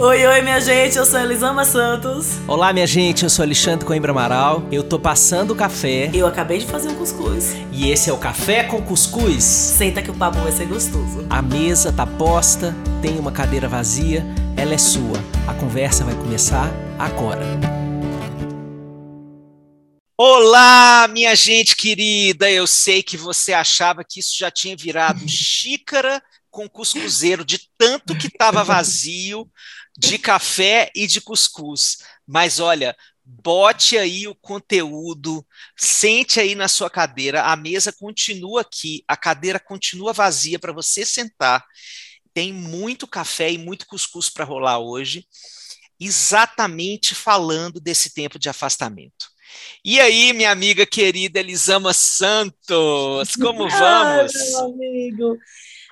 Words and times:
Oi, 0.00 0.24
oi, 0.24 0.42
minha 0.42 0.60
gente, 0.60 0.96
eu 0.96 1.04
sou 1.04 1.18
Elisama 1.18 1.64
Santos. 1.64 2.38
Olá, 2.46 2.72
minha 2.72 2.86
gente, 2.86 3.24
eu 3.24 3.28
sou 3.28 3.42
Alexandre 3.42 3.84
Coimbra 3.84 4.12
Amaral. 4.12 4.62
Eu 4.70 4.84
tô 4.84 4.96
passando 4.96 5.50
o 5.50 5.56
café. 5.56 6.08
Eu 6.14 6.24
acabei 6.24 6.58
de 6.58 6.66
fazer 6.66 6.88
um 6.88 6.94
cuscuz. 6.94 7.56
E 7.72 7.90
esse 7.90 8.08
é 8.08 8.12
o 8.12 8.16
Café 8.16 8.62
com 8.62 8.80
Cuscuz. 8.80 9.42
Senta 9.42 10.00
que 10.00 10.08
o 10.08 10.14
papo 10.14 10.38
vai 10.38 10.52
ser 10.52 10.66
gostoso. 10.66 11.26
A 11.28 11.42
mesa 11.42 11.92
tá 11.92 12.06
posta, 12.06 12.72
tem 13.02 13.18
uma 13.18 13.32
cadeira 13.32 13.66
vazia, 13.66 14.24
ela 14.56 14.72
é 14.72 14.78
sua. 14.78 15.18
A 15.48 15.54
conversa 15.54 16.04
vai 16.04 16.14
começar 16.14 16.70
agora. 16.96 17.42
Olá, 20.16 21.08
minha 21.08 21.34
gente 21.34 21.74
querida. 21.74 22.48
Eu 22.48 22.68
sei 22.68 23.02
que 23.02 23.16
você 23.16 23.52
achava 23.52 24.04
que 24.08 24.20
isso 24.20 24.38
já 24.38 24.48
tinha 24.48 24.76
virado 24.76 25.22
xícara 25.26 26.22
com 26.50 26.68
cuscuzeiro 26.68 27.44
de 27.44 27.60
tanto 27.76 28.16
que 28.16 28.26
estava 28.26 28.64
vazio 28.64 29.48
de 29.98 30.16
café 30.16 30.92
e 30.94 31.08
de 31.08 31.20
cuscuz. 31.20 31.98
Mas 32.24 32.60
olha, 32.60 32.96
bote 33.24 33.98
aí 33.98 34.28
o 34.28 34.34
conteúdo, 34.36 35.44
sente 35.76 36.38
aí 36.38 36.54
na 36.54 36.68
sua 36.68 36.88
cadeira, 36.88 37.42
a 37.42 37.56
mesa 37.56 37.92
continua 37.92 38.60
aqui, 38.60 39.02
a 39.08 39.16
cadeira 39.16 39.58
continua 39.58 40.12
vazia 40.12 40.58
para 40.58 40.72
você 40.72 41.04
sentar. 41.04 41.64
Tem 42.32 42.52
muito 42.52 43.08
café 43.08 43.50
e 43.50 43.58
muito 43.58 43.86
cuscuz 43.86 44.30
para 44.30 44.44
rolar 44.44 44.78
hoje, 44.78 45.26
exatamente 45.98 47.12
falando 47.14 47.80
desse 47.80 48.14
tempo 48.14 48.38
de 48.38 48.48
afastamento. 48.48 49.26
E 49.84 49.98
aí, 50.00 50.32
minha 50.32 50.52
amiga 50.52 50.86
querida 50.86 51.40
Elisama 51.40 51.92
Santos, 51.92 53.34
como 53.40 53.66
vamos? 53.68 54.36
Ai, 54.36 54.48
meu 54.50 54.58
amigo, 54.60 55.38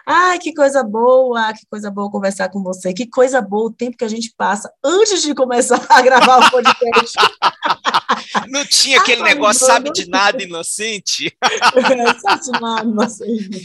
Ai, 0.08 0.38
que 0.38 0.54
coisa 0.54 0.84
boa, 0.84 1.52
que 1.52 1.66
coisa 1.68 1.90
boa 1.90 2.08
conversar 2.08 2.48
com 2.48 2.62
você, 2.62 2.94
que 2.94 3.08
coisa 3.08 3.40
boa 3.40 3.66
o 3.66 3.72
tempo 3.72 3.96
que 3.96 4.04
a 4.04 4.08
gente 4.08 4.32
passa 4.36 4.72
antes 4.84 5.20
de 5.20 5.34
começar 5.34 5.84
a 5.88 6.00
gravar 6.00 6.46
o 6.46 6.50
podcast. 6.50 7.16
Não 8.48 8.64
tinha 8.64 9.00
aquele 9.00 9.22
Ai, 9.22 9.34
negócio, 9.34 9.66
sabe 9.66 9.90
de 9.90 10.08
nada, 10.08 10.40
inocente? 10.40 11.36
É, 11.42 12.20
sabe 12.20 12.44
de 12.44 12.60
nada, 12.60 12.88
inocente. 12.88 13.62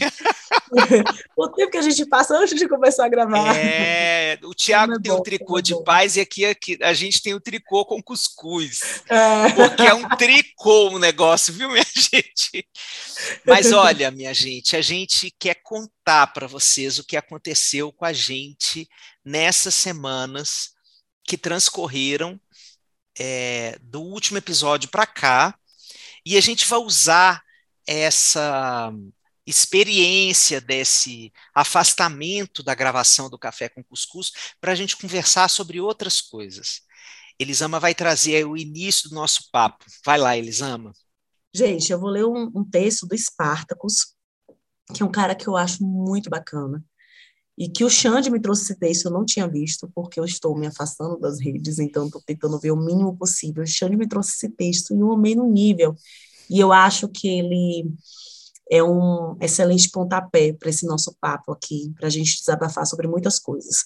o 1.36 1.48
tempo 1.48 1.70
que 1.70 1.78
a 1.78 1.82
gente 1.82 2.04
passa 2.06 2.36
antes 2.36 2.58
de 2.58 2.68
começar 2.68 3.06
a 3.06 3.08
gravar. 3.08 3.56
É, 3.56 4.36
o 4.42 4.52
Tiago 4.52 4.94
é 4.94 5.00
tem 5.00 5.12
bom, 5.12 5.18
um 5.18 5.22
tricô 5.22 5.58
é 5.60 5.62
de 5.62 5.74
bom. 5.74 5.84
paz 5.84 6.16
e 6.16 6.20
aqui, 6.20 6.44
aqui 6.44 6.76
a 6.82 6.92
gente 6.92 7.22
tem 7.22 7.34
o 7.34 7.36
um 7.36 7.40
tricô 7.40 7.84
com 7.84 8.02
cuscuz. 8.02 9.02
É. 9.08 9.50
Porque 9.50 9.82
é 9.82 9.94
um 9.94 10.08
tricô 10.16 10.88
o 10.88 10.96
um 10.96 10.98
negócio, 10.98 11.52
viu, 11.54 11.68
minha 11.70 11.84
gente? 11.94 12.66
Mas 13.46 13.72
olha, 13.72 14.10
minha 14.10 14.34
gente, 14.34 14.76
a 14.76 14.80
gente 14.80 15.32
quer 15.38 15.56
contar 15.62 16.01
para 16.04 16.46
vocês 16.46 16.98
o 16.98 17.04
que 17.04 17.16
aconteceu 17.16 17.92
com 17.92 18.04
a 18.04 18.12
gente 18.12 18.88
nessas 19.24 19.74
semanas 19.74 20.72
que 21.24 21.38
transcorreram 21.38 22.40
é, 23.18 23.78
do 23.80 24.00
último 24.00 24.38
episódio 24.38 24.88
para 24.88 25.06
cá, 25.06 25.58
e 26.24 26.36
a 26.36 26.40
gente 26.40 26.66
vai 26.66 26.78
usar 26.78 27.42
essa 27.86 28.92
experiência 29.46 30.60
desse 30.60 31.32
afastamento 31.54 32.62
da 32.62 32.74
gravação 32.74 33.28
do 33.28 33.38
Café 33.38 33.68
com 33.68 33.82
Cuscuz 33.82 34.32
para 34.60 34.72
a 34.72 34.74
gente 34.74 34.96
conversar 34.96 35.48
sobre 35.48 35.80
outras 35.80 36.20
coisas. 36.20 36.82
Elisama 37.38 37.80
vai 37.80 37.94
trazer 37.94 38.46
o 38.46 38.56
início 38.56 39.08
do 39.08 39.16
nosso 39.16 39.50
papo. 39.50 39.84
Vai 40.04 40.18
lá, 40.18 40.36
Elisama. 40.36 40.92
Gente, 41.52 41.90
eu 41.90 41.98
vou 41.98 42.08
ler 42.08 42.24
um, 42.24 42.50
um 42.54 42.64
texto 42.64 43.06
do 43.06 43.14
Espartacus, 43.14 44.14
que 44.92 45.02
é 45.02 45.06
um 45.06 45.10
cara 45.10 45.34
que 45.34 45.48
eu 45.48 45.56
acho 45.56 45.84
muito 45.84 46.28
bacana, 46.30 46.84
e 47.56 47.68
que 47.68 47.84
o 47.84 47.90
Xande 47.90 48.30
me 48.30 48.40
trouxe 48.40 48.62
esse 48.62 48.76
texto, 48.76 49.06
eu 49.06 49.10
não 49.10 49.24
tinha 49.24 49.46
visto, 49.46 49.90
porque 49.94 50.18
eu 50.18 50.24
estou 50.24 50.56
me 50.56 50.66
afastando 50.66 51.18
das 51.18 51.38
redes, 51.38 51.78
então 51.78 52.06
estou 52.06 52.22
tentando 52.24 52.58
ver 52.58 52.70
o 52.70 52.76
mínimo 52.76 53.16
possível. 53.16 53.62
O 53.62 53.66
Xande 53.66 53.96
me 53.96 54.08
trouxe 54.08 54.32
esse 54.32 54.48
texto 54.48 54.94
e 54.94 55.00
eu 55.00 55.12
amei 55.12 55.34
no 55.34 55.48
nível, 55.48 55.94
e 56.48 56.58
eu 56.58 56.72
acho 56.72 57.08
que 57.08 57.28
ele 57.28 57.92
é 58.70 58.82
um 58.82 59.36
excelente 59.40 59.90
pontapé 59.90 60.54
para 60.54 60.70
esse 60.70 60.86
nosso 60.86 61.14
papo 61.20 61.52
aqui, 61.52 61.92
para 61.96 62.06
a 62.06 62.10
gente 62.10 62.38
desabafar 62.38 62.86
sobre 62.86 63.06
muitas 63.06 63.38
coisas. 63.38 63.84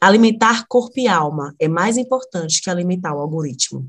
Alimentar 0.00 0.66
corpo 0.66 0.98
e 0.98 1.06
alma 1.06 1.54
é 1.60 1.68
mais 1.68 1.96
importante 1.96 2.60
que 2.60 2.68
alimentar 2.68 3.14
o 3.14 3.20
algoritmo. 3.20 3.88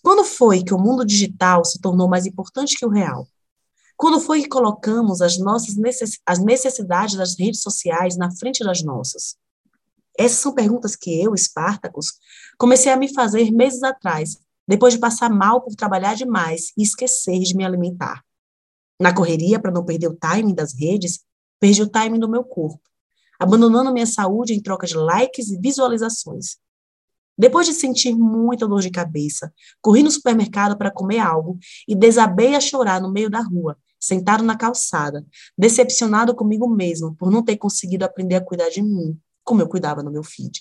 Quando 0.00 0.24
foi 0.24 0.62
que 0.62 0.72
o 0.72 0.78
mundo 0.78 1.04
digital 1.04 1.64
se 1.64 1.80
tornou 1.80 2.08
mais 2.08 2.24
importante 2.24 2.76
que 2.76 2.86
o 2.86 2.88
real? 2.88 3.26
Quando 4.02 4.18
foi 4.18 4.42
que 4.42 4.48
colocamos 4.48 5.22
as 5.22 5.38
nossas 5.38 5.76
necess 5.76 6.18
as 6.26 6.40
necessidades 6.40 7.14
das 7.14 7.38
redes 7.38 7.62
sociais 7.62 8.16
na 8.16 8.32
frente 8.32 8.64
das 8.64 8.82
nossas? 8.82 9.36
Essas 10.18 10.38
são 10.38 10.52
perguntas 10.52 10.96
que 10.96 11.22
eu, 11.22 11.36
Espartacus, 11.36 12.14
comecei 12.58 12.90
a 12.90 12.96
me 12.96 13.14
fazer 13.14 13.52
meses 13.52 13.80
atrás, 13.84 14.38
depois 14.66 14.92
de 14.92 14.98
passar 14.98 15.30
mal 15.30 15.60
por 15.60 15.76
trabalhar 15.76 16.16
demais 16.16 16.72
e 16.76 16.82
esquecer 16.82 17.38
de 17.42 17.56
me 17.56 17.64
alimentar. 17.64 18.24
Na 19.00 19.14
correria, 19.14 19.60
para 19.60 19.70
não 19.70 19.84
perder 19.84 20.08
o 20.08 20.16
timing 20.16 20.52
das 20.52 20.74
redes, 20.74 21.20
perdi 21.60 21.80
o 21.80 21.88
timing 21.88 22.18
do 22.18 22.28
meu 22.28 22.42
corpo, 22.42 22.82
abandonando 23.38 23.92
minha 23.92 24.04
saúde 24.04 24.52
em 24.52 24.60
troca 24.60 24.84
de 24.84 24.96
likes 24.96 25.48
e 25.48 25.60
visualizações. 25.60 26.56
Depois 27.38 27.68
de 27.68 27.72
sentir 27.72 28.16
muita 28.16 28.66
dor 28.66 28.80
de 28.80 28.90
cabeça, 28.90 29.54
corri 29.80 30.02
no 30.02 30.10
supermercado 30.10 30.76
para 30.76 30.90
comer 30.90 31.20
algo 31.20 31.56
e 31.86 31.94
desabei 31.94 32.56
a 32.56 32.60
chorar 32.60 33.00
no 33.00 33.12
meio 33.12 33.30
da 33.30 33.40
rua, 33.40 33.78
sentado 34.02 34.42
na 34.42 34.56
calçada, 34.56 35.24
decepcionado 35.56 36.34
comigo 36.34 36.68
mesmo 36.68 37.14
por 37.14 37.30
não 37.30 37.42
ter 37.42 37.56
conseguido 37.56 38.04
aprender 38.04 38.34
a 38.34 38.40
cuidar 38.40 38.68
de 38.68 38.82
mim, 38.82 39.16
como 39.44 39.62
eu 39.62 39.68
cuidava 39.68 40.02
no 40.02 40.10
meu 40.10 40.24
feed. 40.24 40.60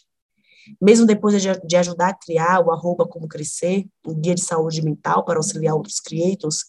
Mesmo 0.79 1.07
depois 1.07 1.41
de, 1.41 1.75
ajudar 1.75 2.09
a 2.09 2.13
criar 2.13 2.63
o 2.63 2.71
arroba 2.71 3.07
como 3.07 3.27
crescer, 3.27 3.87
um 4.05 4.13
guia 4.13 4.35
de 4.35 4.43
saúde 4.43 4.83
mental 4.83 5.25
para 5.25 5.39
auxiliar 5.39 5.73
outros 5.73 5.99
creators, 5.99 6.65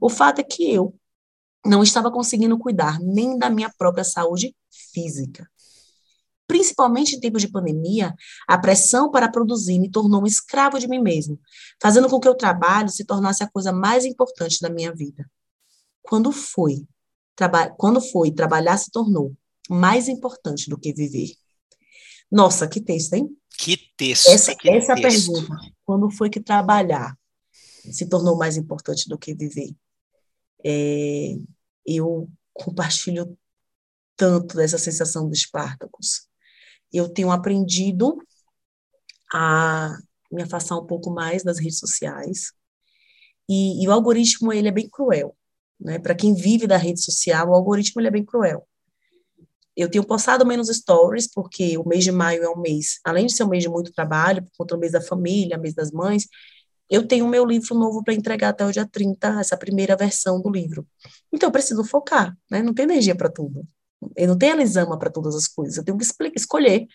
o 0.00 0.10
fato 0.10 0.40
é 0.40 0.42
que 0.42 0.68
eu 0.68 0.92
não 1.64 1.80
estava 1.80 2.10
conseguindo 2.10 2.58
cuidar 2.58 2.98
nem 2.98 3.38
da 3.38 3.48
minha 3.48 3.72
própria 3.78 4.04
saúde 4.04 4.54
física. 4.92 5.48
Principalmente 6.48 7.14
em 7.14 7.20
tempos 7.20 7.42
de 7.42 7.48
pandemia, 7.48 8.14
a 8.48 8.58
pressão 8.58 9.12
para 9.12 9.30
produzir 9.30 9.78
me 9.78 9.90
tornou 9.90 10.22
um 10.22 10.26
escravo 10.26 10.78
de 10.78 10.88
mim 10.88 11.00
mesmo, 11.00 11.38
fazendo 11.80 12.08
com 12.08 12.18
que 12.18 12.28
o 12.28 12.34
trabalho 12.34 12.88
se 12.88 13.04
tornasse 13.04 13.44
a 13.44 13.50
coisa 13.50 13.72
mais 13.72 14.04
importante 14.04 14.60
da 14.60 14.68
minha 14.68 14.92
vida. 14.92 15.24
Quando 16.06 16.30
foi, 16.32 16.86
quando 17.76 18.00
foi 18.00 18.30
trabalhar 18.30 18.78
se 18.78 18.90
tornou 18.90 19.34
mais 19.68 20.08
importante 20.08 20.70
do 20.70 20.78
que 20.78 20.92
viver. 20.92 21.34
Nossa, 22.30 22.68
que 22.68 22.80
texto, 22.80 23.14
hein? 23.14 23.28
Que 23.58 23.76
texto. 23.96 24.28
Essa, 24.28 24.54
que 24.54 24.68
essa 24.68 24.94
texto. 24.94 25.32
pergunta. 25.32 25.56
Quando 25.84 26.10
foi 26.10 26.30
que 26.30 26.40
trabalhar 26.40 27.16
se 27.90 28.08
tornou 28.08 28.36
mais 28.36 28.56
importante 28.56 29.08
do 29.08 29.18
que 29.18 29.34
viver? 29.34 29.74
É, 30.64 31.34
eu 31.86 32.28
compartilho 32.52 33.36
tanto 34.16 34.56
dessa 34.56 34.78
sensação 34.78 35.28
dos 35.28 35.40
Espartacus. 35.40 36.28
Eu 36.92 37.08
tenho 37.08 37.30
aprendido 37.30 38.16
a 39.32 39.96
me 40.30 40.42
afastar 40.42 40.76
um 40.78 40.86
pouco 40.86 41.10
mais 41.10 41.42
das 41.42 41.58
redes 41.58 41.78
sociais. 41.78 42.52
E, 43.48 43.82
e 43.82 43.88
o 43.88 43.92
algoritmo, 43.92 44.52
ele 44.52 44.68
é 44.68 44.72
bem 44.72 44.88
cruel. 44.88 45.36
Né? 45.80 45.98
Para 45.98 46.14
quem 46.14 46.34
vive 46.34 46.66
da 46.66 46.76
rede 46.76 47.02
social, 47.02 47.48
o 47.48 47.54
algoritmo 47.54 48.00
ele 48.00 48.08
é 48.08 48.10
bem 48.10 48.24
cruel. 48.24 48.66
Eu 49.76 49.90
tenho 49.90 50.04
postado 50.04 50.46
menos 50.46 50.68
stories, 50.68 51.30
porque 51.30 51.76
o 51.76 51.86
mês 51.86 52.02
de 52.02 52.10
maio 52.10 52.42
é 52.42 52.48
um 52.48 52.58
mês, 52.58 52.98
além 53.04 53.26
de 53.26 53.34
ser 53.34 53.44
um 53.44 53.48
mês 53.48 53.62
de 53.62 53.68
muito 53.68 53.92
trabalho, 53.92 54.42
por 54.42 54.50
conta 54.58 54.74
do 54.74 54.80
mês 54.80 54.92
da 54.92 55.02
família, 55.02 55.58
mês 55.58 55.74
das 55.74 55.90
mães, 55.90 56.26
eu 56.88 57.06
tenho 57.06 57.26
meu 57.26 57.44
livro 57.44 57.74
novo 57.74 58.02
para 58.02 58.14
entregar 58.14 58.50
até 58.50 58.64
o 58.64 58.72
dia 58.72 58.86
30, 58.86 59.40
essa 59.40 59.56
primeira 59.56 59.96
versão 59.96 60.40
do 60.40 60.50
livro. 60.50 60.86
Então, 61.32 61.48
eu 61.48 61.52
preciso 61.52 61.84
focar, 61.84 62.36
né? 62.50 62.62
Não 62.62 62.72
tem 62.72 62.84
energia 62.84 63.14
para 63.14 63.28
tudo. 63.28 63.66
Eu 64.16 64.28
não 64.28 64.38
tenho 64.38 64.54
a 64.54 64.56
Lisama 64.56 64.98
para 64.98 65.10
todas 65.10 65.34
as 65.34 65.48
coisas. 65.48 65.76
Eu 65.76 65.84
tenho 65.84 65.98
que 65.98 66.04
escolher 66.36 66.82
o 66.82 66.86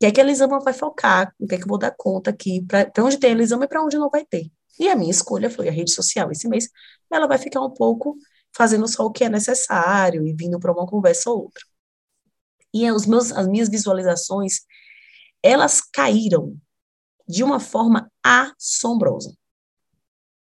que 0.00 0.06
é 0.06 0.12
que 0.12 0.20
a 0.20 0.24
Lisama 0.24 0.60
vai 0.60 0.72
focar, 0.72 1.34
o 1.38 1.46
que 1.46 1.54
é 1.54 1.58
que 1.58 1.64
eu 1.64 1.68
vou 1.68 1.78
dar 1.78 1.92
conta 1.96 2.30
aqui, 2.30 2.64
para 2.64 2.92
onde 3.02 3.18
tem 3.18 3.32
a 3.32 3.34
Lisama 3.34 3.64
e 3.64 3.68
para 3.68 3.82
onde 3.82 3.96
não 3.96 4.10
vai 4.10 4.24
ter. 4.24 4.50
E 4.78 4.88
a 4.88 4.96
minha 4.96 5.10
escolha 5.10 5.50
foi 5.50 5.68
a 5.68 5.72
rede 5.72 5.92
social. 5.92 6.30
Esse 6.30 6.48
mês, 6.48 6.68
ela 7.10 7.26
vai 7.26 7.38
ficar 7.38 7.60
um 7.60 7.70
pouco 7.70 8.16
fazendo 8.56 8.86
só 8.88 9.04
o 9.04 9.10
que 9.10 9.24
é 9.24 9.28
necessário 9.28 10.26
e 10.26 10.32
vindo 10.32 10.58
para 10.58 10.72
uma 10.72 10.86
conversa 10.86 11.30
ou 11.30 11.42
outra. 11.42 11.64
E 12.72 12.90
os 12.90 13.06
meus, 13.06 13.32
as 13.32 13.46
minhas 13.46 13.68
visualizações, 13.68 14.60
elas 15.42 15.80
caíram 15.80 16.56
de 17.26 17.42
uma 17.42 17.60
forma 17.60 18.10
assombrosa. 18.22 19.34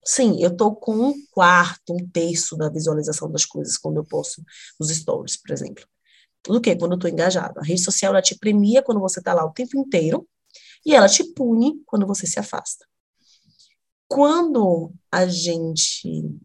Sim, 0.04 0.42
eu 0.42 0.50
estou 0.50 0.76
com 0.76 0.96
um 0.96 1.14
quarto, 1.32 1.94
um 1.94 2.10
terço 2.10 2.58
da 2.58 2.70
visualização 2.70 3.32
das 3.32 3.46
coisas 3.46 3.78
quando 3.78 3.98
eu 3.98 4.04
posto 4.04 4.44
nos 4.80 4.90
stories, 4.90 5.38
por 5.38 5.52
exemplo. 5.52 5.86
Tudo 6.42 6.60
que 6.60 6.76
quando 6.76 6.94
eu 6.94 6.96
estou 6.96 7.10
engajada. 7.10 7.60
A 7.60 7.64
rede 7.64 7.84
social 7.84 8.12
ela 8.14 8.22
te 8.22 8.36
premia 8.38 8.82
quando 8.82 9.00
você 9.00 9.20
está 9.20 9.34
lá 9.34 9.46
o 9.46 9.54
tempo 9.54 9.78
inteiro 9.78 10.28
e 10.86 10.96
ela 10.96 11.08
te 11.08 11.24
pune 11.34 11.82
quando 11.86 12.08
você 12.08 12.26
se 12.26 12.40
afasta. 12.40 12.86
Quando 14.14 14.92
a 15.10 15.26
gente 15.26 16.38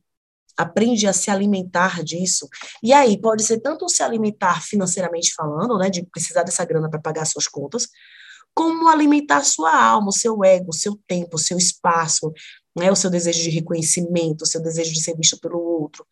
aprende 0.56 1.04
a 1.08 1.12
se 1.12 1.32
alimentar 1.32 2.00
disso, 2.04 2.48
e 2.80 2.92
aí 2.92 3.20
pode 3.20 3.42
ser 3.42 3.58
tanto 3.58 3.88
se 3.88 4.04
alimentar 4.04 4.62
financeiramente 4.62 5.34
falando, 5.34 5.76
né, 5.76 5.90
de 5.90 6.06
precisar 6.06 6.44
dessa 6.44 6.64
grana 6.64 6.88
para 6.88 7.00
pagar 7.00 7.24
suas 7.24 7.48
contas, 7.48 7.88
como 8.54 8.88
alimentar 8.88 9.42
sua 9.42 9.76
alma, 9.76 10.10
o 10.10 10.12
seu 10.12 10.44
ego, 10.44 10.70
o 10.70 10.72
seu 10.72 10.96
tempo, 11.08 11.34
o 11.34 11.40
seu 11.40 11.58
espaço, 11.58 12.32
né, 12.78 12.92
o 12.92 12.94
seu 12.94 13.10
desejo 13.10 13.42
de 13.42 13.50
reconhecimento, 13.50 14.42
o 14.42 14.46
seu 14.46 14.62
desejo 14.62 14.92
de 14.92 15.02
ser 15.02 15.16
visto 15.16 15.36
pelo 15.40 15.58
outro. 15.58 16.06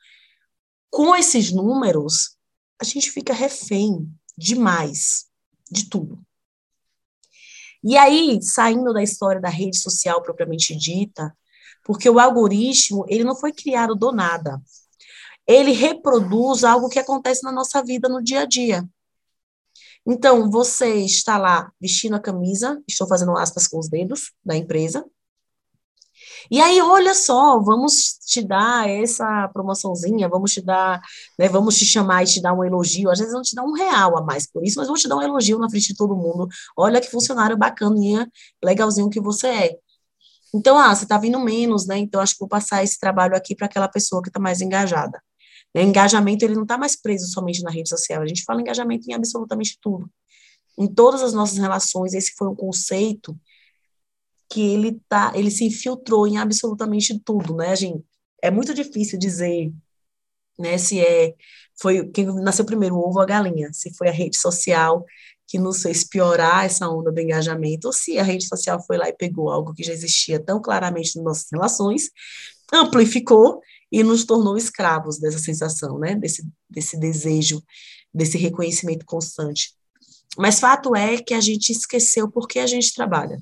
Com 0.90 1.14
esses 1.14 1.52
números, 1.52 2.36
a 2.82 2.84
gente 2.84 3.12
fica 3.12 3.32
refém 3.32 4.12
demais 4.36 5.26
de 5.70 5.88
tudo. 5.88 6.20
E 7.84 7.96
aí, 7.96 8.42
saindo 8.42 8.92
da 8.92 9.04
história 9.04 9.40
da 9.40 9.48
rede 9.48 9.78
social 9.78 10.20
propriamente 10.20 10.74
dita, 10.74 11.32
porque 11.84 12.08
o 12.08 12.18
algoritmo, 12.18 13.04
ele 13.08 13.24
não 13.24 13.36
foi 13.36 13.52
criado 13.52 13.94
do 13.94 14.10
nada. 14.10 14.60
Ele 15.46 15.72
reproduz 15.72 16.64
algo 16.64 16.88
que 16.88 16.98
acontece 16.98 17.42
na 17.44 17.52
nossa 17.52 17.82
vida 17.82 18.08
no 18.08 18.22
dia 18.22 18.40
a 18.40 18.46
dia. 18.46 18.88
Então, 20.06 20.50
você 20.50 20.96
está 20.96 21.38
lá 21.38 21.70
vestindo 21.80 22.16
a 22.16 22.20
camisa, 22.20 22.82
estou 22.88 23.06
fazendo 23.06 23.36
aspas 23.36 23.66
com 23.66 23.78
os 23.78 23.88
dedos 23.88 24.32
da 24.44 24.56
empresa, 24.56 25.04
e 26.50 26.60
aí, 26.60 26.80
olha 26.80 27.14
só, 27.14 27.58
vamos 27.60 28.18
te 28.26 28.42
dar 28.42 28.88
essa 28.88 29.48
promoçãozinha, 29.48 30.28
vamos 30.28 30.52
te 30.52 30.60
dar, 30.60 31.00
né, 31.38 31.48
vamos 31.48 31.76
te 31.76 31.86
chamar 31.86 32.22
e 32.22 32.26
te 32.26 32.40
dar 32.40 32.52
um 32.52 32.64
elogio. 32.64 33.10
Às 33.10 33.18
vezes 33.18 33.32
não 33.32 33.42
te 33.42 33.54
dá 33.54 33.62
um 33.62 33.72
real 33.72 34.18
a 34.18 34.22
mais 34.22 34.46
por 34.46 34.64
isso, 34.64 34.78
mas 34.78 34.88
vou 34.88 34.96
te 34.96 35.08
dar 35.08 35.16
um 35.16 35.22
elogio 35.22 35.58
na 35.58 35.70
frente 35.70 35.88
de 35.88 35.96
todo 35.96 36.14
mundo. 36.14 36.46
Olha 36.76 37.00
que 37.00 37.10
funcionário 37.10 37.56
bacaninha, 37.56 38.30
legalzinho 38.62 39.08
que 39.10 39.20
você 39.20 39.46
é. 39.48 39.78
Então, 40.54 40.78
ah, 40.78 40.94
você 40.94 41.02
está 41.02 41.18
vindo 41.18 41.40
menos, 41.40 41.84
né? 41.84 41.98
Então, 41.98 42.20
acho 42.20 42.34
que 42.34 42.40
vou 42.40 42.48
passar 42.48 42.84
esse 42.84 42.98
trabalho 42.98 43.34
aqui 43.34 43.56
para 43.56 43.66
aquela 43.66 43.88
pessoa 43.88 44.22
que 44.22 44.28
está 44.28 44.38
mais 44.38 44.60
engajada. 44.60 45.20
O 45.74 45.80
engajamento, 45.80 46.44
ele 46.44 46.54
não 46.54 46.62
está 46.62 46.78
mais 46.78 46.94
preso 46.94 47.26
somente 47.26 47.60
na 47.62 47.70
rede 47.70 47.88
social. 47.88 48.22
A 48.22 48.26
gente 48.26 48.44
fala 48.44 48.60
engajamento 48.60 49.10
em 49.10 49.14
absolutamente 49.14 49.76
tudo. 49.80 50.08
Em 50.78 50.86
todas 50.86 51.22
as 51.22 51.32
nossas 51.32 51.58
relações, 51.58 52.14
esse 52.14 52.34
foi 52.36 52.48
um 52.48 52.54
conceito 52.54 53.36
que 54.48 54.60
ele 54.60 55.00
tá, 55.08 55.32
ele 55.34 55.50
se 55.50 55.64
infiltrou 55.64 56.24
em 56.26 56.38
absolutamente 56.38 57.18
tudo, 57.18 57.56
né, 57.56 57.74
gente? 57.74 58.04
É 58.40 58.50
muito 58.50 58.72
difícil 58.72 59.18
dizer, 59.18 59.72
né, 60.56 60.78
se 60.78 61.00
é 61.00 61.34
foi 61.80 62.08
quem 62.10 62.26
nasceu 62.26 62.64
primeiro, 62.64 62.94
o 62.94 63.00
ovo 63.00 63.16
ou 63.16 63.22
a 63.22 63.26
galinha, 63.26 63.72
se 63.72 63.92
foi 63.96 64.08
a 64.08 64.12
rede 64.12 64.38
social 64.38 65.04
que 65.46 65.58
nos 65.58 65.82
fez 65.82 66.04
piorar 66.04 66.64
essa 66.64 66.88
onda 66.88 67.12
do 67.12 67.20
engajamento, 67.20 67.86
ou 67.86 67.92
se 67.92 68.18
a 68.18 68.22
rede 68.22 68.46
social 68.46 68.82
foi 68.84 68.96
lá 68.96 69.08
e 69.08 69.12
pegou 69.12 69.50
algo 69.50 69.74
que 69.74 69.82
já 69.82 69.92
existia 69.92 70.38
tão 70.38 70.60
claramente 70.60 71.16
nas 71.16 71.24
nossas 71.24 71.46
relações, 71.52 72.10
amplificou 72.72 73.60
e 73.92 74.02
nos 74.02 74.24
tornou 74.24 74.56
escravos 74.56 75.18
dessa 75.18 75.38
sensação, 75.38 75.98
né, 75.98 76.14
desse, 76.14 76.46
desse 76.68 76.98
desejo, 76.98 77.62
desse 78.12 78.38
reconhecimento 78.38 79.04
constante. 79.04 79.74
Mas 80.36 80.58
fato 80.58 80.96
é 80.96 81.18
que 81.18 81.34
a 81.34 81.40
gente 81.40 81.70
esqueceu 81.70 82.28
por 82.30 82.48
que 82.48 82.58
a 82.58 82.66
gente 82.66 82.92
trabalha. 82.92 83.40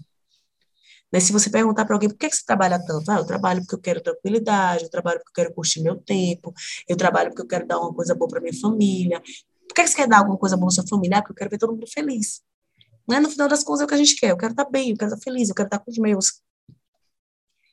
Né? 1.13 1.21
Se 1.21 1.33
você 1.33 1.51
perguntar 1.51 1.85
para 1.85 1.95
alguém 1.95 2.09
por 2.09 2.17
que, 2.17 2.31
você 2.31 2.43
trabalha 2.45 2.83
tanto, 2.85 3.11
ah, 3.11 3.19
eu 3.19 3.27
trabalho 3.27 3.61
porque 3.61 3.75
eu 3.75 3.81
quero 3.81 4.01
tranquilidade, 4.01 4.85
eu 4.85 4.91
trabalho 4.91 5.21
porque 5.21 5.41
eu 5.41 5.45
quero 5.45 5.55
curtir 5.55 5.83
meu 5.83 5.97
tempo, 5.97 6.53
eu 6.89 6.97
trabalho 6.97 7.31
porque 7.31 7.43
eu 7.43 7.47
quero 7.47 7.67
dar 7.67 7.79
uma 7.79 7.93
coisa 7.93 8.15
boa 8.15 8.29
para 8.29 8.41
minha 8.41 8.59
família. 8.59 9.23
Por 9.73 9.77
que, 9.77 9.87
você 9.87 9.97
quer 9.97 10.07
dar 10.07 10.19
alguma 10.19 10.37
coisa 10.37 10.59
para 10.59 10.69
sua 10.69 10.87
família? 10.87 11.17
Ah, 11.17 11.23
porque 11.23 11.33
eu 11.33 11.37
quero 11.37 11.51
ver 11.51 11.57
todo 11.57 11.73
mundo 11.73 11.87
feliz. 11.87 12.43
Né? 13.09 13.19
No 13.19 13.31
final 13.31 13.49
das 13.49 13.65
contas 13.65 13.81
é 13.81 13.85
o 13.85 13.89
que 13.89 13.95
a 13.95 13.97
gente 13.97 14.17
quer. 14.17 14.31
Eu 14.31 14.37
quero 14.37 14.53
estar 14.53 14.67
bem, 14.67 14.91
eu 14.91 14.97
quero 14.99 15.15
estar 15.15 15.25
feliz, 15.25 15.49
eu 15.49 15.55
quero 15.55 15.67
estar 15.67 15.79
com 15.79 15.91
os 15.91 15.97
meus. 15.97 16.43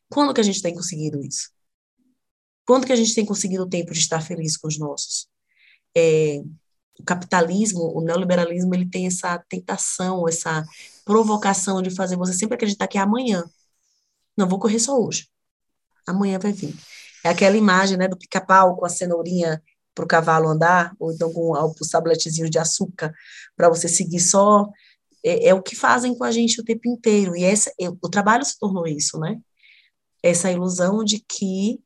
Quando 0.10 0.34
que 0.34 0.40
a 0.40 0.44
gente 0.44 0.62
tem 0.62 0.74
conseguido 0.74 1.22
isso? 1.22 1.50
Quando 2.66 2.88
que 2.88 2.94
a 2.94 2.96
gente 2.96 3.14
tem 3.14 3.26
conseguido 3.26 3.64
o 3.64 3.70
tempo 3.70 3.92
de 3.92 4.00
estar 4.00 4.22
feliz 4.22 4.56
com 4.56 4.70
os 4.70 4.80
nossos? 4.80 5.28
É, 5.94 6.42
o 6.98 7.04
capitalismo, 7.04 7.82
o 7.94 8.02
neoliberalismo, 8.02 8.74
ele 8.74 8.90
tem 8.90 9.06
essa 9.06 9.38
tentação, 9.50 10.26
essa 10.26 10.64
provocação 11.04 11.82
de 11.82 11.90
fazer 11.90 12.16
você 12.16 12.32
sempre 12.32 12.56
acreditar 12.56 12.88
que 12.88 12.98
é 12.98 13.02
amanhã. 13.02 13.44
Não 14.38 14.48
vou 14.48 14.58
correr 14.58 14.80
só 14.80 14.98
hoje. 14.98 15.28
Amanhã 16.08 16.40
vai 16.40 16.54
vir. 16.54 16.74
É 17.26 17.30
aquela 17.30 17.58
imagem, 17.58 17.98
né, 17.98 18.08
do 18.08 18.18
pica-pau 18.18 18.78
com 18.78 18.86
a 18.86 18.90
cenourinha 18.90 19.62
para 20.00 20.06
o 20.06 20.08
cavalo 20.08 20.48
andar, 20.48 20.96
ou 20.98 21.12
então 21.12 21.32
com 21.34 21.52
os 21.52 21.90
tabletezinhos 21.90 22.50
de 22.50 22.58
açúcar 22.58 23.14
para 23.56 23.68
você 23.70 23.90
seguir 23.90 24.20
só. 24.22 24.70
É, 25.24 25.50
é, 25.50 25.54
o 25.54 25.62
que 25.62 25.76
fazem 25.76 26.18
com 26.18 26.24
a 26.24 26.32
gente 26.32 26.62
o 26.62 26.64
tempo 26.64 26.88
inteiro. 26.88 27.36
E 27.36 27.44
essa, 27.44 27.72
o 28.02 28.10
trabalho 28.10 28.46
se 28.46 28.58
tornou 28.58 28.88
isso, 28.88 29.20
né? 29.20 29.38
Essa 30.24 30.52
ilusão 30.52 31.04
de 31.04 31.20
que 31.20 31.82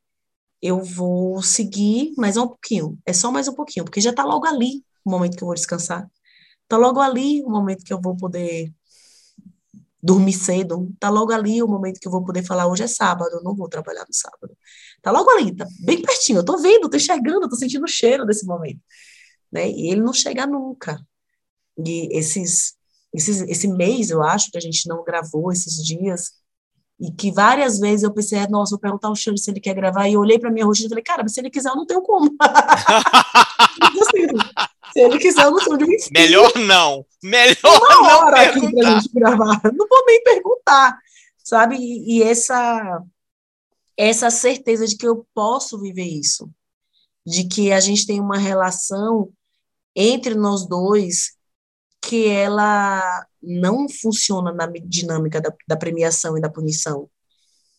eu 0.62 0.80
vou 0.80 1.42
seguir 1.42 2.14
mais 2.16 2.36
um 2.36 2.46
pouquinho. 2.46 2.96
É 3.04 3.12
só 3.12 3.32
mais 3.32 3.48
um 3.48 3.54
pouquinho, 3.54 3.84
porque 3.84 4.00
já 4.00 4.10
está 4.10 4.24
logo 4.24 4.46
ali 4.46 4.84
o 5.04 5.10
momento 5.10 5.36
que 5.36 5.42
eu 5.42 5.46
vou 5.46 5.54
descansar. 5.54 6.08
Está 6.62 6.76
logo 6.76 7.00
ali 7.00 7.42
o 7.42 7.50
momento 7.50 7.84
que 7.84 7.92
eu 7.92 8.00
vou 8.00 8.16
poder 8.16 8.72
dormir 10.02 10.34
cedo. 10.34 10.88
Está 10.94 11.10
logo 11.10 11.32
ali 11.32 11.62
o 11.62 11.66
momento 11.68 11.98
que 11.98 12.06
eu 12.06 12.12
vou 12.12 12.24
poder 12.24 12.44
falar 12.44 12.66
hoje 12.66 12.84
é 12.84 12.86
sábado, 12.86 13.30
eu 13.32 13.42
não 13.42 13.56
vou 13.56 13.68
trabalhar 13.68 14.06
no 14.06 14.14
sábado. 14.14 14.56
Está 15.04 15.10
logo 15.10 15.30
ali, 15.32 15.50
está 15.50 15.66
bem 15.80 16.00
pertinho. 16.00 16.38
Eu 16.38 16.40
estou 16.40 16.58
vendo, 16.58 16.86
estou 16.86 16.96
enxergando, 16.96 17.44
estou 17.44 17.58
sentindo 17.58 17.84
o 17.84 17.88
cheiro 17.88 18.24
desse 18.24 18.46
momento. 18.46 18.80
Né? 19.52 19.68
E 19.70 19.90
ele 19.90 20.00
não 20.00 20.14
chega 20.14 20.46
nunca. 20.46 20.98
E 21.86 22.08
esses, 22.16 22.72
esses, 23.12 23.42
esse 23.42 23.68
mês, 23.68 24.08
eu 24.08 24.22
acho, 24.22 24.50
que 24.50 24.56
a 24.56 24.60
gente 24.62 24.88
não 24.88 25.04
gravou 25.04 25.52
esses 25.52 25.84
dias, 25.84 26.30
e 26.98 27.12
que 27.12 27.30
várias 27.30 27.78
vezes 27.78 28.02
eu 28.02 28.14
pensei, 28.14 28.38
nossa, 28.46 28.70
vou 28.70 28.80
perguntar 28.80 29.08
ao 29.08 29.14
Xande 29.14 29.42
se 29.42 29.50
ele 29.50 29.60
quer 29.60 29.74
gravar, 29.74 30.08
e 30.08 30.14
eu 30.14 30.20
olhei 30.20 30.38
para 30.38 30.50
minha 30.50 30.64
rotina 30.64 30.86
e 30.86 30.88
falei, 30.88 31.04
cara, 31.04 31.22
mas 31.22 31.34
se 31.34 31.40
ele 31.40 31.50
quiser, 31.50 31.68
eu 31.68 31.76
não 31.76 31.84
tenho 31.84 32.00
como. 32.00 32.34
assim, 32.40 34.26
se 34.90 35.00
ele 35.00 35.18
quiser, 35.18 35.44
eu 35.44 35.50
não 35.50 35.60
sou 35.60 35.76
de 35.76 35.84
um 35.84 35.88
Melhor 36.12 36.50
não. 36.56 37.04
Melhor 37.22 37.56
Uma 37.62 37.88
não 37.90 38.04
hora 38.20 38.36
perguntar. 38.36 38.68
aqui 38.68 38.76
pra 38.76 39.00
gente 39.00 39.12
gravar. 39.12 39.60
Não 39.64 39.86
vou 39.86 40.06
nem 40.06 40.22
perguntar, 40.24 40.98
sabe? 41.42 41.76
E, 41.76 42.20
e 42.20 42.22
essa, 42.22 43.02
essa 43.96 44.30
certeza 44.30 44.86
de 44.86 44.96
que 44.96 45.06
eu 45.06 45.26
posso 45.34 45.80
viver 45.80 46.04
isso, 46.04 46.50
de 47.26 47.44
que 47.44 47.72
a 47.72 47.80
gente 47.80 48.06
tem 48.06 48.20
uma 48.20 48.38
relação 48.38 49.32
entre 49.94 50.34
nós 50.34 50.66
dois 50.66 51.36
que 52.02 52.28
ela 52.28 53.26
não 53.42 53.88
funciona 53.88 54.52
na 54.52 54.66
dinâmica 54.66 55.40
da, 55.40 55.52
da 55.66 55.76
premiação 55.76 56.36
e 56.36 56.40
da 56.40 56.50
punição, 56.50 57.08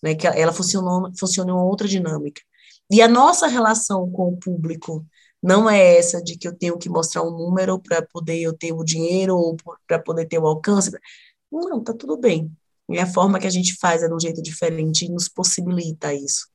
né? 0.02 0.16
Que 0.16 0.28
ela 0.28 0.54
funciona, 0.54 1.12
funciona 1.18 1.52
em 1.52 1.56
outra 1.56 1.88
dinâmica. 1.88 2.42
E 2.92 3.02
a 3.02 3.08
nossa 3.08 3.48
relação 3.48 4.10
com 4.12 4.30
o 4.30 4.38
público 4.38 5.06
não 5.42 5.70
é 5.70 5.98
essa 5.98 6.22
de 6.24 6.38
que 6.38 6.48
eu 6.48 6.58
tenho 6.58 6.78
que 6.78 6.90
mostrar 6.90 7.24
um 7.24 7.32
número 7.32 7.80
para 7.80 8.02
poder 8.02 8.40
eu 8.40 8.54
ter 8.54 8.74
o 8.74 8.84
dinheiro 8.84 9.36
ou 9.38 9.56
para 9.88 10.00
poder 10.00 10.26
ter 10.28 10.40
o 10.40 10.48
alcance. 10.48 10.92
Não, 11.52 11.84
tá 11.84 11.94
tudo 11.94 12.18
bem. 12.18 12.52
E 12.90 13.00
a 13.00 13.08
forma 13.08 13.40
que 13.40 13.48
a 13.48 13.52
gente 13.52 13.76
faz 13.76 14.04
é 14.04 14.08
de 14.08 14.14
um 14.14 14.20
jeito 14.20 14.42
diferente 14.42 15.06
e 15.06 15.10
nos 15.10 15.28
possibilita 15.28 16.14
isso. 16.14 16.48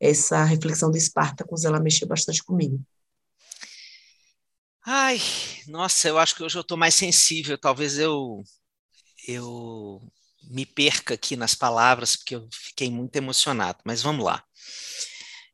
Essa 0.00 0.44
reflexão 0.44 0.90
do 0.90 0.96
Espartacus, 0.96 1.64
ela 1.64 1.80
mexeu 1.80 2.06
bastante 2.06 2.42
comigo. 2.44 2.80
Ai, 4.84 5.20
nossa, 5.66 6.08
eu 6.08 6.18
acho 6.18 6.36
que 6.36 6.44
hoje 6.44 6.56
eu 6.56 6.60
estou 6.60 6.76
mais 6.76 6.94
sensível. 6.94 7.58
Talvez 7.58 7.98
eu 7.98 8.44
eu 9.26 10.00
me 10.44 10.64
perca 10.64 11.14
aqui 11.14 11.34
nas 11.34 11.54
palavras, 11.54 12.14
porque 12.14 12.36
eu 12.36 12.48
fiquei 12.52 12.90
muito 12.90 13.16
emocionado. 13.16 13.78
Mas 13.84 14.00
vamos 14.00 14.24
lá. 14.24 14.44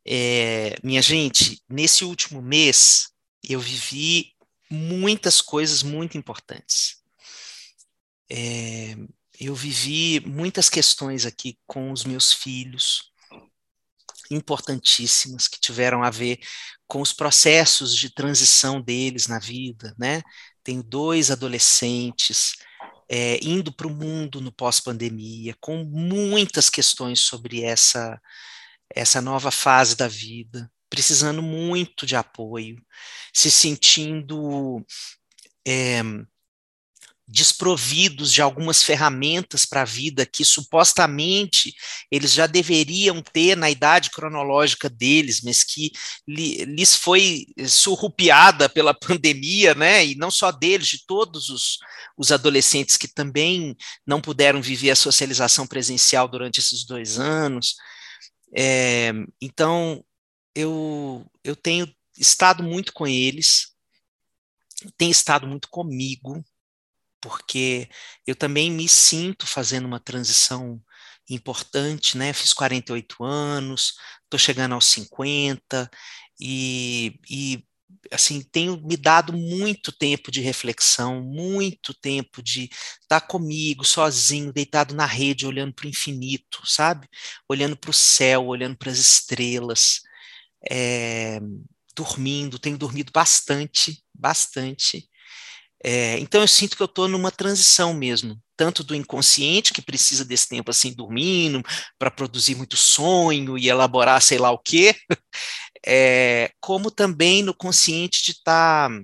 É, 0.04 0.76
minha 0.82 1.00
gente, 1.00 1.62
nesse 1.68 2.04
último 2.04 2.42
mês 2.42 3.08
eu 3.42 3.60
vivi 3.60 4.32
muitas 4.70 5.40
coisas 5.40 5.82
muito 5.82 6.18
importantes. 6.18 7.02
É, 8.30 8.96
eu 9.46 9.54
vivi 9.54 10.20
muitas 10.20 10.68
questões 10.68 11.26
aqui 11.26 11.58
com 11.66 11.90
os 11.92 12.04
meus 12.04 12.32
filhos, 12.32 13.10
importantíssimas, 14.30 15.48
que 15.48 15.60
tiveram 15.60 16.02
a 16.02 16.10
ver 16.10 16.38
com 16.86 17.00
os 17.00 17.12
processos 17.12 17.96
de 17.96 18.10
transição 18.12 18.80
deles 18.80 19.26
na 19.26 19.38
vida, 19.38 19.94
né? 19.98 20.22
Tenho 20.62 20.82
dois 20.82 21.30
adolescentes 21.30 22.54
é, 23.08 23.38
indo 23.42 23.72
para 23.72 23.86
o 23.86 23.94
mundo 23.94 24.40
no 24.40 24.52
pós-pandemia, 24.52 25.54
com 25.60 25.84
muitas 25.84 26.70
questões 26.70 27.20
sobre 27.20 27.62
essa 27.62 28.20
essa 28.94 29.22
nova 29.22 29.50
fase 29.50 29.96
da 29.96 30.06
vida, 30.06 30.70
precisando 30.90 31.42
muito 31.42 32.04
de 32.04 32.14
apoio, 32.14 32.76
se 33.32 33.50
sentindo 33.50 34.84
é, 35.66 36.02
desprovidos 37.26 38.32
de 38.32 38.42
algumas 38.42 38.82
ferramentas 38.82 39.64
para 39.64 39.82
a 39.82 39.86
vida 39.86 40.26
que 40.26 40.44
supostamente 40.44 41.74
eles 42.10 42.32
já 42.32 42.46
deveriam 42.46 43.22
ter 43.22 43.56
na 43.56 43.70
idade 43.70 44.10
cronológica 44.10 44.90
deles, 44.90 45.40
mas 45.40 45.62
que 45.62 45.92
li, 46.26 46.64
lhes 46.64 46.94
foi 46.94 47.46
surrupiada 47.66 48.68
pela 48.68 48.92
pandemia, 48.98 49.74
né? 49.74 50.04
E 50.04 50.14
não 50.14 50.30
só 50.30 50.50
deles, 50.50 50.88
de 50.88 51.06
todos 51.06 51.48
os, 51.48 51.78
os 52.16 52.32
adolescentes 52.32 52.96
que 52.96 53.08
também 53.08 53.76
não 54.06 54.20
puderam 54.20 54.60
viver 54.60 54.90
a 54.90 54.96
socialização 54.96 55.66
presencial 55.66 56.28
durante 56.28 56.58
esses 56.58 56.84
dois 56.84 57.18
anos. 57.18 57.76
É, 58.54 59.12
então, 59.40 60.04
eu, 60.54 61.24
eu 61.42 61.56
tenho 61.56 61.92
estado 62.18 62.62
muito 62.62 62.92
com 62.92 63.06
eles, 63.06 63.72
tenho 64.98 65.10
estado 65.10 65.46
muito 65.46 65.68
comigo, 65.68 66.44
porque 67.22 67.88
eu 68.26 68.36
também 68.36 68.70
me 68.70 68.88
sinto 68.88 69.46
fazendo 69.46 69.86
uma 69.86 70.00
transição 70.00 70.82
importante, 71.30 72.18
né? 72.18 72.32
Fiz 72.32 72.52
48 72.52 73.24
anos, 73.24 73.94
estou 74.24 74.38
chegando 74.38 74.74
aos 74.74 74.86
50 74.86 75.90
e, 76.40 77.18
e 77.30 77.64
assim, 78.10 78.42
tenho 78.42 78.80
me 78.86 78.96
dado 78.96 79.32
muito 79.32 79.92
tempo 79.92 80.30
de 80.30 80.40
reflexão, 80.40 81.22
muito 81.22 81.94
tempo 81.94 82.42
de 82.42 82.68
estar 83.02 83.20
comigo, 83.22 83.84
sozinho, 83.84 84.52
deitado 84.52 84.94
na 84.94 85.06
rede, 85.06 85.46
olhando 85.46 85.74
para 85.74 85.86
o 85.86 85.88
infinito, 85.90 86.60
sabe? 86.66 87.08
Olhando 87.48 87.76
para 87.76 87.90
o 87.90 87.94
céu, 87.94 88.46
olhando 88.46 88.76
para 88.76 88.90
as 88.90 88.98
estrelas, 88.98 90.00
é, 90.70 91.40
dormindo, 91.96 92.58
tenho 92.58 92.78
dormido 92.78 93.12
bastante, 93.14 94.02
bastante. 94.14 95.08
É, 95.84 96.18
então 96.18 96.40
eu 96.40 96.48
sinto 96.48 96.76
que 96.76 96.82
eu 96.82 96.86
estou 96.86 97.08
numa 97.08 97.30
transição 97.30 97.92
mesmo, 97.92 98.40
tanto 98.56 98.84
do 98.84 98.94
inconsciente, 98.94 99.72
que 99.72 99.82
precisa 99.82 100.24
desse 100.24 100.48
tempo 100.48 100.70
assim 100.70 100.92
dormindo, 100.92 101.62
para 101.98 102.10
produzir 102.10 102.54
muito 102.54 102.76
sonho 102.76 103.58
e 103.58 103.68
elaborar 103.68 104.22
sei 104.22 104.38
lá 104.38 104.50
o 104.52 104.58
quê, 104.58 104.94
é, 105.86 106.52
como 106.60 106.90
também 106.90 107.42
no 107.42 107.54
consciente 107.54 108.22
de 108.24 108.30
estar 108.32 108.88
tá, 108.88 109.00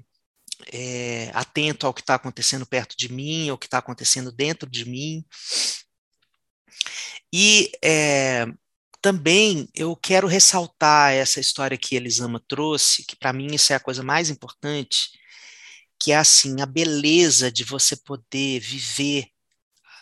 é, 0.73 1.31
atento 1.35 1.87
ao 1.87 1.95
que 1.95 2.01
está 2.01 2.15
acontecendo 2.15 2.67
perto 2.67 2.95
de 2.97 3.13
mim, 3.13 3.49
ao 3.49 3.59
que 3.59 3.67
está 3.67 3.79
acontecendo 3.79 4.31
dentro 4.31 4.71
de 4.71 4.85
mim. 4.89 5.25
E 7.33 7.71
é, 7.85 8.47
também 9.03 9.69
eu 9.75 9.97
quero 9.97 10.27
ressaltar 10.27 11.13
essa 11.13 11.41
história 11.41 11.77
que 11.77 11.97
Elisama 11.97 12.43
trouxe, 12.47 13.05
que 13.05 13.17
para 13.17 13.33
mim 13.33 13.55
isso 13.55 13.73
é 13.73 13.77
a 13.77 13.81
coisa 13.81 14.03
mais 14.03 14.31
importante, 14.31 15.18
que 15.99 16.13
é 16.13 16.17
assim, 16.17 16.61
a 16.61 16.67
beleza 16.67 17.51
de 17.51 17.65
você 17.65 17.97
poder 17.97 18.61
viver 18.61 19.29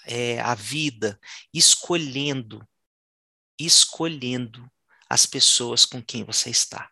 é, 0.06 0.38
a 0.40 0.54
vida 0.54 1.18
escolhendo, 1.52 2.66
escolhendo 3.58 4.70
as 5.08 5.26
pessoas 5.26 5.84
com 5.84 6.02
quem 6.02 6.24
você 6.24 6.50
está. 6.50 6.90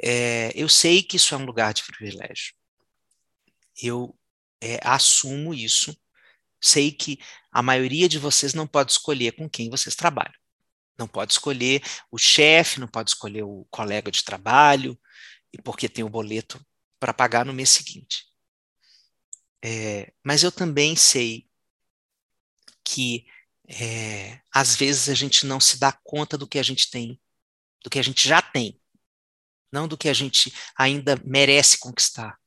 É, 0.00 0.52
eu 0.54 0.68
sei 0.68 1.02
que 1.02 1.16
isso 1.16 1.34
é 1.34 1.38
um 1.38 1.44
lugar 1.44 1.72
de 1.72 1.84
privilégio. 1.84 2.54
Eu 3.80 4.16
é, 4.60 4.78
assumo 4.82 5.54
isso. 5.54 5.96
Sei 6.60 6.90
que 6.90 7.18
a 7.50 7.62
maioria 7.62 8.08
de 8.08 8.18
vocês 8.18 8.54
não 8.54 8.66
pode 8.66 8.92
escolher 8.92 9.32
com 9.32 9.48
quem 9.48 9.70
vocês 9.70 9.94
trabalham. 9.94 10.34
Não 10.98 11.06
pode 11.06 11.32
escolher 11.32 11.82
o 12.10 12.18
chefe, 12.18 12.80
não 12.80 12.88
pode 12.88 13.10
escolher 13.10 13.44
o 13.44 13.64
colega 13.70 14.10
de 14.10 14.24
trabalho, 14.24 14.98
e 15.52 15.62
porque 15.62 15.88
tem 15.88 16.04
o 16.04 16.08
boleto 16.08 16.60
para 16.98 17.14
pagar 17.14 17.44
no 17.44 17.52
mês 17.52 17.70
seguinte. 17.70 18.26
É, 19.62 20.12
mas 20.24 20.42
eu 20.42 20.52
também 20.52 20.94
sei 20.96 21.48
que 22.84 23.26
é, 23.68 24.40
às 24.52 24.74
vezes 24.74 25.08
a 25.08 25.14
gente 25.14 25.44
não 25.46 25.60
se 25.60 25.78
dá 25.78 25.92
conta 25.92 26.38
do 26.38 26.46
que 26.46 26.58
a 26.58 26.62
gente 26.62 26.90
tem, 26.90 27.20
do 27.82 27.90
que 27.90 27.98
a 27.98 28.02
gente 28.02 28.26
já 28.26 28.40
tem, 28.40 28.80
não 29.70 29.86
do 29.86 29.98
que 29.98 30.08
a 30.08 30.14
gente 30.14 30.52
ainda 30.76 31.20
merece 31.24 31.78
conquistar. 31.78 32.38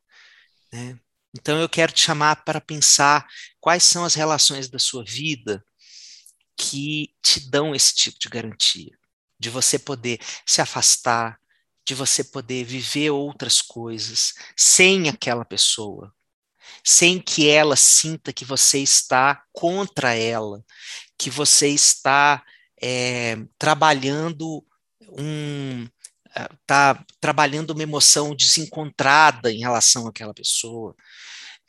Né? 0.71 0.99
Então 1.33 1.59
eu 1.59 1.69
quero 1.69 1.91
te 1.91 2.01
chamar 2.01 2.43
para 2.43 2.59
pensar 2.59 3.27
quais 3.59 3.83
são 3.83 4.03
as 4.03 4.15
relações 4.15 4.69
da 4.69 4.79
sua 4.79 5.03
vida 5.03 5.63
que 6.57 7.15
te 7.21 7.49
dão 7.49 7.73
esse 7.73 7.93
tipo 7.95 8.19
de 8.19 8.29
garantia, 8.29 8.97
de 9.39 9.49
você 9.49 9.79
poder 9.79 10.19
se 10.45 10.61
afastar, 10.61 11.39
de 11.85 11.95
você 11.95 12.23
poder 12.23 12.63
viver 12.63 13.09
outras 13.09 13.61
coisas 13.61 14.33
sem 14.55 15.09
aquela 15.09 15.43
pessoa, 15.43 16.13
sem 16.83 17.19
que 17.19 17.49
ela 17.49 17.75
sinta 17.75 18.33
que 18.33 18.45
você 18.45 18.79
está 18.79 19.43
contra 19.51 20.13
ela, 20.13 20.63
que 21.17 21.29
você 21.29 21.67
está 21.69 22.43
é, 22.81 23.37
trabalhando 23.57 24.65
um 25.17 25.87
está 26.63 27.03
trabalhando 27.19 27.71
uma 27.71 27.83
emoção 27.83 28.33
desencontrada 28.33 29.51
em 29.51 29.59
relação 29.59 30.07
àquela 30.07 30.33
pessoa, 30.33 30.95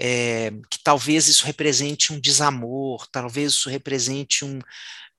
é, 0.01 0.51
que 0.71 0.79
talvez 0.83 1.27
isso 1.27 1.45
represente 1.45 2.13
um 2.13 2.21
desamor, 2.21 3.07
talvez 3.11 3.55
isso 3.55 3.69
represente 3.69 4.45
um, 4.45 4.61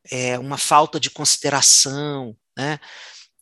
é, 0.10 0.40
uma 0.40 0.58
falta 0.58 1.00
de 1.00 1.10
consideração, 1.10 2.36
né? 2.58 2.80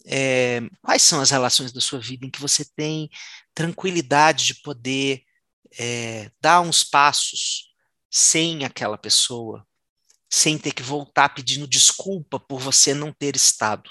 É, 0.06 0.62
quais 0.82 1.02
são 1.02 1.22
as 1.22 1.30
relações 1.30 1.72
da 1.72 1.82
sua 1.82 2.00
vida 2.00 2.26
em 2.26 2.30
que 2.30 2.42
você 2.42 2.66
tem 2.76 3.10
tranquilidade 3.54 4.46
de 4.46 4.56
poder 4.56 5.24
é, 5.80 6.32
dar 6.42 6.62
uns 6.62 6.84
passos 6.84 7.74
sem 8.10 8.66
aquela 8.66 8.98
pessoa, 8.98 9.66
sem 10.30 10.58
ter 10.58 10.74
que 10.74 10.84
voltar 10.84 11.30
pedindo 11.30 11.68
desculpa 11.68 12.40
por 12.40 12.60
você 12.60 12.94
não 12.94 13.14
ter 13.14 13.36
estado? 13.36 13.90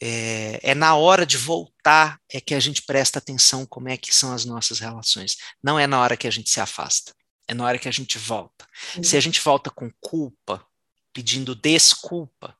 É, 0.00 0.60
é, 0.62 0.74
na 0.74 0.94
hora 0.94 1.24
de 1.24 1.38
voltar 1.38 2.20
é 2.30 2.38
que 2.40 2.54
a 2.54 2.60
gente 2.60 2.82
presta 2.82 3.18
atenção 3.18 3.64
como 3.64 3.88
é 3.88 3.96
que 3.96 4.14
são 4.14 4.32
as 4.32 4.44
nossas 4.44 4.78
relações. 4.78 5.36
Não 5.62 5.78
é 5.78 5.86
na 5.86 6.00
hora 6.00 6.16
que 6.16 6.26
a 6.26 6.30
gente 6.30 6.50
se 6.50 6.60
afasta, 6.60 7.14
é 7.48 7.54
na 7.54 7.64
hora 7.64 7.78
que 7.78 7.88
a 7.88 7.92
gente 7.92 8.18
volta. 8.18 8.66
Uhum. 8.96 9.02
Se 9.02 9.16
a 9.16 9.20
gente 9.20 9.40
volta 9.40 9.70
com 9.70 9.90
culpa, 10.00 10.66
pedindo 11.14 11.54
desculpa, 11.54 12.55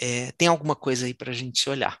é, 0.00 0.32
tem 0.32 0.48
alguma 0.48 0.76
coisa 0.76 1.06
aí 1.06 1.14
para 1.14 1.30
a 1.30 1.34
gente 1.34 1.68
olhar. 1.68 2.00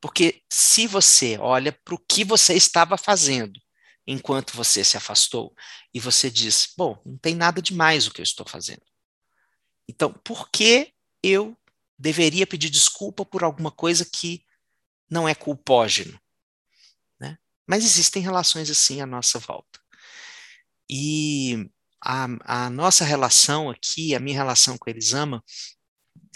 Porque 0.00 0.42
se 0.50 0.86
você 0.86 1.36
olha 1.38 1.72
para 1.84 1.94
o 1.94 1.98
que 1.98 2.24
você 2.24 2.54
estava 2.54 2.96
fazendo 2.96 3.60
enquanto 4.06 4.56
você 4.56 4.82
se 4.82 4.96
afastou 4.96 5.54
e 5.92 6.00
você 6.00 6.30
diz, 6.30 6.72
bom, 6.76 7.00
não 7.04 7.18
tem 7.18 7.34
nada 7.34 7.60
demais 7.60 8.06
o 8.06 8.12
que 8.12 8.20
eu 8.20 8.24
estou 8.24 8.46
fazendo. 8.46 8.82
Então, 9.88 10.12
por 10.24 10.50
que 10.50 10.92
eu 11.22 11.56
deveria 12.00 12.46
pedir 12.46 12.70
desculpa 12.70 13.26
por 13.26 13.44
alguma 13.44 13.70
coisa 13.70 14.06
que 14.06 14.42
não 15.10 15.28
é 15.28 15.34
culpógeno. 15.34 16.18
Né? 17.18 17.36
Mas 17.66 17.84
existem 17.84 18.22
relações 18.22 18.70
assim 18.70 19.02
à 19.02 19.06
nossa 19.06 19.38
volta. 19.38 19.78
E 20.88 21.68
a, 22.02 22.26
a 22.64 22.70
nossa 22.70 23.04
relação 23.04 23.68
aqui, 23.68 24.14
a 24.14 24.20
minha 24.20 24.36
relação 24.36 24.78
com 24.78 24.88
Elisama, 24.88 25.44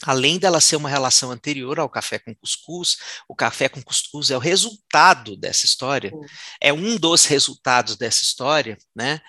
além 0.03 0.39
dela 0.39 0.61
ser 0.61 0.77
uma 0.77 0.89
relação 0.89 1.31
anterior 1.31 1.79
ao 1.79 1.89
café 1.89 2.19
com 2.19 2.35
cuscuz, 2.35 2.97
o 3.29 3.35
café 3.35 3.69
com 3.69 3.83
cuscuz 3.83 4.31
é 4.31 4.37
o 4.37 4.41
resultado 4.41 5.37
dessa 5.37 5.67
história, 5.67 6.13
é 6.61 6.73
um 6.73 6.97
dos 6.97 7.25
resultados 7.25 7.97
dessa 7.97 8.23
história, 8.23 8.77
né? 8.95 9.21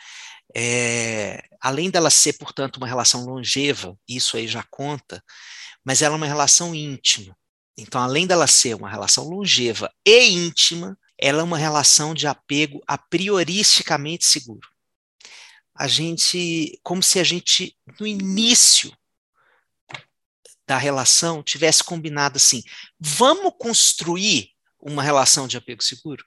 É, 0.55 1.43
além 1.59 1.89
dela 1.89 2.09
ser, 2.09 2.33
portanto, 2.33 2.77
uma 2.77 2.87
relação 2.87 3.25
longeva, 3.25 3.97
isso 4.07 4.37
aí 4.37 4.47
já 4.47 4.63
conta, 4.69 5.23
mas 5.83 6.01
ela 6.01 6.15
é 6.15 6.17
uma 6.17 6.27
relação 6.27 6.73
íntima. 6.73 7.35
Então, 7.77 8.01
além 8.01 8.25
dela 8.25 8.47
ser 8.47 8.75
uma 8.75 8.89
relação 8.89 9.27
longeva 9.27 9.91
e 10.05 10.29
íntima, 10.29 10.97
ela 11.17 11.41
é 11.41 11.43
uma 11.43 11.57
relação 11.57 12.13
de 12.13 12.25
apego 12.27 12.81
a 12.87 12.97
prioristicamente 12.97 14.25
seguro. 14.25 14.67
A 15.77 15.87
gente, 15.87 16.79
como 16.81 17.03
se 17.03 17.19
a 17.19 17.23
gente, 17.23 17.75
no 17.99 18.07
início 18.07 18.95
da 20.67 20.77
relação, 20.77 21.43
tivesse 21.43 21.83
combinado 21.83 22.37
assim: 22.37 22.63
vamos 22.99 23.53
construir 23.59 24.49
uma 24.79 25.03
relação 25.03 25.47
de 25.47 25.57
apego 25.57 25.83
seguro? 25.83 26.25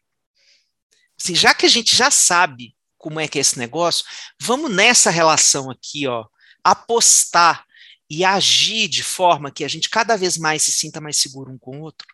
Assim, 1.20 1.34
já 1.34 1.54
que 1.54 1.66
a 1.66 1.68
gente 1.68 1.96
já 1.96 2.10
sabe 2.10 2.76
como 2.96 3.20
é 3.20 3.28
que 3.28 3.38
é 3.38 3.40
esse 3.40 3.58
negócio, 3.58 4.04
vamos 4.40 4.70
nessa 4.70 5.10
relação 5.10 5.70
aqui, 5.70 6.06
ó, 6.06 6.26
apostar 6.62 7.64
e 8.10 8.24
agir 8.24 8.88
de 8.88 9.02
forma 9.02 9.50
que 9.50 9.64
a 9.64 9.68
gente 9.68 9.90
cada 9.90 10.16
vez 10.16 10.36
mais 10.38 10.62
se 10.62 10.72
sinta 10.72 11.00
mais 11.00 11.16
seguro 11.16 11.52
um 11.52 11.58
com 11.58 11.78
o 11.78 11.82
outro. 11.82 12.06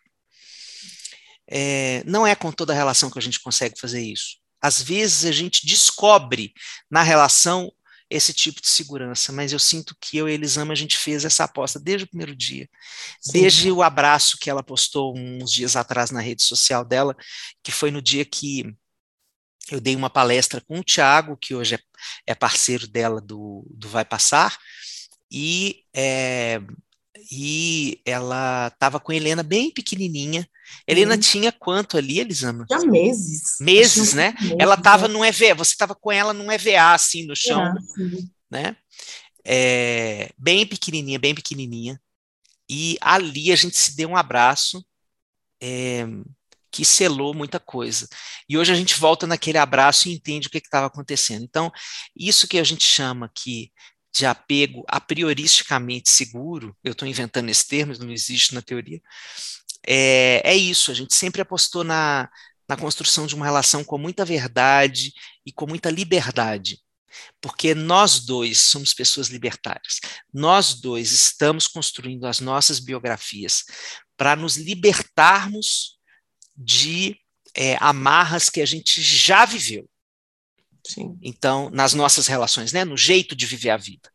É, 1.47 2.03
não 2.05 2.25
é 2.25 2.35
com 2.35 2.51
toda 2.51 2.73
relação 2.73 3.09
que 3.09 3.19
a 3.19 3.21
gente 3.21 3.39
consegue 3.39 3.79
fazer 3.79 4.01
isso. 4.01 4.37
Às 4.61 4.81
vezes 4.81 5.25
a 5.25 5.31
gente 5.31 5.65
descobre 5.65 6.53
na 6.89 7.03
relação 7.03 7.71
esse 8.15 8.33
tipo 8.33 8.61
de 8.61 8.69
segurança, 8.69 9.31
mas 9.31 9.51
eu 9.51 9.59
sinto 9.59 9.95
que 9.99 10.17
eu 10.17 10.29
e 10.29 10.33
Elisama 10.33 10.73
a 10.73 10.75
gente 10.75 10.97
fez 10.97 11.25
essa 11.25 11.43
aposta 11.43 11.79
desde 11.79 12.05
o 12.05 12.07
primeiro 12.07 12.35
dia, 12.35 12.69
Sim. 13.21 13.33
desde 13.33 13.71
o 13.71 13.83
abraço 13.83 14.37
que 14.39 14.49
ela 14.49 14.63
postou 14.63 15.15
uns 15.17 15.51
dias 15.51 15.75
atrás 15.75 16.11
na 16.11 16.21
rede 16.21 16.43
social 16.43 16.85
dela, 16.85 17.15
que 17.63 17.71
foi 17.71 17.91
no 17.91 18.01
dia 18.01 18.25
que 18.25 18.75
eu 19.71 19.81
dei 19.81 19.95
uma 19.95 20.09
palestra 20.09 20.61
com 20.61 20.79
o 20.79 20.83
Tiago, 20.83 21.37
que 21.37 21.55
hoje 21.55 21.75
é, 21.75 21.79
é 22.27 22.35
parceiro 22.35 22.87
dela 22.87 23.19
do, 23.19 23.65
do 23.71 23.89
Vai 23.89 24.05
Passar, 24.05 24.57
e, 25.31 25.83
é, 25.93 26.61
e 27.31 28.01
ela 28.05 28.67
estava 28.67 28.99
com 28.99 29.11
a 29.11 29.15
Helena 29.15 29.43
bem 29.43 29.71
pequenininha. 29.71 30.47
Helena 30.87 31.15
uhum. 31.15 31.19
tinha 31.19 31.51
quanto 31.51 31.97
ali, 31.97 32.19
Elisama? 32.19 32.65
Tinha 32.65 32.79
meses. 32.79 33.57
Meses, 33.59 34.13
né? 34.13 34.35
Meses, 34.39 34.55
ela 34.59 34.75
estava 34.75 35.05
é. 35.05 35.07
num 35.07 35.23
EVA, 35.23 35.53
você 35.55 35.73
estava 35.73 35.95
com 35.95 36.11
ela 36.11 36.33
num 36.33 36.51
EVA, 36.51 36.93
assim, 36.93 37.25
no 37.25 37.35
chão, 37.35 37.61
é, 37.61 37.73
né? 38.49 38.77
É, 39.45 40.31
bem 40.37 40.65
pequenininha, 40.65 41.19
bem 41.19 41.35
pequenininha. 41.35 41.99
E 42.69 42.97
ali 42.99 43.51
a 43.51 43.55
gente 43.55 43.77
se 43.77 43.95
deu 43.95 44.09
um 44.09 44.17
abraço, 44.17 44.83
é, 45.61 46.05
que 46.71 46.83
selou 46.83 47.33
muita 47.33 47.59
coisa. 47.59 48.07
E 48.49 48.57
hoje 48.57 48.71
a 48.71 48.75
gente 48.75 48.99
volta 48.99 49.25
naquele 49.25 49.57
abraço 49.57 50.09
e 50.09 50.13
entende 50.13 50.47
o 50.47 50.49
que 50.51 50.57
estava 50.57 50.87
acontecendo. 50.87 51.43
Então, 51.43 51.71
isso 52.15 52.47
que 52.47 52.57
a 52.59 52.63
gente 52.63 52.83
chama 52.83 53.27
aqui 53.27 53.71
de 54.15 54.25
apego 54.25 54.85
a 54.87 55.01
prioristicamente 55.01 56.09
seguro, 56.09 56.75
eu 56.81 56.93
estou 56.93 57.05
inventando 57.05 57.49
esse 57.49 57.67
termo, 57.67 57.93
não 57.99 58.11
existe 58.11 58.55
na 58.55 58.61
teoria, 58.61 59.01
é, 59.85 60.41
é 60.43 60.55
isso, 60.55 60.89
a 60.89 60.93
gente 60.93 61.13
sempre 61.13 61.41
apostou 61.41 61.83
na, 61.83 62.29
na 62.67 62.77
construção 62.77 63.27
de 63.27 63.35
uma 63.35 63.43
relação 63.43 63.83
com 63.83 63.97
muita 63.97 64.23
verdade 64.23 65.13
e 65.45 65.51
com 65.51 65.67
muita 65.67 65.89
liberdade. 65.89 66.79
Porque 67.41 67.75
nós 67.75 68.21
dois 68.21 68.59
somos 68.59 68.93
pessoas 68.93 69.27
libertárias. 69.27 69.99
Nós 70.33 70.75
dois 70.75 71.11
estamos 71.11 71.67
construindo 71.67 72.25
as 72.25 72.39
nossas 72.39 72.79
biografias 72.79 73.63
para 74.17 74.35
nos 74.35 74.55
libertarmos 74.55 75.97
de 76.55 77.17
é, 77.53 77.77
amarras 77.81 78.49
que 78.49 78.61
a 78.61 78.65
gente 78.65 79.01
já 79.01 79.45
viveu. 79.45 79.89
Sim. 80.85 81.17
Então, 81.21 81.69
nas 81.71 81.93
nossas 81.93 82.27
relações, 82.27 82.71
né, 82.71 82.85
no 82.85 82.95
jeito 82.95 83.35
de 83.35 83.45
viver 83.45 83.71
a 83.71 83.77
vida. 83.77 84.09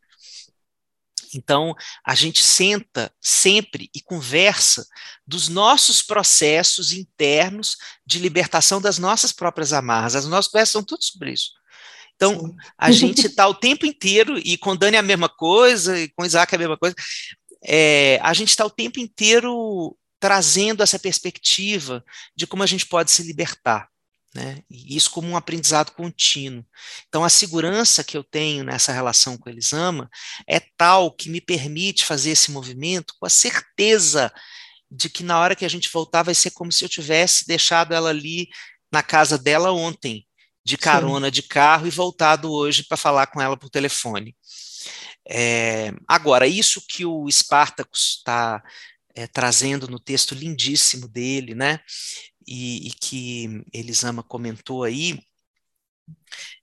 Então, 1.34 1.74
a 2.04 2.14
gente 2.14 2.42
senta 2.42 3.12
sempre 3.20 3.88
e 3.94 4.00
conversa 4.00 4.86
dos 5.26 5.48
nossos 5.48 6.02
processos 6.02 6.92
internos 6.92 7.76
de 8.04 8.18
libertação 8.18 8.80
das 8.80 8.98
nossas 8.98 9.32
próprias 9.32 9.72
amarras. 9.72 10.16
As 10.16 10.26
nossas 10.26 10.50
conversas 10.50 10.72
são 10.72 10.82
tudo 10.82 11.04
sobre 11.04 11.32
isso. 11.32 11.50
Então, 12.16 12.38
Sim. 12.38 12.56
a 12.76 12.90
gente 12.92 13.26
está 13.26 13.46
o 13.48 13.54
tempo 13.54 13.86
inteiro, 13.86 14.38
e 14.38 14.58
com 14.58 14.76
Dani 14.76 14.96
é 14.96 14.98
a 14.98 15.02
mesma 15.02 15.28
coisa, 15.28 15.98
e 15.98 16.08
com 16.08 16.24
Isaac 16.24 16.52
é 16.52 16.56
a 16.56 16.58
mesma 16.58 16.76
coisa, 16.76 16.94
é, 17.64 18.18
a 18.22 18.32
gente 18.34 18.48
está 18.48 18.64
o 18.64 18.70
tempo 18.70 19.00
inteiro 19.00 19.96
trazendo 20.18 20.82
essa 20.82 20.98
perspectiva 20.98 22.04
de 22.36 22.46
como 22.46 22.62
a 22.62 22.66
gente 22.66 22.86
pode 22.86 23.10
se 23.10 23.22
libertar. 23.22 23.88
Né? 24.34 24.62
E 24.70 24.96
isso 24.96 25.10
como 25.10 25.28
um 25.28 25.36
aprendizado 25.36 25.90
contínuo. 25.90 26.64
Então, 27.08 27.24
a 27.24 27.28
segurança 27.28 28.04
que 28.04 28.16
eu 28.16 28.22
tenho 28.22 28.62
nessa 28.62 28.92
relação 28.92 29.36
com 29.36 29.48
a 29.48 29.52
Elisama 29.52 30.08
é 30.46 30.60
tal 30.76 31.10
que 31.10 31.28
me 31.28 31.40
permite 31.40 32.04
fazer 32.04 32.30
esse 32.30 32.52
movimento 32.52 33.14
com 33.18 33.26
a 33.26 33.30
certeza 33.30 34.32
de 34.90 35.08
que 35.08 35.24
na 35.24 35.38
hora 35.38 35.56
que 35.56 35.64
a 35.64 35.68
gente 35.68 35.90
voltar 35.92 36.22
vai 36.22 36.34
ser 36.34 36.50
como 36.52 36.70
se 36.70 36.84
eu 36.84 36.88
tivesse 36.88 37.46
deixado 37.46 37.92
ela 37.92 38.10
ali 38.10 38.48
na 38.92 39.02
casa 39.02 39.36
dela 39.38 39.72
ontem, 39.72 40.26
de 40.64 40.76
carona 40.76 41.26
Sim. 41.26 41.32
de 41.32 41.42
carro 41.42 41.86
e 41.86 41.90
voltado 41.90 42.52
hoje 42.52 42.84
para 42.84 42.96
falar 42.96 43.26
com 43.28 43.40
ela 43.40 43.56
por 43.56 43.70
telefone. 43.70 44.36
É, 45.28 45.92
agora, 46.08 46.46
isso 46.46 46.82
que 46.88 47.04
o 47.04 47.30
Spartacus 47.30 48.16
está 48.18 48.62
é, 49.14 49.26
trazendo 49.26 49.86
no 49.88 49.98
texto 49.98 50.34
lindíssimo 50.34 51.06
dele, 51.08 51.54
né? 51.54 51.80
E, 52.50 52.88
e 52.88 52.90
que 52.90 53.64
Elisama 53.72 54.24
comentou 54.24 54.82
aí, 54.82 55.24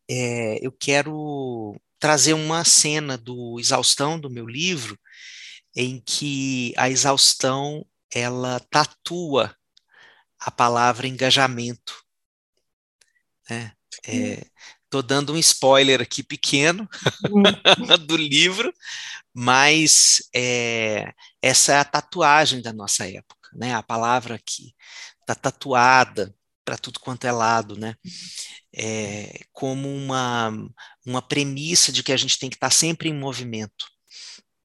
é, 0.10 0.60
eu 0.62 0.70
quero 0.70 1.80
trazer 1.98 2.34
uma 2.34 2.66
cena 2.66 3.18
do 3.18 3.58
Exaustão, 3.58 4.20
do 4.20 4.30
meu 4.30 4.46
livro, 4.46 5.00
em 5.74 6.02
que 6.02 6.74
a 6.76 6.90
exaustão 6.90 7.86
ela 8.14 8.60
tatua 8.70 9.56
a 10.40 10.52
palavra 10.52 11.08
engajamento. 11.08 12.04
Né? 13.50 13.72
Estou 14.84 15.00
é, 15.00 15.04
dando 15.04 15.34
um 15.34 15.38
spoiler 15.38 16.02
aqui 16.02 16.22
pequeno 16.24 16.88
hum. 17.30 17.44
do 18.06 18.18
livro, 18.18 18.74
mas 19.34 20.22
é, 20.36 21.14
essa 21.42 21.74
é 21.74 21.78
a 21.78 21.86
tatuagem 21.86 22.62
da 22.62 22.74
nossa 22.74 23.08
época, 23.10 23.50
né? 23.54 23.74
A 23.74 23.84
palavra 23.84 24.36
aqui 24.36 24.76
está 25.28 25.36
tatuada 25.36 26.34
para 26.64 26.78
tudo 26.78 27.00
quanto 27.00 27.26
é 27.26 27.32
lado, 27.32 27.78
né? 27.78 27.96
É, 28.76 29.40
como 29.52 29.88
uma, 29.94 30.52
uma 31.06 31.22
premissa 31.22 31.92
de 31.92 32.04
que 32.04 32.12
a 32.12 32.18
gente 32.18 32.38
tem 32.38 32.50
que 32.50 32.56
estar 32.56 32.70
tá 32.70 32.76
sempre 32.76 33.10
em 33.10 33.14
movimento. 33.14 33.86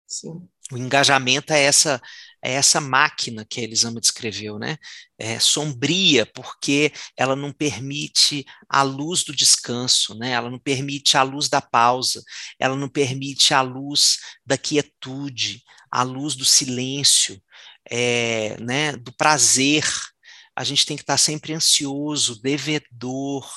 Sim. 0.07 0.49
O 0.71 0.77
engajamento 0.77 1.53
é 1.53 1.63
essa 1.63 2.01
é 2.45 2.55
essa 2.55 2.81
máquina 2.81 3.45
que 3.45 3.61
a 3.61 3.63
Elisama 3.63 4.01
descreveu, 4.01 4.59
né? 4.59 4.77
É 5.17 5.39
sombria 5.39 6.27
porque 6.27 6.93
ela 7.17 7.37
não 7.37 7.53
permite 7.53 8.45
a 8.69 8.83
luz 8.83 9.23
do 9.23 9.35
descanso, 9.35 10.19
né? 10.19 10.33
Ela 10.33 10.51
não 10.51 10.59
permite 10.59 11.17
a 11.17 11.23
luz 11.23 11.49
da 11.49 11.61
pausa, 11.61 12.21
ela 12.59 12.75
não 12.75 12.89
permite 12.89 13.55
a 13.55 13.63
luz 13.63 14.19
da 14.45 14.59
quietude, 14.59 15.63
a 15.89 16.03
luz 16.03 16.35
do 16.35 16.45
silêncio, 16.45 17.41
é, 17.89 18.57
né? 18.61 18.93
Do 18.97 19.13
prazer. 19.13 19.85
A 20.55 20.65
gente 20.65 20.85
tem 20.85 20.97
que 20.97 21.03
estar 21.03 21.17
sempre 21.19 21.55
ansioso, 21.55 22.41
devedor, 22.43 23.49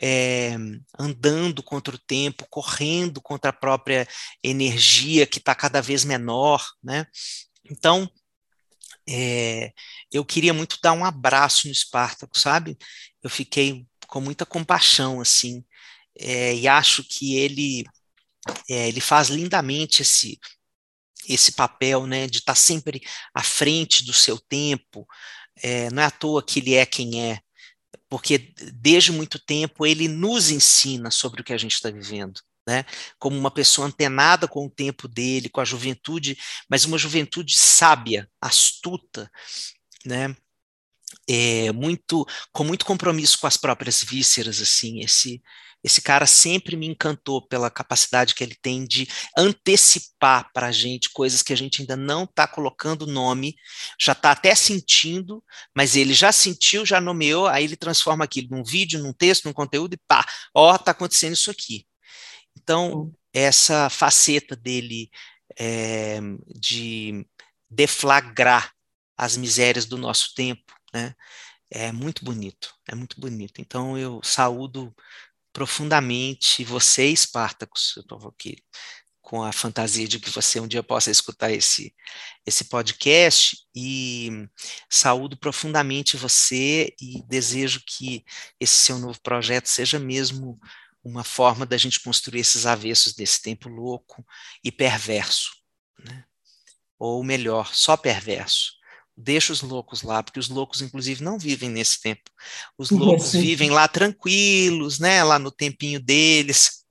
é, 0.00 0.56
andando 0.98 1.62
contra 1.62 1.94
o 1.94 1.98
tempo, 1.98 2.46
correndo 2.50 3.20
contra 3.20 3.50
a 3.50 3.52
própria 3.52 4.06
energia 4.42 5.26
que 5.26 5.38
está 5.38 5.54
cada 5.54 5.80
vez 5.80 6.04
menor, 6.04 6.64
né? 6.82 7.06
Então, 7.70 8.10
é, 9.08 9.72
eu 10.12 10.24
queria 10.24 10.52
muito 10.52 10.78
dar 10.82 10.92
um 10.92 11.04
abraço 11.04 11.66
no 11.66 11.72
Espartaco, 11.72 12.38
sabe? 12.38 12.76
Eu 13.22 13.30
fiquei 13.30 13.86
com 14.06 14.20
muita 14.20 14.46
compaixão, 14.46 15.20
assim, 15.20 15.64
é, 16.18 16.54
e 16.54 16.68
acho 16.68 17.04
que 17.04 17.36
ele 17.36 17.84
ele 18.68 19.00
faz 19.00 19.28
lindamente 19.28 20.02
esse 20.02 20.38
esse 21.28 21.52
papel, 21.52 22.06
né, 22.06 22.26
de 22.26 22.38
estar 22.38 22.54
sempre 22.54 23.02
à 23.34 23.42
frente 23.42 24.04
do 24.04 24.14
seu 24.14 24.38
tempo. 24.38 25.06
É, 25.62 25.90
não 25.90 26.02
é 26.02 26.06
à 26.06 26.10
toa 26.10 26.42
que 26.42 26.60
ele 26.60 26.74
é 26.74 26.86
quem 26.86 27.22
é, 27.30 27.40
porque 28.08 28.52
desde 28.74 29.12
muito 29.12 29.38
tempo 29.38 29.86
ele 29.86 30.08
nos 30.08 30.50
ensina 30.50 31.10
sobre 31.10 31.40
o 31.40 31.44
que 31.44 31.52
a 31.52 31.58
gente 31.58 31.74
está 31.74 31.90
vivendo 31.90 32.40
né, 32.68 32.84
como 33.18 33.34
uma 33.34 33.50
pessoa 33.50 33.86
antenada 33.86 34.46
com 34.46 34.66
o 34.66 34.70
tempo 34.70 35.08
dele, 35.08 35.48
com 35.48 35.58
a 35.58 35.64
juventude, 35.64 36.36
mas 36.68 36.84
uma 36.84 36.98
juventude 36.98 37.56
sábia, 37.56 38.28
astuta, 38.42 39.30
né, 40.04 40.36
é, 41.28 41.72
muito 41.72 42.26
com 42.52 42.64
muito 42.64 42.84
compromisso 42.84 43.38
com 43.38 43.46
as 43.46 43.56
próprias 43.56 44.02
vísceras, 44.02 44.60
assim, 44.60 45.00
esse 45.00 45.42
esse 45.82 46.02
cara 46.02 46.26
sempre 46.26 46.76
me 46.76 46.86
encantou 46.86 47.46
pela 47.46 47.70
capacidade 47.70 48.34
que 48.34 48.42
ele 48.42 48.56
tem 48.60 48.84
de 48.84 49.08
antecipar 49.36 50.50
para 50.52 50.66
a 50.66 50.72
gente 50.72 51.10
coisas 51.10 51.40
que 51.40 51.52
a 51.52 51.56
gente 51.56 51.80
ainda 51.80 51.96
não 51.96 52.24
está 52.24 52.48
colocando 52.48 53.06
nome, 53.06 53.54
já 54.00 54.12
está 54.12 54.32
até 54.32 54.54
sentindo, 54.54 55.42
mas 55.74 55.94
ele 55.94 56.14
já 56.14 56.32
sentiu, 56.32 56.84
já 56.84 57.00
nomeou, 57.00 57.46
aí 57.46 57.64
ele 57.64 57.76
transforma 57.76 58.24
aquilo 58.24 58.48
num 58.50 58.64
vídeo, 58.64 59.00
num 59.00 59.12
texto, 59.12 59.44
num 59.44 59.52
conteúdo 59.52 59.94
e 59.94 60.00
pá, 60.08 60.26
ó, 60.52 60.74
está 60.74 60.90
acontecendo 60.90 61.34
isso 61.34 61.50
aqui. 61.50 61.86
Então, 62.56 63.12
essa 63.32 63.88
faceta 63.88 64.56
dele 64.56 65.08
é, 65.56 66.18
de 66.56 67.24
deflagrar 67.70 68.72
as 69.16 69.36
misérias 69.36 69.84
do 69.84 69.96
nosso 69.96 70.34
tempo, 70.34 70.72
né, 70.92 71.14
é 71.70 71.92
muito 71.92 72.24
bonito, 72.24 72.74
é 72.88 72.94
muito 72.94 73.20
bonito. 73.20 73.60
Então, 73.60 73.98
eu 73.98 74.20
saúdo 74.22 74.94
profundamente 75.52 76.64
você, 76.64 77.06
Espartacus, 77.06 77.94
eu 77.96 78.02
estou 78.02 78.28
aqui 78.28 78.56
com 79.28 79.42
a 79.42 79.52
fantasia 79.52 80.08
de 80.08 80.18
que 80.18 80.30
você 80.30 80.58
um 80.58 80.66
dia 80.66 80.82
possa 80.82 81.10
escutar 81.10 81.52
esse, 81.52 81.94
esse 82.46 82.64
podcast 82.64 83.58
e 83.74 84.30
saúdo 84.88 85.36
profundamente 85.36 86.16
você 86.16 86.94
e 86.98 87.22
desejo 87.28 87.82
que 87.86 88.24
esse 88.58 88.74
seu 88.74 88.98
novo 88.98 89.20
projeto 89.20 89.66
seja 89.66 89.98
mesmo 89.98 90.58
uma 91.04 91.22
forma 91.22 91.66
da 91.66 91.76
gente 91.76 92.00
construir 92.00 92.40
esses 92.40 92.64
avessos 92.64 93.12
desse 93.12 93.42
tempo 93.42 93.68
louco 93.68 94.24
e 94.64 94.72
perverso. 94.72 95.50
Né? 95.98 96.24
Ou 96.98 97.22
melhor, 97.22 97.74
só 97.74 97.98
perverso. 97.98 98.77
Deixa 99.20 99.52
os 99.52 99.62
loucos 99.62 100.02
lá, 100.02 100.22
porque 100.22 100.38
os 100.38 100.48
loucos, 100.48 100.80
inclusive, 100.80 101.24
não 101.24 101.36
vivem 101.36 101.68
nesse 101.68 102.00
tempo. 102.00 102.22
Os 102.78 102.88
loucos 102.92 103.32
vivem 103.32 103.68
lá 103.68 103.88
tranquilos, 103.88 105.00
né? 105.00 105.24
lá 105.24 105.40
no 105.40 105.50
tempinho 105.50 105.98
deles, 105.98 106.84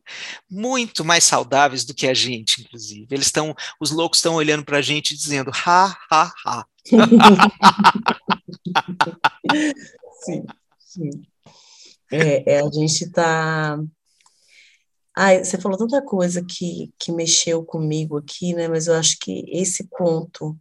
muito 0.50 1.06
mais 1.06 1.24
saudáveis 1.24 1.86
do 1.86 1.94
que 1.94 2.06
a 2.06 2.14
gente, 2.14 2.62
inclusive. 2.62 3.08
Eles 3.10 3.28
estão, 3.28 3.56
os 3.80 3.92
loucos 3.92 4.20
estão 4.20 4.36
olhando 4.36 4.66
para 4.66 4.80
a 4.80 4.82
gente 4.82 5.16
dizendo 5.16 5.52
ha, 5.66 5.98
ha, 6.12 6.34
ha. 6.46 6.66
sim, 10.26 10.44
sim. 10.80 11.10
É, 12.12 12.56
é, 12.56 12.60
a 12.60 12.70
gente 12.70 13.06
está 13.06 13.80
Ai, 15.16 15.44
você 15.44 15.58
falou 15.58 15.78
tanta 15.78 16.02
coisa 16.02 16.46
que, 16.46 16.94
que 17.00 17.12
mexeu 17.12 17.66
comigo 17.66 18.18
aqui, 18.18 18.54
né? 18.54 18.68
Mas 18.68 18.86
eu 18.86 18.94
acho 18.94 19.18
que 19.20 19.44
esse 19.48 19.88
ponto 19.98 20.56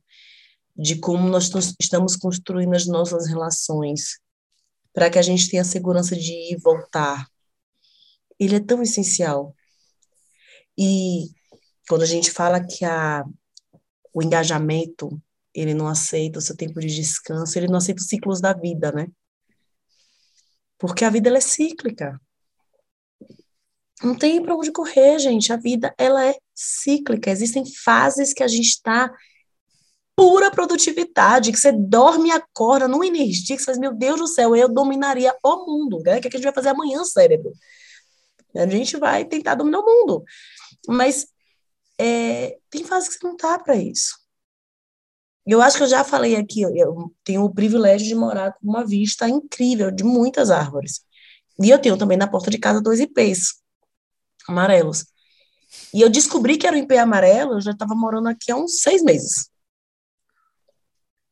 de 0.77 0.97
como 0.99 1.29
nós 1.29 1.51
estamos 1.81 2.17
construindo 2.17 2.75
as 2.75 2.87
nossas 2.87 3.27
relações 3.27 4.19
para 4.93 5.11
que 5.11 5.19
a 5.19 5.23
gente 5.23 5.49
tenha 5.49 5.62
a 5.62 5.65
segurança 5.65 6.15
de 6.15 6.33
ir 6.33 6.53
e 6.55 6.57
voltar, 6.57 7.27
ele 8.39 8.57
é 8.57 8.61
tão 8.61 8.83
essencial. 8.83 9.55
E 10.77 11.31
quando 11.89 12.03
a 12.03 12.07
gente 12.07 12.31
fala 12.31 12.65
que 12.65 12.85
a, 12.85 13.25
o 14.12 14.23
engajamento, 14.23 15.21
ele 15.55 15.73
não 15.73 15.89
aceita 15.89 16.39
o 16.39 16.43
seu 16.43 16.57
tempo 16.57 16.81
de 16.81 16.89
descanso, 16.89 17.59
ele 17.59 17.69
não 17.69 17.77
aceita 17.77 18.01
os 18.01 18.09
ciclos 18.09 18.41
da 18.41 18.53
vida, 18.53 18.93
né? 18.93 19.09
Porque 20.79 21.05
a 21.05 21.11
vida 21.11 21.29
ela 21.29 21.39
é 21.39 21.43
cíclica. 21.43 22.21
Não 24.03 24.15
tem 24.15 24.43
para 24.43 24.55
onde 24.55 24.71
correr, 24.71 25.19
gente. 25.19 25.53
A 25.53 25.57
vida 25.57 25.95
ela 25.97 26.23
é 26.25 26.35
cíclica. 26.55 27.31
Existem 27.31 27.65
fases 27.65 28.35
que 28.35 28.43
a 28.43 28.49
gente 28.49 28.69
está 28.69 29.11
pura 30.16 30.50
produtividade, 30.50 31.52
que 31.52 31.59
você 31.59 31.70
dorme 31.70 32.31
e 32.31 32.33
acorda 32.33 32.88
numa 32.88 33.07
energia 33.07 33.55
que 33.55 33.62
você 33.62 33.66
faz, 33.66 33.79
meu 33.79 33.94
Deus 33.94 34.18
do 34.18 34.26
céu, 34.26 34.57
eu 34.57 34.68
dominaria 34.68 35.37
o 35.44 35.66
mundo. 35.66 36.00
Né? 36.00 36.16
O 36.16 36.20
que, 36.20 36.29
é 36.29 36.31
a 36.31 36.33
gente 36.33 36.44
vai 36.44 36.55
fazer 36.55 36.70
amanhã, 36.70 37.05
cérebro? 37.05 37.52
A 38.57 38.66
gente 38.66 38.96
vai 38.96 39.26
tentar 39.26 39.55
dominar 39.55 39.81
o 39.81 39.85
mundo. 39.85 40.24
Mas 40.88 41.26
é, 41.98 42.57
tem 42.70 42.83
fases 42.83 43.11
que 43.11 43.16
você 43.16 43.26
não 43.26 43.37
tá 43.37 43.59
para 43.59 43.76
isso. 43.76 44.16
Eu 45.46 45.61
acho 45.62 45.76
que 45.76 45.83
eu 45.85 45.88
já 45.88 46.02
falei 46.02 46.35
aqui, 46.35 46.62
eu 46.62 47.12
tenho 47.22 47.44
o 47.44 47.55
privilégio 47.55 48.09
de 48.09 48.14
morar 48.14 48.52
com 48.52 48.66
uma 48.66 48.85
vista 48.85 49.29
incrível 49.29 49.92
de 49.92 50.02
muitas 50.02 50.50
árvores. 50.50 51.02
E 51.62 51.70
eu 51.70 51.79
tenho 51.79 51.96
também 51.96 52.18
na 52.18 52.26
porta 52.26 52.50
de 52.50 52.59
casa 52.59 52.81
dois 52.81 52.98
ipês 52.98 53.55
amarelos. 54.48 55.05
E 55.92 56.00
eu 56.00 56.09
descobri 56.09 56.57
que 56.57 56.66
era 56.66 56.74
o 56.74 56.79
ipê 56.79 56.96
amarelo, 56.98 57.55
eu 57.55 57.61
já 57.61 57.72
estava 57.72 57.94
morando 57.94 58.29
aqui 58.29 58.50
há 58.50 58.57
uns 58.57 58.81
seis 58.81 59.02
meses. 59.02 59.48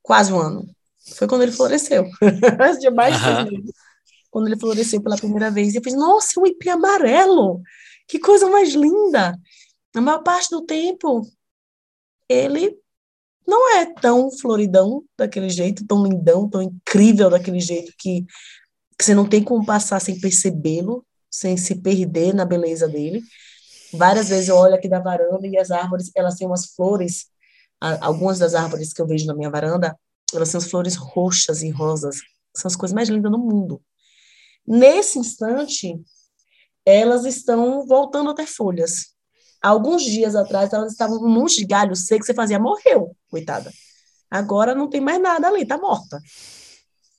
Quase 0.05 0.31
um 0.31 0.39
ano. 0.39 0.69
Foi 1.17 1.27
quando 1.27 1.43
ele 1.43 1.53
floresceu. 1.53 2.05
de 2.79 2.91
mais 2.91 3.17
de 3.19 3.51
meses. 3.51 3.73
Quando 4.31 4.49
ele 4.49 4.59
floresceu 4.61 5.03
pela 5.03 5.17
primeira 5.17 5.51
vez. 5.51 5.73
E 5.73 5.79
eu 5.79 5.83
fiz, 5.83 5.95
nossa, 5.95 6.39
um 6.39 6.47
ipê 6.47 6.69
amarelo! 6.69 7.63
Que 8.07 8.19
coisa 8.19 8.49
mais 8.51 8.75
linda! 8.75 9.35
A 9.95 10.01
maior 10.03 10.23
parte 10.23 10.51
do 10.51 10.61
tempo, 10.61 11.23
ele 12.29 12.77
não 13.47 13.79
é 13.79 13.87
tão 13.95 14.31
floridão 14.31 15.03
daquele 15.17 15.49
jeito, 15.49 15.87
tão 15.87 16.05
lindão, 16.05 16.51
tão 16.51 16.61
incrível 16.61 17.31
daquele 17.31 17.61
jeito 17.61 17.93
que, 17.99 18.27
que 18.99 19.05
você 19.05 19.15
não 19.15 19.27
tem 19.27 19.43
como 19.43 19.65
passar 19.65 20.01
sem 20.01 20.21
percebê-lo, 20.21 21.07
sem 21.31 21.57
se 21.57 21.77
perder 21.77 22.35
na 22.35 22.45
beleza 22.45 22.87
dele. 22.87 23.23
Várias 23.95 24.29
vezes 24.29 24.49
eu 24.49 24.57
olho 24.57 24.75
aqui 24.75 24.89
da 24.89 24.99
varanda 24.99 25.47
e 25.47 25.57
as 25.57 25.71
árvores, 25.71 26.11
elas 26.15 26.35
têm 26.35 26.47
umas 26.47 26.75
flores, 26.75 27.27
algumas 27.81 28.39
das 28.39 28.55
árvores 28.55 28.93
que 28.93 29.01
eu 29.01 29.07
vejo 29.07 29.27
na 29.27 29.35
minha 29.35 29.51
varanda, 29.51 29.99
elas 30.33 30.51
têm 30.51 30.59
as 30.59 30.71
flores 30.71 30.97
roxas 30.97 31.63
e 31.63 31.71
rosas, 31.71 32.17
são 32.57 32.69
as 32.69 32.77
coisas 32.77 32.95
mais 32.95 33.09
lindas 33.09 33.31
do 33.31 33.39
mundo. 33.39 33.83
Nesse 34.67 35.19
instante, 35.19 36.01
elas 36.85 37.25
estão 37.25 37.87
voltando 37.87 38.31
a 38.31 38.35
ter 38.35 38.47
folhas. 38.47 39.15
Alguns 39.63 40.03
dias 40.03 40.35
atrás, 40.35 40.73
elas 40.73 40.93
estavam 40.93 41.19
com 41.19 41.27
um 41.27 41.31
monte 41.33 41.57
de 41.57 41.67
galho 41.67 41.97
seco, 41.97 42.25
você 42.25 42.35
fazia, 42.35 42.59
morreu, 42.59 43.17
coitada. 43.31 43.73
Agora 44.31 44.75
não 44.75 44.89
tem 44.89 45.01
mais 45.01 45.21
nada 45.21 45.49
ali, 45.49 45.67
tá 45.67 45.79
morta. 45.79 46.21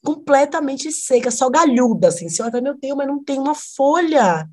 Completamente 0.04 0.92
seca, 0.92 1.32
só 1.32 1.50
galhuda, 1.50 2.10
assim. 2.10 2.30
Você 2.30 2.44
olha, 2.44 2.62
meu 2.62 2.78
Deus, 2.78 2.96
mas 2.96 3.08
não 3.08 3.24
tem 3.24 3.40
uma 3.40 3.56
folha. 3.56 4.48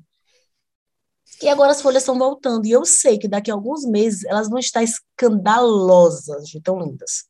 E 1.43 1.49
agora 1.49 1.71
as 1.71 1.81
folhas 1.81 2.03
estão 2.03 2.17
voltando. 2.17 2.65
E 2.65 2.71
eu 2.71 2.85
sei 2.85 3.17
que 3.17 3.27
daqui 3.27 3.51
a 3.51 3.53
alguns 3.53 3.85
meses 3.85 4.23
elas 4.23 4.49
vão 4.49 4.57
estar 4.57 4.81
escandalosas 4.81 6.47
de 6.47 6.61
tão 6.61 6.79
lindas. 6.79 7.25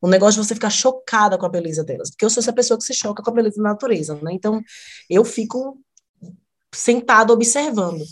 O 0.00 0.08
negócio 0.08 0.40
de 0.40 0.46
você 0.46 0.54
ficar 0.54 0.68
chocada 0.68 1.38
com 1.38 1.46
a 1.46 1.48
beleza 1.48 1.82
delas. 1.82 2.10
Porque 2.10 2.24
eu 2.24 2.30
sou 2.30 2.42
essa 2.42 2.52
pessoa 2.52 2.76
que 2.76 2.84
se 2.84 2.92
choca 2.92 3.22
com 3.22 3.30
a 3.30 3.32
beleza 3.32 3.56
da 3.56 3.70
natureza, 3.70 4.14
né? 4.22 4.32
Então, 4.32 4.62
eu 5.08 5.24
fico 5.24 5.80
sentado 6.74 7.32
observando. 7.32 8.04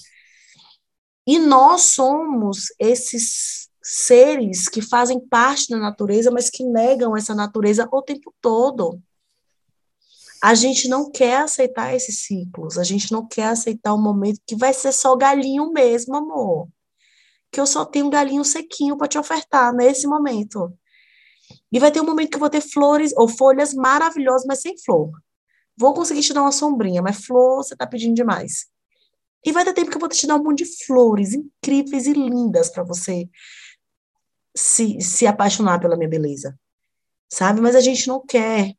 E 1.27 1.39
nós 1.39 1.83
somos 1.83 2.69
esses 2.79 3.69
seres 3.83 4.67
que 4.67 4.81
fazem 4.81 5.21
parte 5.21 5.69
da 5.69 5.79
natureza, 5.79 6.31
mas 6.31 6.49
que 6.49 6.65
negam 6.65 7.15
essa 7.15 7.35
natureza 7.35 7.87
o 7.93 8.03
tempo 8.03 8.35
todo. 8.41 8.99
A 10.45 10.53
gente 10.53 10.89
não 10.89 11.11
quer 11.11 11.39
aceitar 11.39 11.95
esses 11.95 12.27
ciclos, 12.27 12.77
a 12.77 12.85
gente 12.85 13.11
não 13.11 13.27
quer 13.27 13.47
aceitar 13.47 13.95
o 13.95 13.99
momento 13.99 14.43
que 14.47 14.55
vai 14.55 14.75
ser 14.75 14.93
só 14.93 15.17
galinho 15.17 15.73
mesmo, 15.73 16.15
amor. 16.15 16.69
Que 17.51 17.59
eu 17.59 17.67
só 17.67 17.83
tenho 17.83 18.09
um 18.09 18.11
galinho 18.11 18.45
sequinho 18.45 18.95
para 18.95 19.09
te 19.09 19.17
ofertar 19.17 19.73
nesse 19.73 20.07
momento. 20.07 20.71
E 21.73 21.79
vai 21.79 21.91
ter 21.91 22.03
um 22.03 22.05
momento 22.05 22.29
que 22.29 22.37
eu 22.37 22.41
vou 22.41 22.51
ter 22.51 22.61
flores 22.61 23.11
ou 23.17 23.27
folhas 23.27 23.73
maravilhosas, 23.73 24.45
mas 24.47 24.61
sem 24.61 24.77
flor. 24.77 25.13
Vou 25.79 25.95
conseguir 25.95 26.21
te 26.21 26.35
dar 26.35 26.43
uma 26.43 26.53
sombrinha, 26.53 27.01
mas 27.01 27.25
flor 27.25 27.65
você 27.65 27.73
está 27.73 27.87
pedindo 27.87 28.15
demais. 28.15 28.67
E 29.47 29.51
vai 29.51 29.65
ter 29.65 29.73
tempo 29.73 29.91
que 29.91 29.97
eu 29.97 30.01
vou 30.01 30.11
te 30.11 30.27
dar 30.27 30.37
um 30.37 30.45
monte 30.45 30.63
de 30.63 30.85
flores 30.85 31.33
incríveis 31.33 32.07
e 32.07 32.13
lindas 32.13 32.69
para 32.69 32.83
você 32.83 33.27
se, 34.55 35.01
se 35.01 35.27
apaixonar 35.27 35.81
pela 35.81 35.97
minha 35.97 36.11
beleza. 36.11 36.55
Sabe? 37.33 37.63
Mas 37.63 37.75
a 37.75 37.81
gente 37.81 38.07
não 38.07 38.23
quer. 38.27 38.75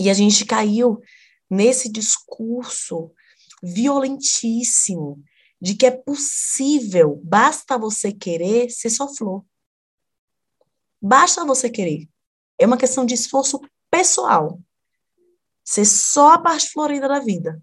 E 0.00 0.10
a 0.10 0.14
gente 0.14 0.44
caiu 0.44 1.00
nesse 1.48 1.90
discurso 1.90 3.12
violentíssimo 3.62 5.22
de 5.60 5.74
que 5.74 5.86
é 5.86 5.90
possível, 5.90 7.20
basta 7.24 7.78
você 7.78 8.12
querer 8.12 8.70
ser 8.70 8.90
só 8.90 9.08
flor. 9.08 9.44
Basta 11.00 11.44
você 11.44 11.70
querer. 11.70 12.08
É 12.58 12.66
uma 12.66 12.76
questão 12.76 13.06
de 13.06 13.14
esforço 13.14 13.60
pessoal. 13.90 14.60
Ser 15.64 15.84
só 15.84 16.32
a 16.32 16.38
parte 16.38 16.70
florida 16.70 17.06
da 17.06 17.20
vida 17.20 17.60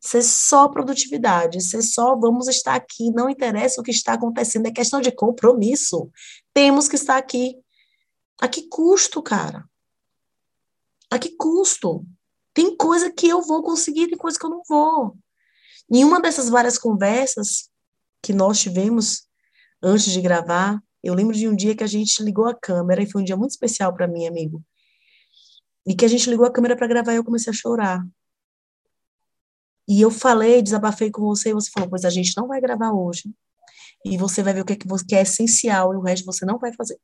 ser 0.00 0.22
só 0.22 0.68
produtividade, 0.68 1.60
ser 1.60 1.82
só 1.82 2.16
vamos 2.16 2.48
estar 2.48 2.74
aqui, 2.74 3.10
não 3.10 3.28
interessa 3.28 3.80
o 3.80 3.84
que 3.84 3.90
está 3.90 4.14
acontecendo, 4.14 4.66
é 4.66 4.70
questão 4.70 5.00
de 5.00 5.10
compromisso. 5.10 6.10
Temos 6.54 6.88
que 6.88 6.96
estar 6.96 7.16
aqui. 7.16 7.56
A 8.40 8.48
que 8.48 8.68
custo, 8.68 9.22
cara? 9.22 9.64
A 11.10 11.18
que 11.18 11.30
custo? 11.36 12.04
Tem 12.52 12.76
coisa 12.76 13.12
que 13.12 13.28
eu 13.28 13.42
vou 13.42 13.62
conseguir, 13.62 14.08
tem 14.08 14.16
coisa 14.16 14.38
que 14.38 14.46
eu 14.46 14.50
não 14.50 14.62
vou. 14.68 15.16
Em 15.90 16.04
uma 16.04 16.20
dessas 16.20 16.48
várias 16.48 16.78
conversas 16.78 17.70
que 18.22 18.32
nós 18.32 18.58
tivemos 18.58 19.26
antes 19.82 20.10
de 20.10 20.20
gravar, 20.20 20.82
eu 21.02 21.14
lembro 21.14 21.36
de 21.36 21.46
um 21.46 21.54
dia 21.54 21.76
que 21.76 21.84
a 21.84 21.86
gente 21.86 22.22
ligou 22.22 22.46
a 22.46 22.54
câmera, 22.54 23.02
e 23.02 23.10
foi 23.10 23.22
um 23.22 23.24
dia 23.24 23.36
muito 23.36 23.52
especial 23.52 23.94
para 23.94 24.08
mim, 24.08 24.26
amigo. 24.26 24.62
E 25.86 25.94
que 25.94 26.04
a 26.04 26.08
gente 26.08 26.28
ligou 26.28 26.44
a 26.44 26.52
câmera 26.52 26.76
para 26.76 26.88
gravar 26.88 27.12
e 27.12 27.16
eu 27.16 27.24
comecei 27.24 27.50
a 27.52 27.54
chorar. 27.54 28.04
E 29.88 30.00
eu 30.00 30.10
falei, 30.10 30.60
desabafei 30.60 31.10
com 31.10 31.22
você, 31.22 31.50
e 31.50 31.52
você 31.52 31.70
falou, 31.70 31.88
pois 31.88 32.04
a 32.04 32.10
gente 32.10 32.36
não 32.36 32.48
vai 32.48 32.60
gravar 32.60 32.90
hoje. 32.90 33.32
E 34.04 34.16
você 34.18 34.42
vai 34.42 34.52
ver 34.52 34.62
o 34.62 34.64
que 34.64 34.72
é, 34.72 34.76
que, 34.76 34.88
você, 34.88 35.14
é 35.14 35.22
essencial 35.22 35.92
e 35.94 35.96
o 35.96 36.00
resto 36.00 36.26
você 36.26 36.44
não 36.44 36.58
vai 36.58 36.72
fazer. 36.72 36.98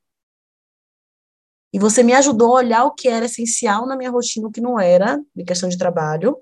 E 1.72 1.78
você 1.78 2.02
me 2.02 2.12
ajudou 2.12 2.56
a 2.56 2.60
olhar 2.60 2.84
o 2.84 2.92
que 2.92 3.08
era 3.08 3.26
essencial 3.26 3.86
na 3.86 3.96
minha 3.96 4.10
rotina, 4.10 4.46
o 4.46 4.52
que 4.52 4.60
não 4.60 4.78
era, 4.78 5.20
em 5.36 5.44
questão 5.44 5.68
de 5.68 5.78
trabalho, 5.78 6.36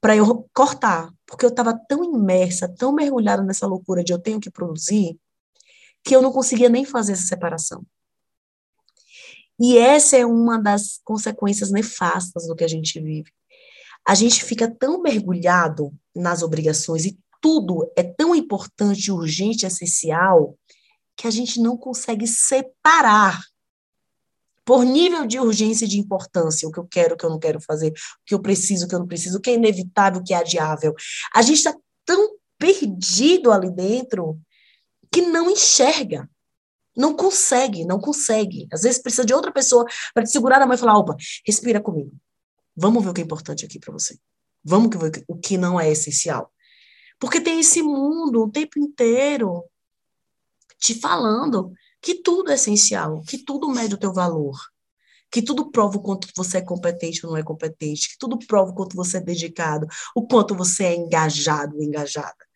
para 0.00 0.16
eu 0.16 0.48
cortar. 0.52 1.12
Porque 1.24 1.44
eu 1.44 1.50
estava 1.50 1.78
tão 1.88 2.04
imersa, 2.04 2.68
tão 2.68 2.92
mergulhada 2.92 3.42
nessa 3.42 3.66
loucura 3.66 4.02
de 4.02 4.12
eu 4.12 4.18
tenho 4.18 4.40
que 4.40 4.50
produzir, 4.50 5.18
que 6.04 6.14
eu 6.14 6.22
não 6.22 6.32
conseguia 6.32 6.68
nem 6.68 6.84
fazer 6.84 7.12
essa 7.12 7.26
separação. 7.26 7.84
E 9.58 9.78
essa 9.78 10.16
é 10.16 10.26
uma 10.26 10.58
das 10.60 11.00
consequências 11.04 11.70
nefastas 11.70 12.46
do 12.46 12.54
que 12.54 12.64
a 12.64 12.68
gente 12.68 13.00
vive 13.00 13.30
a 14.06 14.14
gente 14.14 14.44
fica 14.44 14.70
tão 14.70 15.02
mergulhado 15.02 15.92
nas 16.14 16.40
obrigações 16.42 17.04
e 17.04 17.18
tudo 17.42 17.90
é 17.96 18.04
tão 18.04 18.36
importante, 18.36 19.10
urgente, 19.10 19.66
essencial, 19.66 20.56
que 21.16 21.26
a 21.26 21.30
gente 21.30 21.60
não 21.60 21.76
consegue 21.76 22.26
separar 22.26 23.42
por 24.66 24.84
nível 24.84 25.24
de 25.24 25.38
urgência 25.38 25.84
e 25.84 25.88
de 25.88 25.96
importância, 25.96 26.68
o 26.68 26.72
que 26.72 26.80
eu 26.80 26.86
quero, 26.86 27.14
o 27.14 27.16
que 27.16 27.24
eu 27.24 27.30
não 27.30 27.38
quero 27.38 27.60
fazer, 27.60 27.90
o 27.90 27.94
que 28.26 28.34
eu 28.34 28.42
preciso, 28.42 28.84
o 28.84 28.88
que 28.88 28.96
eu 28.96 28.98
não 28.98 29.06
preciso, 29.06 29.38
o 29.38 29.40
que 29.40 29.50
é 29.50 29.54
inevitável, 29.54 30.20
o 30.20 30.24
que 30.24 30.34
é 30.34 30.38
adiável. 30.38 30.92
A 31.32 31.40
gente 31.40 31.58
está 31.58 31.74
tão 32.04 32.36
perdido 32.58 33.52
ali 33.52 33.70
dentro 33.70 34.38
que 35.12 35.22
não 35.22 35.48
enxerga. 35.48 36.28
Não 36.96 37.14
consegue, 37.14 37.84
não 37.84 38.00
consegue. 38.00 38.66
Às 38.72 38.82
vezes 38.82 39.00
precisa 39.00 39.24
de 39.24 39.32
outra 39.32 39.52
pessoa 39.52 39.84
para 40.12 40.24
te 40.24 40.30
segurar 40.30 40.58
na 40.58 40.66
mão 40.66 40.74
e 40.74 40.78
falar: 40.78 40.98
opa, 40.98 41.14
respira 41.46 41.80
comigo. 41.80 42.10
Vamos 42.74 43.04
ver 43.04 43.10
o 43.10 43.14
que 43.14 43.20
é 43.20 43.24
importante 43.24 43.64
aqui 43.64 43.78
para 43.78 43.92
você. 43.92 44.18
Vamos 44.64 44.90
ver 44.98 45.24
o 45.28 45.36
que 45.36 45.56
não 45.56 45.78
é 45.78 45.88
essencial. 45.88 46.52
Porque 47.20 47.40
tem 47.40 47.60
esse 47.60 47.82
mundo 47.82 48.42
o 48.42 48.50
tempo 48.50 48.80
inteiro 48.80 49.62
te 50.78 50.94
falando 50.94 51.72
que 52.00 52.22
tudo 52.22 52.50
é 52.50 52.54
essencial, 52.54 53.22
que 53.22 53.38
tudo 53.38 53.68
mede 53.68 53.94
o 53.94 53.98
teu 53.98 54.12
valor, 54.12 54.56
que 55.30 55.42
tudo 55.42 55.70
prova 55.70 55.96
o 55.98 56.02
quanto 56.02 56.28
você 56.36 56.58
é 56.58 56.62
competente 56.62 57.24
ou 57.24 57.32
não 57.32 57.38
é 57.38 57.42
competente, 57.42 58.10
que 58.10 58.18
tudo 58.18 58.38
prova 58.46 58.70
o 58.70 58.74
quanto 58.74 58.96
você 58.96 59.18
é 59.18 59.20
dedicado, 59.20 59.86
o 60.14 60.26
quanto 60.26 60.54
você 60.54 60.84
é 60.84 60.94
engajado 60.94 61.76
ou 61.76 61.82
engajada. 61.82 62.46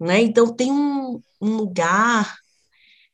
Né? 0.00 0.20
Então, 0.20 0.54
tem 0.54 0.70
um, 0.70 1.20
um 1.40 1.56
lugar 1.56 2.36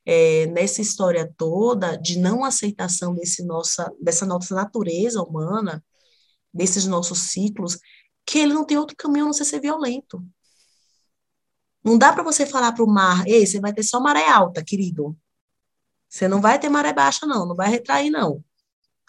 é, 0.04 0.46
nessa 0.46 0.82
história 0.82 1.32
toda 1.36 1.96
de 1.96 2.18
não 2.18 2.44
aceitação 2.44 3.14
desse 3.14 3.44
nossa, 3.44 3.90
dessa 4.00 4.26
nossa 4.26 4.54
natureza 4.54 5.22
humana, 5.22 5.82
desses 6.52 6.86
nossos 6.86 7.18
ciclos, 7.18 7.78
que 8.26 8.38
ele 8.38 8.52
não 8.52 8.64
tem 8.64 8.76
outro 8.76 8.96
caminho 8.96 9.24
a 9.24 9.26
não 9.26 9.32
ser 9.32 9.44
ser 9.44 9.60
violento. 9.60 10.22
Não 11.84 11.98
dá 11.98 12.12
para 12.12 12.22
você 12.22 12.46
falar 12.46 12.72
para 12.72 12.84
o 12.84 12.86
mar, 12.86 13.26
ei, 13.26 13.46
você 13.46 13.58
vai 13.60 13.72
ter 13.72 13.82
só 13.82 14.00
maré 14.00 14.28
alta, 14.28 14.62
querido. 14.64 15.16
Você 16.12 16.28
não 16.28 16.42
vai 16.42 16.58
ter 16.58 16.68
maré 16.68 16.92
baixa, 16.92 17.24
não, 17.24 17.46
não 17.46 17.56
vai 17.56 17.70
retrair, 17.70 18.10
não. 18.10 18.44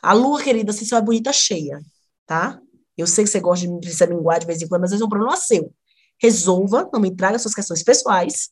A 0.01 0.13
lua, 0.13 0.41
querida, 0.41 0.71
se 0.71 0.85
só 0.85 0.97
é 0.97 1.01
bonita 1.01 1.33
cheia, 1.33 1.81
tá? 2.25 2.61
Eu 2.97 3.05
sei 3.05 3.25
que 3.25 3.29
você 3.29 3.41
gosta 3.41 3.67
de 3.67 3.93
se 3.93 4.05
linguar 4.05 4.39
de 4.39 4.45
vez 4.45 4.61
em 4.61 4.69
quando, 4.69 4.81
mas 4.81 4.91
vezes 4.91 5.01
é 5.01 5.05
um 5.05 5.09
problema 5.09 5.35
seu. 5.35 5.75
Resolva, 6.17 6.89
não 6.93 7.01
me 7.01 7.13
traga 7.13 7.37
suas 7.37 7.53
questões 7.53 7.83
pessoais, 7.83 8.51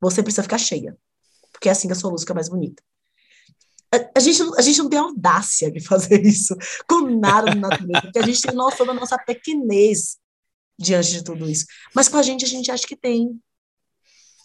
você 0.00 0.22
precisa 0.22 0.44
ficar 0.44 0.58
cheia. 0.58 0.96
Porque 1.50 1.68
é 1.68 1.72
assim 1.72 1.88
que 1.88 1.92
a 1.92 1.96
sua 1.96 2.10
luz 2.10 2.22
fica 2.22 2.34
mais 2.34 2.48
bonita. 2.48 2.80
A, 3.92 4.18
a, 4.18 4.20
gente, 4.20 4.42
a 4.56 4.62
gente 4.62 4.78
não 4.78 4.88
tem 4.88 5.00
audácia 5.00 5.68
de 5.68 5.80
fazer 5.82 6.24
isso 6.24 6.54
com 6.88 7.00
nada 7.00 7.52
na 7.52 7.68
natureza, 7.68 8.02
porque 8.02 8.18
a 8.20 8.26
gente 8.26 8.42
tem 8.42 8.54
noção 8.54 8.86
da 8.86 8.94
nossa 8.94 9.18
pequenez 9.18 10.18
diante 10.78 11.10
de 11.10 11.24
tudo 11.24 11.50
isso. 11.50 11.66
Mas 11.92 12.08
com 12.08 12.16
a 12.16 12.22
gente, 12.22 12.44
a 12.44 12.48
gente 12.48 12.70
acha 12.70 12.86
que 12.86 12.94
tem, 12.94 13.42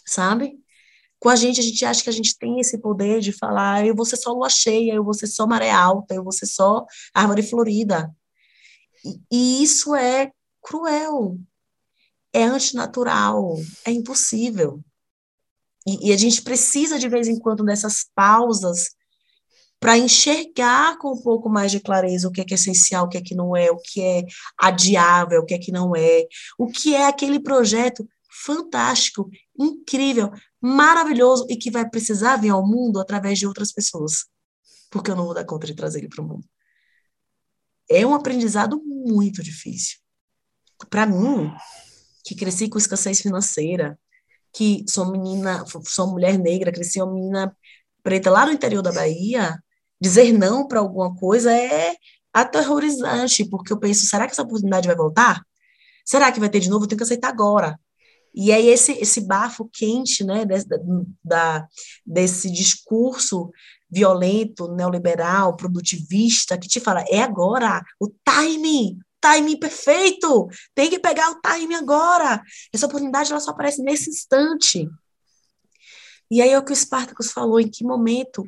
sabe? 0.08 0.58
Com 1.24 1.30
a 1.30 1.38
gente, 1.38 1.62
a 1.62 1.64
gente 1.64 1.86
acha 1.86 2.04
que 2.04 2.10
a 2.10 2.14
gente 2.14 2.38
tem 2.38 2.60
esse 2.60 2.78
poder 2.78 3.22
de 3.22 3.32
falar, 3.32 3.88
eu 3.88 3.96
vou 3.96 4.06
ser 4.06 4.18
só 4.18 4.34
lua 4.34 4.50
cheia, 4.50 4.94
eu 4.94 5.06
vou 5.06 5.14
ser 5.14 5.28
só 5.28 5.48
maré 5.48 5.72
alta, 5.72 6.14
eu 6.14 6.22
vou 6.22 6.34
ser 6.34 6.46
só 6.46 6.86
árvore 7.14 7.42
florida. 7.42 8.14
E, 9.06 9.22
e 9.32 9.64
isso 9.64 9.96
é 9.96 10.34
cruel, 10.62 11.40
é 12.34 12.44
antinatural, 12.44 13.56
é 13.86 13.92
impossível. 13.92 14.84
E, 15.88 16.10
e, 16.10 16.12
a 16.12 16.18
gente 16.18 16.42
precisa, 16.42 17.00
de 17.00 17.08
vez 17.08 17.30
em 17.30 17.40
quando, 17.40 17.64
dessas 17.64 18.06
pausas 18.14 18.90
para 19.80 19.98
enxergar 19.98 20.98
com 20.98 21.14
um 21.14 21.22
pouco 21.22 21.50
mais 21.50 21.72
de 21.72 21.80
clareza 21.80 22.28
o 22.28 22.32
que 22.34 22.42
é, 22.42 22.44
que 22.44 22.54
é 22.54 22.56
essencial, 22.56 23.06
o 23.06 23.08
que 23.08 23.18
é 23.18 23.22
que 23.22 23.34
não 23.34 23.56
é, 23.56 23.72
o 23.72 23.78
que 23.78 24.02
é 24.02 24.26
adiável, 24.58 25.40
o 25.40 25.46
que 25.46 25.54
é 25.54 25.58
que 25.58 25.72
não 25.72 25.96
é, 25.96 26.28
o 26.60 26.68
que 26.68 26.94
é 26.94 27.06
aquele 27.06 27.40
projeto 27.40 28.06
fantástico, 28.46 29.30
incrível, 29.58 30.30
maravilhoso 30.64 31.46
e 31.50 31.58
que 31.58 31.70
vai 31.70 31.88
precisar 31.90 32.38
vir 32.38 32.50
ao 32.50 32.66
mundo 32.66 33.02
através 33.02 33.38
de 33.38 33.46
outras 33.46 33.74
pessoas, 33.74 34.26
porque 34.90 35.12
eu 35.12 35.16
não 35.16 35.26
vou 35.26 35.34
dar 35.34 35.44
conta 35.44 35.68
de 35.68 35.76
trazer 35.76 36.00
ele 36.00 36.08
para 36.08 36.24
o 36.24 36.28
mundo. 36.28 36.48
É 37.90 38.06
um 38.06 38.14
aprendizado 38.14 38.82
muito 38.82 39.44
difícil. 39.44 40.00
Para 40.90 41.06
mim, 41.06 41.52
que 42.24 42.34
cresci 42.34 42.70
com 42.70 42.78
escassez 42.78 43.20
financeira, 43.20 44.00
que 44.54 44.86
sou 44.88 45.12
menina, 45.12 45.66
sou 45.86 46.08
mulher 46.08 46.40
negra, 46.40 46.72
cresci 46.72 47.02
uma 47.02 47.14
menina 47.14 47.58
preta 48.02 48.30
lá 48.32 48.46
no 48.46 48.54
interior 48.54 48.82
da 48.82 48.92
Bahia, 48.94 49.62
dizer 50.00 50.32
não 50.32 50.66
para 50.66 50.80
alguma 50.80 51.14
coisa 51.16 51.52
é 51.52 51.94
aterrorizante, 52.32 53.44
porque 53.50 53.74
eu 53.74 53.80
penso, 53.80 54.06
será 54.06 54.26
que 54.26 54.32
essa 54.32 54.44
oportunidade 54.44 54.88
vai 54.88 54.96
voltar? 54.96 55.46
Será 56.06 56.32
que 56.32 56.40
vai 56.40 56.50
ter 56.50 56.62
de 56.62 56.70
novo? 56.70 56.86
Eu 56.86 56.88
tenho 56.88 56.98
que 56.98 57.04
aceitar 57.04 57.30
agora. 57.30 57.78
E 58.34 58.52
aí 58.52 58.68
esse, 58.68 58.94
esse 58.94 59.22
bafo 59.22 59.70
quente, 59.72 60.24
né, 60.24 60.46
desse, 60.46 60.68
da, 61.24 61.68
desse 62.06 62.52
discurso 62.52 63.52
violento, 63.90 64.74
neoliberal, 64.74 65.56
produtivista, 65.56 66.58
que 66.58 66.68
te 66.68 66.80
fala, 66.80 67.04
é 67.10 67.22
agora, 67.22 67.84
o 68.00 68.10
timing, 68.26 68.98
timing 69.22 69.58
perfeito, 69.58 70.48
tem 70.74 70.90
que 70.90 71.00
pegar 71.00 71.30
o 71.30 71.40
timing 71.40 71.76
agora. 71.76 72.42
Essa 72.74 72.88
oportunidade 72.88 73.32
ela 73.32 73.40
só 73.40 73.52
aparece 73.52 73.84
nesse 73.84 74.10
instante. 74.10 74.90
E 76.32 76.42
aí 76.42 76.50
é 76.50 76.58
o 76.58 76.66
que 76.66 76.74
o 76.74 76.76
Spartacus 76.76 77.32
falou, 77.32 77.60
em 77.60 77.70
que 77.70 77.84
momento 77.84 78.44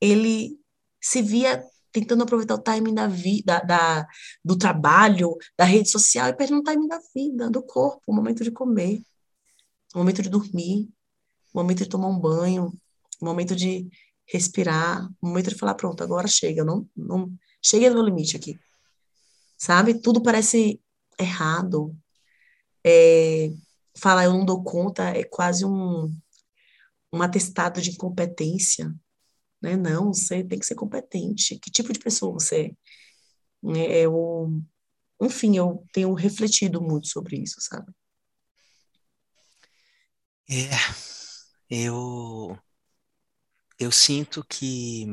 ele 0.00 0.56
se 1.00 1.20
via 1.20 1.62
tentando 1.92 2.22
aproveitar 2.22 2.54
o 2.54 2.62
timing 2.62 2.94
da 2.94 3.06
vida, 3.06 3.60
da, 3.60 4.06
do 4.44 4.56
trabalho, 4.56 5.36
da 5.56 5.64
rede 5.64 5.90
social 5.90 6.28
e 6.28 6.36
perdendo 6.36 6.60
o 6.60 6.64
timing 6.64 6.88
da 6.88 7.00
vida, 7.14 7.50
do 7.50 7.62
corpo, 7.62 8.02
o 8.06 8.14
momento 8.14 8.44
de 8.44 8.50
comer, 8.50 9.02
o 9.94 9.98
momento 9.98 10.22
de 10.22 10.28
dormir, 10.28 10.88
o 11.52 11.58
momento 11.58 11.78
de 11.78 11.88
tomar 11.88 12.08
um 12.08 12.18
banho, 12.18 12.72
o 13.20 13.24
momento 13.24 13.56
de 13.56 13.88
respirar, 14.26 15.08
o 15.20 15.26
momento 15.26 15.50
de 15.50 15.56
falar, 15.56 15.74
pronto, 15.74 16.02
agora 16.02 16.28
chega, 16.28 16.64
não, 16.64 16.88
não 16.96 17.32
no 17.94 18.02
limite 18.02 18.36
aqui. 18.36 18.58
Sabe? 19.58 20.00
Tudo 20.00 20.22
parece 20.22 20.80
errado. 21.18 21.94
É, 22.84 23.50
falar 23.98 24.24
eu 24.24 24.32
não 24.32 24.44
dou 24.44 24.62
conta 24.62 25.10
é 25.10 25.24
quase 25.24 25.66
um, 25.66 26.14
um 27.12 27.22
atestado 27.22 27.82
de 27.82 27.90
incompetência, 27.90 28.94
né? 29.62 29.76
Não, 29.76 30.12
você 30.12 30.42
tem 30.44 30.58
que 30.58 30.66
ser 30.66 30.74
competente. 30.74 31.58
Que 31.58 31.70
tipo 31.70 31.92
de 31.92 31.98
pessoa 31.98 32.32
você 32.32 32.72
é? 33.64 33.78
é 33.78 34.00
eu, 34.02 34.62
enfim, 35.20 35.56
eu 35.56 35.84
tenho 35.92 36.12
refletido 36.14 36.80
muito 36.80 37.08
sobre 37.08 37.38
isso, 37.38 37.60
sabe? 37.60 37.92
É, 40.48 40.70
eu 41.68 42.58
eu 43.78 43.90
sinto 43.90 44.44
que 44.44 45.06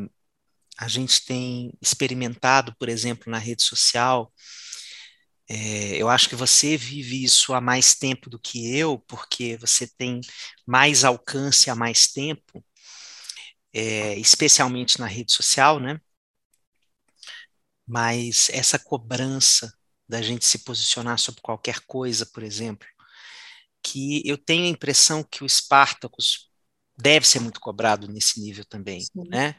a 0.77 0.87
gente 0.87 1.25
tem 1.25 1.71
experimentado, 1.81 2.75
por 2.77 2.89
exemplo, 2.89 3.31
na 3.31 3.37
rede 3.37 3.63
social, 3.63 4.31
é, 5.49 5.95
eu 5.95 6.09
acho 6.09 6.27
que 6.27 6.35
você 6.35 6.75
vive 6.75 7.23
isso 7.23 7.53
há 7.53 7.61
mais 7.61 7.95
tempo 7.95 8.29
do 8.29 8.37
que 8.37 8.75
eu, 8.77 8.99
porque 9.07 9.55
você 9.57 9.87
tem 9.87 10.19
mais 10.65 11.05
alcance 11.05 11.69
há 11.69 11.75
mais 11.75 12.07
tempo, 12.07 12.63
é, 13.77 14.17
especialmente 14.17 14.99
na 14.99 15.05
rede 15.05 15.31
social, 15.31 15.79
né? 15.79 16.01
Mas 17.85 18.49
essa 18.49 18.79
cobrança 18.79 19.71
da 20.09 20.19
gente 20.19 20.45
se 20.45 20.59
posicionar 20.59 21.19
sobre 21.19 21.41
qualquer 21.41 21.81
coisa, 21.81 22.25
por 22.25 22.41
exemplo, 22.41 22.87
que 23.83 24.27
eu 24.27 24.35
tenho 24.35 24.65
a 24.65 24.69
impressão 24.69 25.23
que 25.23 25.43
o 25.43 25.49
Spartacus 25.49 26.49
deve 26.97 27.27
ser 27.27 27.39
muito 27.39 27.59
cobrado 27.59 28.07
nesse 28.07 28.41
nível 28.41 28.65
também, 28.65 29.01
Sim. 29.01 29.27
né? 29.29 29.55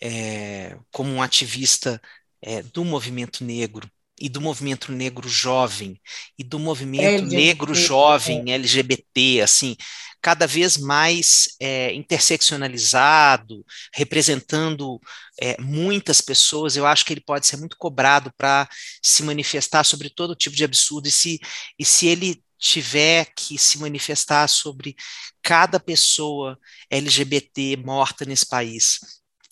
É, 0.00 0.78
como 0.90 1.10
um 1.12 1.22
ativista 1.22 2.00
é, 2.40 2.62
do 2.62 2.84
movimento 2.84 3.44
negro, 3.44 3.88
e 4.22 4.28
do 4.28 4.40
movimento 4.40 4.92
negro 4.92 5.28
jovem 5.28 6.00
e 6.38 6.44
do 6.44 6.56
movimento 6.56 7.02
LGBT, 7.02 7.36
negro 7.36 7.74
jovem 7.74 8.52
é. 8.52 8.54
LGBT, 8.54 9.40
assim, 9.42 9.76
cada 10.22 10.46
vez 10.46 10.76
mais 10.76 11.56
é, 11.58 11.92
interseccionalizado, 11.92 13.66
representando 13.92 15.00
é, 15.40 15.60
muitas 15.60 16.20
pessoas, 16.20 16.76
eu 16.76 16.86
acho 16.86 17.04
que 17.04 17.12
ele 17.12 17.20
pode 17.20 17.48
ser 17.48 17.56
muito 17.56 17.76
cobrado 17.76 18.32
para 18.38 18.68
se 19.02 19.24
manifestar 19.24 19.82
sobre 19.82 20.08
todo 20.08 20.36
tipo 20.36 20.54
de 20.54 20.62
absurdo, 20.62 21.08
e 21.08 21.10
se, 21.10 21.40
e 21.76 21.84
se 21.84 22.06
ele 22.06 22.40
tiver 22.56 23.26
que 23.36 23.58
se 23.58 23.76
manifestar 23.78 24.46
sobre 24.46 24.94
cada 25.42 25.80
pessoa 25.80 26.56
LGBT 26.88 27.76
morta 27.78 28.24
nesse 28.24 28.48
país, 28.48 29.00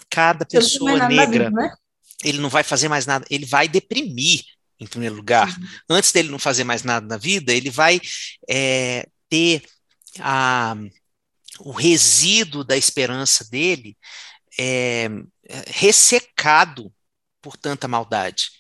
cada 0.08 0.46
pessoa 0.46 1.08
negra, 1.08 1.46
vida, 1.46 1.50
né? 1.50 1.74
ele 2.22 2.38
não 2.38 2.48
vai 2.48 2.62
fazer 2.62 2.88
mais 2.88 3.04
nada, 3.04 3.26
ele 3.28 3.46
vai 3.46 3.66
deprimir 3.66 4.44
em 4.80 4.86
primeiro 4.86 5.14
lugar. 5.14 5.48
Uhum. 5.48 5.68
Antes 5.90 6.10
dele 6.10 6.30
não 6.30 6.38
fazer 6.38 6.64
mais 6.64 6.82
nada 6.82 7.06
na 7.06 7.16
vida, 7.16 7.52
ele 7.52 7.70
vai 7.70 8.00
é, 8.48 9.06
ter 9.28 9.62
a, 10.18 10.74
o 11.60 11.72
resíduo 11.72 12.64
da 12.64 12.76
esperança 12.76 13.44
dele 13.50 13.96
é, 14.58 15.08
ressecado 15.68 16.92
por 17.40 17.56
tanta 17.56 17.86
maldade. 17.86 18.50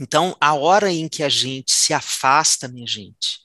Então, 0.00 0.36
a 0.40 0.54
hora 0.54 0.90
em 0.90 1.08
que 1.08 1.22
a 1.22 1.28
gente 1.28 1.72
se 1.72 1.92
afasta, 1.92 2.66
minha 2.66 2.86
gente, 2.86 3.40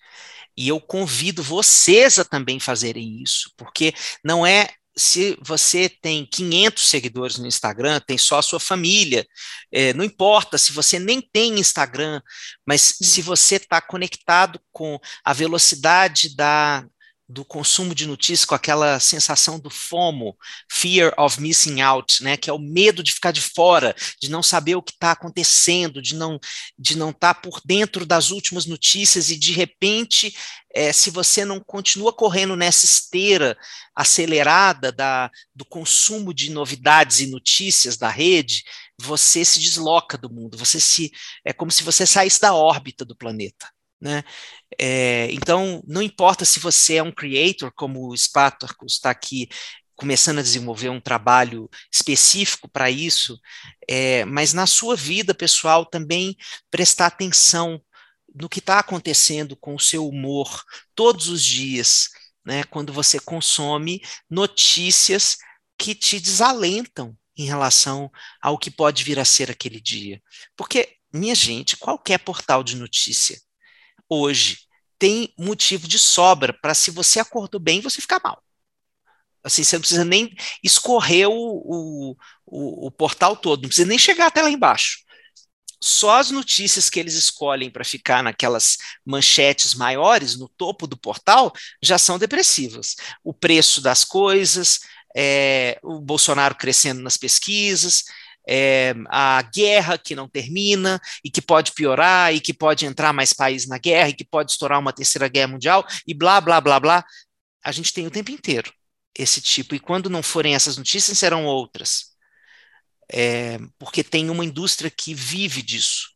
e 0.55 0.67
eu 0.67 0.79
convido 0.81 1.43
vocês 1.43 2.17
a 2.17 2.25
também 2.25 2.59
fazerem 2.59 3.21
isso, 3.21 3.51
porque 3.55 3.93
não 4.23 4.45
é 4.45 4.69
se 4.97 5.37
você 5.41 5.87
tem 5.87 6.25
500 6.25 6.89
seguidores 6.89 7.37
no 7.37 7.47
Instagram, 7.47 7.99
tem 7.99 8.17
só 8.17 8.39
a 8.39 8.41
sua 8.41 8.59
família, 8.59 9.25
é, 9.71 9.93
não 9.93 10.03
importa 10.03 10.57
se 10.57 10.73
você 10.73 10.97
nem 10.97 11.21
tem 11.21 11.59
Instagram, 11.59 12.21
mas 12.65 12.95
se 13.01 13.21
você 13.21 13.55
está 13.57 13.79
conectado 13.79 14.59
com 14.71 14.99
a 15.23 15.33
velocidade 15.33 16.35
da 16.35 16.85
do 17.29 17.43
consumo 17.43 17.93
de 17.93 18.05
notícias 18.05 18.45
com 18.45 18.55
aquela 18.55 18.99
sensação 18.99 19.59
do 19.59 19.69
FOMO, 19.69 20.37
fear 20.71 21.13
of 21.17 21.41
missing 21.41 21.81
out, 21.81 22.23
né, 22.23 22.37
que 22.37 22.49
é 22.49 22.53
o 22.53 22.59
medo 22.59 23.03
de 23.03 23.11
ficar 23.11 23.31
de 23.31 23.41
fora, 23.41 23.93
de 24.21 24.29
não 24.29 24.41
saber 24.41 24.75
o 24.75 24.81
que 24.81 24.93
está 24.93 25.11
acontecendo, 25.11 26.01
de 26.01 26.15
não 26.15 26.39
de 26.77 26.97
não 26.97 27.09
estar 27.09 27.33
tá 27.33 27.41
por 27.41 27.61
dentro 27.65 28.05
das 28.05 28.31
últimas 28.31 28.65
notícias 28.65 29.29
e 29.29 29.37
de 29.37 29.51
repente, 29.51 30.33
é, 30.73 30.93
se 30.93 31.09
você 31.09 31.43
não 31.43 31.59
continua 31.59 32.13
correndo 32.13 32.55
nessa 32.55 32.85
esteira 32.85 33.57
acelerada 33.93 34.91
da, 34.91 35.29
do 35.53 35.65
consumo 35.65 36.33
de 36.33 36.49
novidades 36.49 37.19
e 37.19 37.27
notícias 37.27 37.97
da 37.97 38.09
rede, 38.09 38.63
você 38.99 39.43
se 39.43 39.59
desloca 39.59 40.17
do 40.17 40.29
mundo, 40.29 40.57
você 40.57 40.79
se 40.79 41.11
é 41.43 41.51
como 41.51 41.71
se 41.71 41.83
você 41.83 42.05
saísse 42.05 42.39
da 42.39 42.53
órbita 42.53 43.03
do 43.03 43.15
planeta. 43.15 43.67
Né? 43.99 44.23
É, 44.79 45.27
então, 45.31 45.81
não 45.87 46.01
importa 46.01 46.45
se 46.45 46.59
você 46.59 46.95
é 46.95 47.03
um 47.03 47.11
creator, 47.11 47.71
como 47.75 48.09
o 48.09 48.17
Spartacus 48.17 48.93
está 48.93 49.09
aqui 49.09 49.49
começando 49.95 50.37
a 50.37 50.43
desenvolver 50.43 50.89
um 50.89 51.01
trabalho 51.01 51.67
específico 51.91 52.69
para 52.69 52.89
isso, 52.89 53.39
é, 53.89 54.23
mas 54.25 54.53
na 54.53 54.67
sua 54.67 54.95
vida 54.95 55.33
pessoal 55.33 55.85
também 55.85 56.37
prestar 56.69 57.07
atenção 57.07 57.81
no 58.35 58.47
que 58.47 58.59
está 58.59 58.77
acontecendo 58.77 59.57
com 59.57 59.73
o 59.73 59.79
seu 59.79 60.07
humor 60.07 60.63
todos 60.93 61.27
os 61.27 61.43
dias, 61.43 62.09
né, 62.45 62.63
quando 62.65 62.93
você 62.93 63.19
consome 63.19 63.99
notícias 64.29 65.37
que 65.77 65.95
te 65.95 66.19
desalentam 66.19 67.17
em 67.35 67.45
relação 67.45 68.11
ao 68.39 68.57
que 68.57 68.69
pode 68.69 69.03
vir 69.03 69.19
a 69.19 69.25
ser 69.25 69.49
aquele 69.49 69.81
dia. 69.81 70.21
Porque, 70.55 70.95
minha 71.11 71.33
gente, 71.33 71.75
qualquer 71.75 72.19
portal 72.19 72.63
de 72.63 72.75
notícia 72.75 73.39
hoje 74.09 74.59
tem 74.99 75.33
motivo 75.37 75.87
de 75.87 75.99
sobra 75.99 76.53
para 76.53 76.73
se 76.73 76.91
você 76.91 77.19
acordou 77.19 77.59
bem, 77.59 77.81
você 77.81 78.01
ficar 78.01 78.19
mal. 78.23 78.41
Assim, 79.43 79.63
você 79.63 79.75
não 79.75 79.81
precisa 79.81 80.05
nem 80.05 80.35
escorrer 80.63 81.29
o, 81.29 82.15
o, 82.45 82.87
o, 82.87 82.91
portal 82.91 83.35
todo, 83.35 83.61
não 83.61 83.69
precisa 83.69 83.87
nem 83.87 83.97
chegar 83.97 84.27
até 84.27 84.41
lá 84.41 84.49
embaixo. 84.49 84.99
Só 85.81 86.17
as 86.17 86.31
notícias 86.31 86.89
que 86.89 86.99
eles 86.99 87.13
escolhem 87.13 87.69
para 87.69 87.85
ficar 87.85 88.23
naquelas 88.23 88.77
manchetes 89.05 89.75
maiores 89.75 90.35
no 90.35 90.49
topo 90.49 90.87
do 90.87 90.97
portal 90.97 91.53
já 91.81 91.97
são 91.97 92.17
depressivas. 92.17 92.95
O 93.23 93.31
preço 93.33 93.79
das 93.79 94.03
coisas, 94.03 94.79
é, 95.15 95.79
o 95.83 96.01
Bolsonaro 96.01 96.55
crescendo 96.55 97.01
nas 97.01 97.15
pesquisas, 97.15 98.05
é, 98.47 98.93
a 99.09 99.41
guerra 99.41 99.97
que 99.97 100.15
não 100.15 100.29
termina 100.29 100.99
e 101.23 101.29
que 101.29 101.41
pode 101.41 101.71
piorar 101.73 102.33
e 102.33 102.39
que 102.39 102.53
pode 102.53 102.85
entrar 102.85 103.11
mais 103.13 103.33
países 103.33 103.67
na 103.67 103.77
guerra 103.77 104.09
e 104.09 104.13
que 104.13 104.25
pode 104.25 104.51
estourar 104.51 104.79
uma 104.79 104.93
terceira 104.93 105.27
guerra 105.27 105.49
mundial 105.49 105.85
e 106.07 106.13
blá, 106.13 106.39
blá, 106.39 106.61
blá, 106.61 106.79
blá. 106.79 107.05
A 107.63 107.71
gente 107.71 107.91
tem 107.91 108.07
o 108.07 108.11
tempo 108.11 108.31
inteiro 108.31 108.71
esse 109.17 109.41
tipo, 109.41 109.73
e 109.73 109.79
quando 109.79 110.09
não 110.09 110.21
forem 110.21 110.53
essas 110.53 110.77
notícias, 110.77 111.17
serão 111.17 111.45
outras. 111.45 112.15
É, 113.11 113.57
porque 113.79 114.03
tem 114.03 114.29
uma 114.29 114.45
indústria 114.45 114.91
que 114.91 115.13
vive 115.13 115.61
disso. 115.61 116.09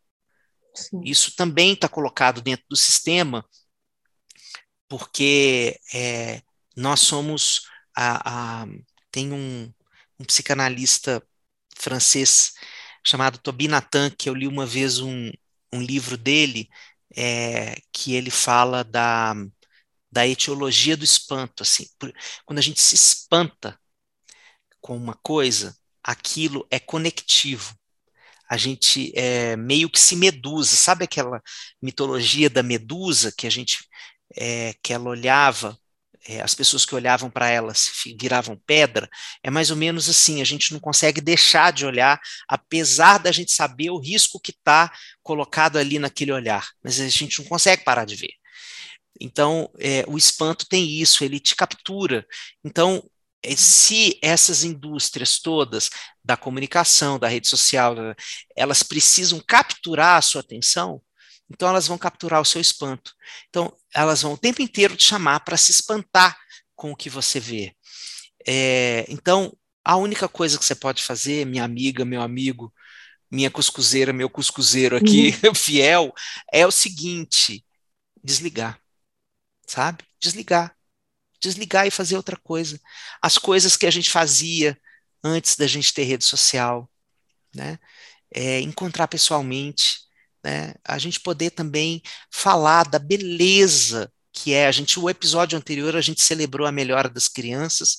Sim. 0.76 1.02
Isso 1.04 1.36
também 1.36 1.74
está 1.74 1.89
colocado 1.89 2.41
dentro 2.41 2.65
do 2.70 2.76
sistema, 2.76 3.44
porque 4.88 5.80
é, 5.94 6.41
nós 6.76 7.00
somos 7.00 7.63
a, 7.96 8.62
a 8.62 8.67
tem 9.10 9.34
um, 9.34 9.74
um, 10.20 10.24
psicanalista 10.24 11.22
francês 11.82 12.54
chamado 13.06 13.38
Toby 13.39 13.67
Nathan, 13.67 14.10
que 14.12 14.30
eu 14.30 14.34
li 14.34 14.48
uma 14.48 14.65
vez 14.65 15.00
um, 15.00 15.32
um 15.74 15.82
livro 15.82 16.17
dele, 16.17 16.70
é, 17.15 17.76
que 17.91 18.13
ele 18.13 18.30
fala 18.30 18.84
da, 18.84 19.34
da 20.12 20.28
etiologia 20.28 20.96
do 20.96 21.04
espanto. 21.04 21.63
Assim, 21.63 21.88
quando 22.46 22.60
a 22.60 22.62
gente 22.62 22.82
se 22.82 22.96
espanta 22.96 23.80
com 24.80 24.96
uma 24.96 25.15
coisa, 25.15 25.76
aquilo 26.04 26.67
é 26.70 26.80
conectivo. 26.80 27.76
A 28.50 28.58
gente 28.58 29.12
é, 29.15 29.56
meio 29.56 29.89
que 29.89 30.00
se 30.00 30.15
medusa. 30.15 30.76
Sabe 30.76 31.06
aquela 31.06 31.41
mitologia 31.82 32.50
da 32.50 32.62
medusa 32.62 33.34
que 33.36 33.48
a 33.48 33.50
gente 33.50 33.88
é, 34.36 34.74
que 34.84 34.94
ela 34.94 35.10
olhava 35.10 35.78
é, 36.27 36.41
as 36.41 36.53
pessoas 36.53 36.86
que 36.86 36.95
olhavam 36.95 37.29
para 37.29 37.49
ela 37.49 37.73
se 37.73 38.15
viravam 38.19 38.60
pedra, 38.65 39.10
é 39.43 39.49
mais 39.49 39.71
ou 39.71 39.77
menos 39.77 40.07
assim, 40.07 40.41
a 40.41 40.45
gente 40.45 40.71
não 40.73 40.79
consegue 40.79 41.19
deixar 41.19 41.71
de 41.71 41.86
olhar, 41.86 42.19
apesar 42.47 43.17
da 43.17 43.31
gente 43.31 43.51
saber 43.51 43.89
o 43.89 43.99
risco 43.99 44.39
que 44.39 44.51
está 44.51 44.91
colocado 45.23 45.77
ali 45.77 45.97
naquele 45.97 46.31
olhar, 46.31 46.67
mas 46.84 46.99
a 46.99 47.07
gente 47.07 47.39
não 47.39 47.47
consegue 47.47 47.84
parar 47.84 48.05
de 48.05 48.15
ver. 48.15 48.34
Então, 49.19 49.69
é, 49.79 50.03
o 50.07 50.17
espanto 50.17 50.67
tem 50.67 50.89
isso, 50.89 51.23
ele 51.23 51.39
te 51.39 51.55
captura. 51.55 52.25
Então, 52.63 53.03
é, 53.43 53.55
se 53.55 54.17
essas 54.21 54.63
indústrias 54.63 55.39
todas 55.39 55.89
da 56.23 56.38
comunicação, 56.38 57.19
da 57.19 57.27
rede 57.27 57.47
social, 57.47 57.95
elas 58.55 58.84
precisam 58.84 59.39
capturar 59.47 60.17
a 60.17 60.21
sua 60.21 60.41
atenção, 60.41 61.01
então 61.52 61.68
elas 61.68 61.88
vão 61.88 61.98
capturar 61.98 62.42
o 62.42 62.46
seu 62.46 62.62
espanto. 62.62 63.14
Então 63.50 63.76
elas 63.94 64.22
vão 64.22 64.34
o 64.34 64.38
tempo 64.38 64.62
inteiro 64.62 64.96
te 64.96 65.04
chamar 65.04 65.42
para 65.42 65.58
se 65.58 65.72
espantar 65.72 66.38
com 66.76 66.92
o 66.92 66.96
que 66.96 67.10
você 67.10 67.40
vê. 67.40 67.76
É, 68.48 69.06
então 69.10 69.56
a 69.84 69.98
única 69.98 70.28
coisa 70.28 70.58
que 70.58 70.66
você 70.66 70.76
pode 70.76 71.04
fazer, 71.04 71.46
minha 71.46 71.64
amiga, 71.64 72.06
meu 72.06 72.22
amigo, 72.22 72.74
minha 73.30 73.52
cuscuzeira, 73.52 74.14
meu 74.14 74.30
cuscuzeiro 74.30 74.96
aqui, 74.96 75.38
uhum. 75.44 75.54
fiel, 75.56 76.14
é 76.52 76.66
o 76.66 76.72
seguinte: 76.72 77.66
desligar, 78.24 78.80
sabe? 79.68 80.04
Desligar. 80.20 80.76
Desligar 81.42 81.88
e 81.88 81.92
fazer 81.92 82.16
outra 82.16 82.38
coisa. 82.38 82.80
As 83.22 83.38
coisas 83.38 83.76
que 83.76 83.88
a 83.88 83.92
gente 83.92 84.12
fazia 84.12 84.80
antes 85.24 85.56
da 85.56 85.66
gente 85.68 85.94
ter 85.94 86.04
rede 86.04 86.24
social, 86.24 86.90
né? 87.54 87.80
É, 88.34 88.62
encontrar 88.62 89.08
pessoalmente, 89.08 90.02
né, 90.43 90.73
a 90.84 90.97
gente 90.97 91.19
poder 91.19 91.51
também 91.51 92.01
falar 92.32 92.84
da 92.84 92.99
beleza 92.99 94.12
que 94.34 94.54
é. 94.54 94.67
A 94.67 94.71
gente, 94.71 94.99
o 94.99 95.10
episódio 95.10 95.58
anterior, 95.58 95.95
a 95.95 96.01
gente 96.01 96.21
celebrou 96.21 96.67
a 96.67 96.71
melhora 96.71 97.10
das 97.10 97.27
crianças. 97.27 97.97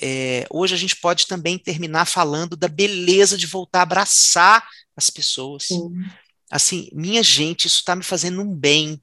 É, 0.00 0.46
hoje 0.50 0.74
a 0.74 0.78
gente 0.78 0.96
pode 0.96 1.26
também 1.26 1.58
terminar 1.58 2.06
falando 2.06 2.56
da 2.56 2.68
beleza 2.68 3.36
de 3.36 3.46
voltar 3.46 3.80
a 3.80 3.82
abraçar 3.82 4.66
as 4.96 5.10
pessoas. 5.10 5.68
Sim. 5.68 5.90
Assim, 6.50 6.88
minha 6.92 7.22
gente, 7.22 7.66
isso 7.66 7.78
está 7.78 7.94
me 7.94 8.02
fazendo 8.02 8.42
um 8.42 8.54
bem. 8.54 9.00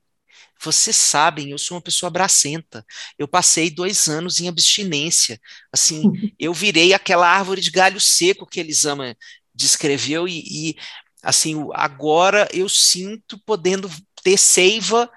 Vocês 0.62 0.96
sabem, 0.96 1.52
eu 1.52 1.58
sou 1.58 1.78
uma 1.78 1.82
pessoa 1.82 2.10
abracenta. 2.10 2.86
Eu 3.18 3.28
passei 3.28 3.70
dois 3.70 4.08
anos 4.08 4.40
em 4.40 4.48
abstinência. 4.48 5.40
Assim, 5.72 6.04
eu 6.38 6.54
virei 6.54 6.94
aquela 6.94 7.28
árvore 7.28 7.62
de 7.62 7.72
galho 7.72 8.00
seco 8.00 8.46
que 8.46 8.60
eles 8.60 8.86
amam 8.86 9.16
descreveu 9.60 10.26
e, 10.26 10.40
e 10.40 10.76
assim, 11.22 11.68
agora 11.74 12.48
eu 12.54 12.70
sinto 12.70 13.38
podendo 13.46 13.90
ter 14.24 14.38
seiva 14.38 15.10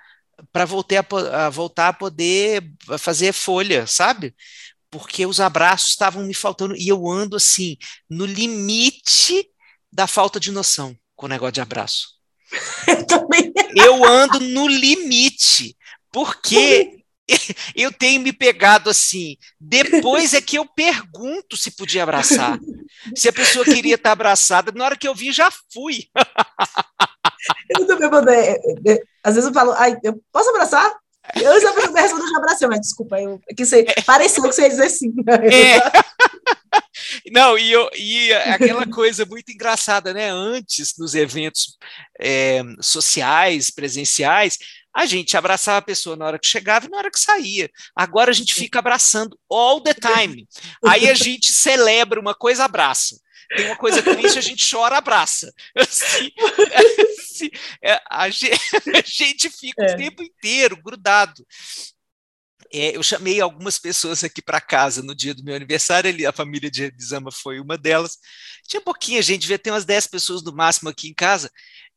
para 0.53 0.65
voltar 0.65 1.07
a, 1.33 1.51
voltar 1.51 1.89
a 1.89 1.93
poder 1.93 2.65
fazer 2.99 3.33
folha, 3.33 3.87
sabe? 3.87 4.35
Porque 4.91 5.25
os 5.25 5.41
abraços 5.41 5.91
estavam 5.91 6.25
me 6.25 6.35
faltando 6.35 6.77
e 6.77 6.89
eu 6.89 7.09
ando 7.09 7.37
assim 7.37 7.77
no 8.09 8.27
limite 8.27 9.49
da 9.91 10.07
falta 10.07 10.41
de 10.41 10.51
noção 10.51 10.97
com 11.15 11.27
o 11.27 11.29
negócio 11.29 11.53
de 11.53 11.61
abraço. 11.61 12.09
Eu 12.87 13.07
também. 13.07 13.53
Eu 13.75 14.05
ando 14.05 14.41
no 14.41 14.69
limite, 14.69 15.77
porque 16.11 17.02
eu 17.77 17.93
tenho 17.93 18.21
me 18.21 18.33
pegado 18.33 18.91
assim. 18.91 19.37
Depois 19.61 20.35
é 20.35 20.41
que 20.41 20.57
eu 20.59 20.67
pergunto 20.67 21.57
se 21.57 21.71
podia 21.71 22.03
abraçar. 22.03 22.59
Se 23.17 23.29
a 23.29 23.33
pessoa 23.33 23.65
queria 23.65 23.95
estar 23.95 24.13
abraçada, 24.13 24.73
na 24.73 24.85
hora 24.85 24.97
que 24.97 25.07
eu 25.07 25.15
vi, 25.15 25.33
já 25.33 25.51
fui. 25.73 26.09
eu 27.71 27.87
também 27.87 28.11
poder. 28.11 28.35
É, 28.35 28.93
é, 28.93 29.03
às 29.23 29.35
vezes 29.35 29.49
eu 29.49 29.55
falo, 29.55 29.73
ai, 29.73 29.97
eu 30.03 30.21
posso 30.33 30.51
abraçar? 30.51 30.93
Eu 31.37 31.61
já 31.61 31.71
respondo, 31.71 32.29
já 32.29 32.39
abracei, 32.39 32.69
mas 32.69 32.81
desculpa, 32.81 33.21
eu, 33.21 33.41
é 33.49 33.55
que 33.55 33.65
você, 33.65 33.85
pareceu 34.05 34.43
que 34.43 34.53
você 34.53 34.63
ia 34.63 34.71
dizer 34.71 34.91
sim. 34.91 35.15
É. 35.29 35.79
Não, 37.31 37.57
e, 37.57 37.71
eu, 37.71 37.89
e 37.95 38.33
aquela 38.33 38.87
coisa 38.87 39.25
muito 39.25 39.53
engraçada, 39.53 40.13
né? 40.13 40.31
Antes, 40.31 40.95
nos 40.99 41.15
eventos 41.15 41.79
é, 42.21 42.63
sociais, 42.81 43.71
presenciais, 43.71 44.59
a 44.95 45.07
gente 45.07 45.37
abraçava 45.37 45.79
a 45.79 45.83
pessoa 45.83 46.17
na 46.17 46.27
hora 46.27 46.39
que 46.39 46.47
chegava 46.47 46.87
e 46.87 46.89
na 46.89 46.99
hora 46.99 47.11
que 47.11 47.19
saía. 47.19 47.71
Agora 47.97 48.31
a 48.31 48.35
gente 48.35 48.55
fica 48.55 48.79
abraçando 48.79 49.39
all 49.51 49.81
the 49.81 49.95
time. 49.95 50.47
Aí 50.87 51.09
a 51.09 51.15
gente 51.15 51.53
celebra 51.53 52.21
uma 52.21 52.35
coisa, 52.35 52.65
abraça. 52.65 53.17
Tem 53.57 53.67
uma 53.67 53.77
coisa 53.77 54.03
triste, 54.03 54.39
a 54.39 54.43
gente 54.43 54.69
chora, 54.69 54.99
abraça. 54.99 55.53
Assim, 55.77 56.31
assim, 57.19 57.51
é, 57.83 58.01
a, 58.11 58.29
gente, 58.31 58.53
a, 58.97 59.03
gente, 59.05 59.51
fica 59.51 59.85
é. 59.85 59.95
o 59.95 59.97
tempo 59.97 60.23
inteiro 60.23 60.77
grudado. 60.83 61.47
É, 62.73 62.97
eu 62.97 63.03
chamei 63.03 63.41
algumas 63.41 63.79
pessoas 63.79 64.25
aqui 64.25 64.41
para 64.41 64.61
casa 64.61 65.03
no 65.03 65.15
dia 65.15 65.35
do 65.35 65.45
meu 65.45 65.55
aniversário, 65.55 66.09
ali, 66.09 66.25
a 66.25 66.33
família 66.33 66.71
de 66.71 66.85
Elisama 66.85 67.31
foi 67.31 67.61
uma 67.61 67.77
delas. 67.77 68.19
Tinha 68.67 68.81
pouquinha 68.81 69.21
gente, 69.21 69.43
devia 69.43 69.59
ter 69.59 69.71
umas 69.71 69.85
10 69.85 70.07
pessoas 70.07 70.43
no 70.43 70.55
máximo 70.55 70.89
aqui 70.89 71.09
em 71.09 71.15
casa. 71.15 71.51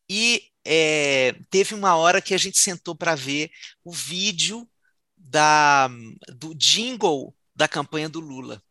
E 0.10 0.44
é, 0.66 1.36
teve 1.50 1.76
uma 1.76 1.96
hora 1.96 2.22
que 2.22 2.34
a 2.34 2.38
gente 2.38 2.58
sentou 2.58 2.96
para 2.96 3.16
ver 3.16 3.52
o 3.84 3.92
vídeo 3.92 4.68
da, 5.16 5.90
do 6.30 6.54
jingle 6.56 7.34
da 7.56 7.68
campanha 7.68 8.10
do 8.10 8.20
Lula. 8.20 8.62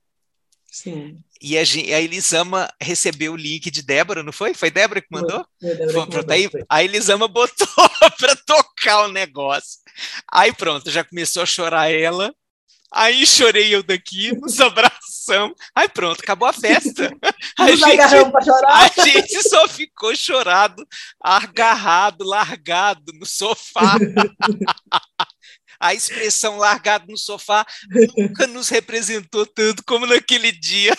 Sim. 0.71 1.23
E 1.41 1.57
a, 1.57 1.61
a 1.61 2.01
Elisama 2.01 2.69
recebeu 2.81 3.35
o 3.35 3.37
link 3.37 3.71
de 3.71 3.81
Débora, 3.81 4.25
não 4.25 4.33
foi? 4.33 4.55
Foi 4.55 4.73
Débora 4.73 5.01
que 5.01 5.07
mandou? 5.09 5.47
Foi, 5.61 5.71
Débora 5.71 5.92
foi, 5.92 6.07
que 6.07 6.17
mandou, 6.17 6.35
aí, 6.35 6.51
a 6.69 6.83
Elisama 6.83 7.29
botou 7.29 7.67
para 8.19 8.35
tocar 8.35 9.05
o 9.05 9.13
negócio. 9.13 9.79
Aí 10.33 10.53
pronto, 10.53 10.90
já 10.90 11.05
começou 11.05 11.45
a 11.45 11.47
chorar 11.47 11.92
ela. 11.92 12.35
Aí 12.95 13.27
chorei 13.27 13.75
eu 13.75 13.83
daqui, 13.83 14.33
nos 14.37 14.61
abraçamos. 14.61 15.57
Aí 15.75 15.88
pronto, 15.88 16.21
acabou 16.21 16.47
a 16.47 16.53
festa. 16.53 17.11
A 17.59 17.71
gente, 17.71 18.01
a 18.01 18.88
gente 19.05 19.49
só 19.49 19.67
ficou 19.69 20.15
chorado, 20.15 20.87
agarrado, 21.21 22.25
largado 22.25 23.13
no 23.15 23.25
sofá. 23.25 23.97
a 25.81 25.95
expressão 25.95 26.57
largado 26.59 27.07
no 27.09 27.17
sofá 27.17 27.65
nunca 28.17 28.47
nos 28.47 28.69
representou 28.69 29.47
tanto 29.47 29.83
como 29.85 30.07
naquele 30.07 30.53
dia. 30.53 30.97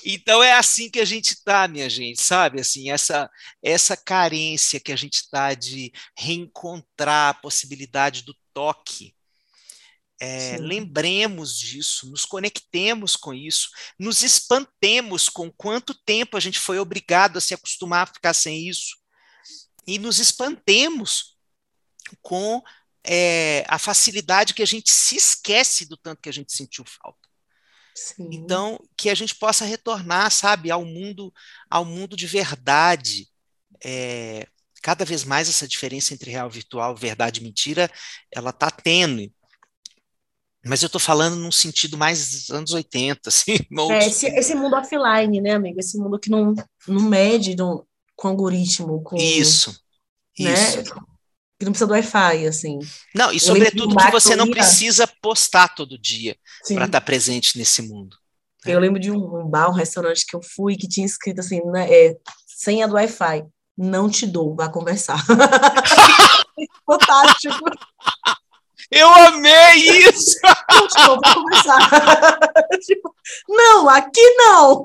Então 0.06 0.44
é 0.44 0.54
assim 0.54 0.90
que 0.90 1.00
a 1.00 1.06
gente 1.06 1.34
está, 1.34 1.68
minha 1.68 1.90
gente, 1.90 2.22
sabe? 2.22 2.62
Assim, 2.62 2.92
essa 2.92 3.30
essa 3.64 3.98
carência 3.98 4.80
que 4.80 4.92
a 4.92 4.96
gente 4.96 5.16
está 5.16 5.54
de 5.54 5.92
reencontrar 6.18 7.30
a 7.30 7.34
possibilidade 7.34 8.24
do 8.24 8.36
toque 8.54 9.14
é, 10.22 10.58
lembremos 10.58 11.58
disso, 11.58 12.10
nos 12.12 12.26
conectemos 12.26 13.16
com 13.16 13.34
isso, 13.34 13.70
nos 13.98 14.22
espantemos 14.22 15.30
com 15.30 15.50
quanto 15.50 15.94
tempo 15.94 16.36
a 16.36 16.42
gente 16.42 16.60
foi 16.60 16.78
obrigado 16.78 17.38
a 17.38 17.42
se 17.42 17.54
acostumar 17.54 18.04
a 18.04 18.14
ficar 18.14 18.34
sem 18.34 18.68
isso, 18.68 18.98
e 19.88 19.98
nos 19.98 20.20
espantemos 20.20 21.38
com 22.22 22.62
é, 23.02 23.64
a 23.70 23.80
facilidade 23.80 24.54
que 24.54 24.62
a 24.62 24.68
gente 24.68 24.92
se 24.92 25.16
esquece 25.16 25.88
do 25.88 25.96
tanto 25.96 26.22
que 26.22 26.30
a 26.30 26.34
gente 26.34 26.52
sentiu 26.52 26.84
falta. 26.86 27.29
Sim. 28.00 28.30
Então, 28.32 28.80
que 28.96 29.10
a 29.10 29.16
gente 29.16 29.36
possa 29.36 29.66
retornar, 29.66 30.32
sabe, 30.32 30.72
ao 30.72 30.86
mundo, 30.86 31.34
ao 31.70 31.84
mundo 31.84 32.16
de 32.16 32.26
verdade. 32.26 33.28
É, 33.84 34.48
cada 34.82 35.04
vez 35.04 35.24
mais 35.24 35.50
essa 35.50 35.68
diferença 35.68 36.14
entre 36.14 36.32
real 36.32 36.50
e 36.50 36.54
virtual, 36.54 36.96
verdade 36.96 37.42
e 37.42 37.44
mentira, 37.44 37.92
ela 38.32 38.52
está 38.52 38.72
tendo. 38.72 39.30
Mas 40.66 40.82
eu 40.82 40.88
estou 40.88 41.00
falando 41.00 41.36
num 41.36 41.52
sentido 41.52 41.98
mais 41.98 42.50
anos 42.50 42.72
80, 42.74 43.30
assim. 43.30 43.58
É, 43.92 44.08
esse, 44.08 44.28
esse, 44.28 44.56
mundo 44.56 44.76
offline, 44.76 45.42
né, 45.42 45.52
amigo? 45.52 45.80
Esse 45.80 45.98
mundo 45.98 46.20
que 46.20 46.30
não, 46.30 46.54
não 46.88 47.02
mede 47.02 47.56
com 48.16 48.28
algoritmo. 48.28 49.02
Com, 49.04 49.18
isso, 49.18 49.72
né? 50.38 50.54
isso. 50.54 50.94
Que 51.60 51.66
não 51.66 51.74
precisa 51.74 51.88
do 51.88 51.92
Wi-Fi, 51.92 52.48
assim. 52.48 52.80
Não, 53.14 53.34
e 53.34 53.40
sobretudo 53.40 53.96
que 53.96 54.12
você 54.12 54.34
não 54.34 54.50
precisa 54.50 55.06
postar 55.22 55.68
todo 55.76 56.00
dia 56.00 56.38
para 56.68 56.86
estar 56.86 56.88
tá 56.88 57.02
presente 57.02 57.58
nesse 57.58 57.82
mundo. 57.82 58.16
Né? 58.66 58.74
Eu 58.74 58.80
lembro 58.80 59.00
de 59.00 59.12
um, 59.12 59.46
bar, 59.46 59.70
um 59.70 59.74
restaurante 59.74 60.26
que 60.26 60.36
eu 60.36 60.42
fui 60.42 60.78
que 60.78 60.88
tinha 60.88 61.06
escrito 61.06 61.40
assim, 61.40 61.62
né, 61.66 61.92
é, 61.92 62.16
senha 62.48 62.88
do 62.88 62.96
Wi-Fi, 62.96 63.44
não 63.78 64.10
te 64.10 64.26
dou, 64.26 64.56
vá 64.56 64.70
conversar. 64.70 65.22
Fantástico. 66.86 67.70
Eu 68.92 69.08
amei 69.08 69.76
isso! 70.10 70.36
Não, 70.98 71.08
vou 71.08 71.22
começar. 71.22 72.40
tipo, 72.82 73.14
não, 73.48 73.88
aqui 73.88 74.36
não! 74.36 74.82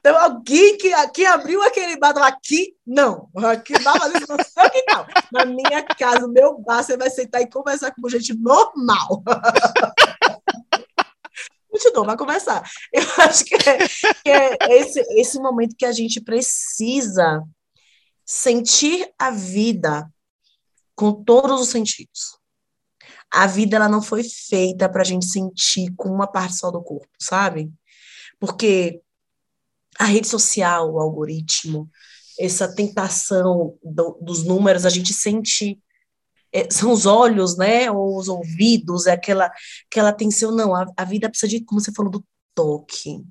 Então, 0.00 0.18
alguém 0.18 0.78
que 0.78 0.92
aqui 0.94 1.26
abriu 1.26 1.62
aquele 1.62 1.98
bar, 1.98 2.16
aqui 2.22 2.74
não, 2.86 3.28
aqui 3.36 3.74
isso 3.74 3.84
não, 3.84 4.64
aqui 4.64 4.82
não. 4.88 5.06
Na 5.30 5.44
minha 5.44 5.82
casa, 5.82 6.20
no 6.20 6.32
meu 6.32 6.58
bar, 6.58 6.82
você 6.82 6.96
vai 6.96 7.10
sentar 7.10 7.42
e 7.42 7.50
conversar 7.50 7.94
com 7.94 8.08
gente 8.08 8.32
normal. 8.34 9.22
Continua, 11.70 12.04
vai 12.04 12.16
conversar. 12.16 12.68
Eu 12.92 13.02
acho 13.18 13.44
que 13.44 13.54
é, 13.54 13.78
que 14.24 14.30
é 14.30 14.56
esse, 14.70 15.00
esse 15.10 15.38
momento 15.38 15.76
que 15.76 15.84
a 15.84 15.92
gente 15.92 16.20
precisa 16.20 17.44
sentir 18.24 19.12
a 19.18 19.30
vida 19.30 20.10
com 20.94 21.12
todos 21.12 21.60
os 21.60 21.68
sentidos. 21.68 22.38
A 23.30 23.46
vida 23.46 23.76
ela 23.76 23.88
não 23.88 24.02
foi 24.02 24.24
feita 24.24 24.88
para 24.88 25.02
a 25.02 25.04
gente 25.04 25.26
sentir 25.26 25.94
com 25.94 26.08
uma 26.08 26.26
parte 26.26 26.56
só 26.56 26.70
do 26.70 26.82
corpo, 26.82 27.06
sabe? 27.20 27.70
Porque 28.40 29.00
a 29.98 30.04
rede 30.04 30.28
social, 30.28 30.92
o 30.92 30.98
algoritmo, 30.98 31.88
essa 32.38 32.72
tentação 32.74 33.76
do, 33.82 34.18
dos 34.20 34.44
números, 34.44 34.86
a 34.86 34.90
gente 34.90 35.12
sente 35.12 35.78
é, 36.52 36.68
são 36.70 36.90
os 36.92 37.06
olhos, 37.06 37.56
né, 37.56 37.90
ou 37.90 38.18
os 38.18 38.28
ouvidos, 38.28 39.06
é 39.06 39.12
aquela, 39.12 39.50
aquela 39.90 40.08
atenção, 40.08 40.50
não, 40.50 40.74
a, 40.74 40.86
a 40.96 41.04
vida 41.04 41.28
precisa 41.28 41.48
de, 41.48 41.64
como 41.64 41.80
você 41.80 41.92
falou, 41.92 42.10
do 42.10 42.24
toque, 42.54 43.22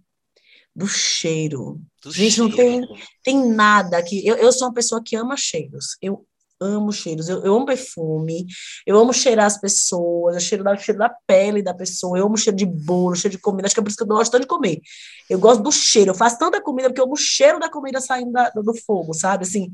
do 0.76 0.88
cheiro. 0.88 1.82
Do 2.02 2.12
gente, 2.12 2.36
cheiro. 2.36 2.50
não 2.50 2.56
tem, 2.56 2.82
tem 3.24 3.50
nada 3.50 4.02
que, 4.02 4.26
eu, 4.26 4.36
eu 4.36 4.52
sou 4.54 4.68
uma 4.68 4.74
pessoa 4.74 5.04
que 5.04 5.16
ama 5.16 5.36
cheiros, 5.36 5.98
eu 6.02 6.26
amo 6.60 6.92
cheiros, 6.92 7.30
eu, 7.30 7.44
eu 7.44 7.56
amo 7.56 7.66
perfume, 7.66 8.46
eu 8.86 8.98
amo 8.98 9.14
cheirar 9.14 9.46
as 9.46 9.60
pessoas, 9.60 10.36
eu 10.36 10.42
cheiro 10.42 10.64
da, 10.64 10.76
cheiro 10.76 11.00
da 11.00 11.10
pele 11.10 11.62
da 11.62 11.74
pessoa, 11.74 12.18
eu 12.18 12.26
amo 12.26 12.38
cheiro 12.38 12.58
de 12.58 12.66
bolo, 12.66 13.16
cheiro 13.16 13.38
de 13.38 13.42
comida, 13.42 13.66
acho 13.68 13.76
que 13.76 13.80
é 13.80 13.84
por 13.84 13.90
isso 13.90 13.98
que 13.98 14.04
eu 14.04 14.08
gosto 14.08 14.32
tanto 14.32 14.42
de 14.42 14.48
comer. 14.48 14.82
Eu 15.30 15.40
gosto 15.40 15.64
do 15.64 15.72
cheiro, 15.72 16.12
eu 16.12 16.16
faço 16.16 16.38
tanta 16.38 16.62
comida 16.62 16.90
porque 16.90 17.00
eu 17.00 17.06
amo 17.06 17.14
o 17.14 17.18
cheiro 17.18 17.60
da 17.60 17.70
comida 17.70 18.02
saindo 18.02 18.32
da, 18.32 18.50
do 18.50 18.74
fogo, 18.86 19.14
sabe? 19.14 19.44
Assim. 19.44 19.72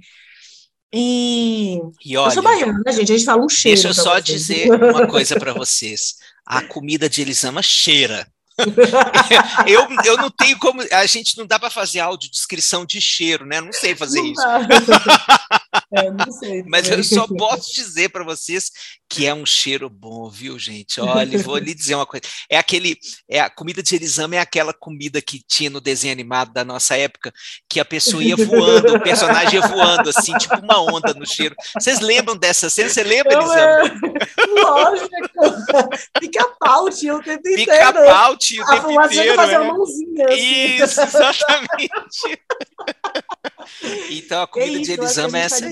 E, 0.93 1.81
e 2.05 2.15
olha, 2.15 2.29
eu 2.29 2.31
sou 2.31 2.43
baiana, 2.43 2.81
né, 2.85 2.91
gente? 2.93 3.11
A 3.11 3.17
gente 3.17 3.25
fala 3.25 3.43
um 3.43 3.49
cheiro. 3.49 3.81
Deixa 3.81 3.89
eu 3.89 3.93
só 3.93 4.13
vocês. 4.13 4.25
dizer 4.25 4.71
uma 4.71 5.07
coisa 5.07 5.37
para 5.37 5.53
vocês. 5.53 6.15
A 6.45 6.61
comida 6.61 7.09
de 7.09 7.21
Elisama 7.21 7.61
cheira. 7.61 8.25
eu, 9.67 9.85
eu 10.05 10.17
não 10.17 10.29
tenho 10.29 10.57
como. 10.57 10.81
A 10.91 11.05
gente 11.05 11.37
não 11.37 11.45
dá 11.45 11.59
para 11.59 11.69
fazer 11.69 11.99
áudio 11.99 12.31
descrição 12.31 12.85
de 12.85 13.01
cheiro, 13.01 13.45
né? 13.45 13.59
Não 13.59 13.73
sei 13.73 13.95
fazer 13.95 14.21
não 14.21 14.31
isso. 14.31 14.41
é, 15.91 16.11
não 16.11 16.31
sei. 16.31 16.63
Mas 16.67 16.89
eu 16.89 17.03
só 17.03 17.27
posso 17.27 17.73
dizer 17.73 18.09
para 18.09 18.23
vocês 18.23 18.71
que 19.09 19.25
é 19.25 19.33
um 19.33 19.45
cheiro 19.45 19.89
bom, 19.89 20.29
viu, 20.29 20.57
gente? 20.57 20.99
Olha, 20.99 21.37
vou 21.39 21.57
lhe 21.57 21.73
dizer 21.73 21.95
uma 21.95 22.05
coisa. 22.05 22.25
É 22.49 22.57
aquele. 22.57 22.97
É 23.29 23.39
a 23.39 23.49
comida 23.49 23.81
de 23.83 23.95
Elisama 23.95 24.35
é 24.35 24.39
aquela 24.39 24.73
comida 24.73 25.21
que 25.21 25.41
tinha 25.47 25.69
no 25.69 25.79
desenho 25.79 26.13
animado 26.13 26.51
da 26.51 26.65
nossa 26.65 26.97
época, 26.97 27.33
que 27.69 27.79
a 27.79 27.85
pessoa 27.85 28.23
ia 28.23 28.35
voando, 28.35 28.95
o 28.95 29.01
personagem 29.01 29.59
ia 29.59 29.67
voando, 29.67 30.09
assim, 30.09 30.35
tipo 30.37 30.55
uma 30.57 30.81
onda 30.81 31.13
no 31.13 31.25
cheiro. 31.25 31.55
Vocês 31.79 31.99
lembram 31.99 32.35
dessa 32.35 32.69
cena? 32.69 32.89
Você 32.89 33.03
lembra, 33.03 33.33
Elisama? 33.33 33.99
Lógico. 34.47 35.09
Pica-pau 36.19 36.89
tinha 36.89 37.15
o 37.15 37.21
tempo 37.21 37.47
inteiro. 37.47 37.71
Pica-pau 37.71 38.37
tinha 38.37 38.63
o 38.63 38.67
tempo 38.67 38.99
a 38.99 39.05
inteiro. 39.05 39.35
Fazer 39.35 39.57
uma 39.59 39.73
mãozinha, 39.73 40.25
assim. 40.25 40.75
Isso, 40.75 41.01
exatamente. 41.01 42.41
então 44.11 44.41
a 44.41 44.47
comida 44.47 44.71
isso, 44.71 44.83
de 44.83 44.91
Elisama 44.93 45.37
é 45.37 45.41
tá 45.41 45.45
essa 45.45 45.64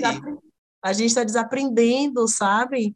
A 0.84 0.94
gente 0.94 1.08
está 1.08 1.24
desaprendendo, 1.24 2.28
sabe? 2.28 2.96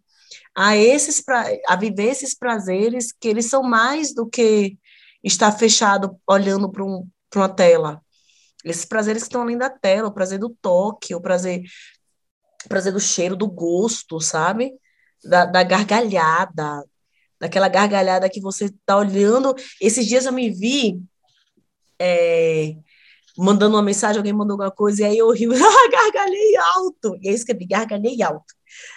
A, 0.56 0.76
esses 0.76 1.22
pra... 1.22 1.46
a 1.68 1.76
viver 1.76 2.10
esses 2.10 2.36
prazeres 2.38 3.12
que 3.12 3.28
eles 3.28 3.46
são 3.46 3.64
mais 3.64 4.14
do 4.14 4.28
que 4.28 4.78
estar 5.24 5.52
fechado 5.52 6.20
olhando 6.28 6.70
para 6.72 6.84
um, 6.84 7.08
uma 7.36 7.50
tela. 7.50 8.02
Esses 8.64 8.86
prazeres 8.86 9.24
que 9.24 9.28
estão 9.28 9.42
além 9.42 9.58
da 9.58 9.70
tela, 9.70 10.10
o 10.10 10.14
prazer 10.14 10.40
do 10.40 10.50
toque, 10.62 11.16
o 11.16 11.22
prazer, 11.22 11.64
o 12.66 12.70
prazer 12.70 12.92
do 12.92 13.00
cheiro, 13.00 13.36
do 13.36 13.48
gosto, 13.48 14.20
sabe? 14.20 14.74
Da, 15.24 15.46
da 15.46 15.64
gargalhada, 15.64 16.84
daquela 17.40 17.70
gargalhada 17.70 18.30
que 18.30 18.42
você 18.42 18.66
está 18.66 18.98
olhando. 18.98 19.56
Esses 19.82 20.06
dias 20.06 20.26
eu 20.26 20.34
me 20.34 20.50
vi 20.50 21.02
é, 22.00 22.76
mandando 23.38 23.76
uma 23.76 23.84
mensagem, 23.84 24.18
alguém 24.18 24.34
mandou 24.34 24.54
alguma 24.54 24.72
coisa, 24.72 25.02
e 25.02 25.06
aí 25.06 25.18
eu 25.18 25.30
rio, 25.32 25.52
ah, 25.56 25.92
gargalhei 25.92 26.56
alto. 26.58 27.16
E 27.22 27.28
aí 27.28 27.34
eu 27.34 27.36
escrevi, 27.36 27.66
gargalhei 27.66 28.22
alto. 28.22 28.54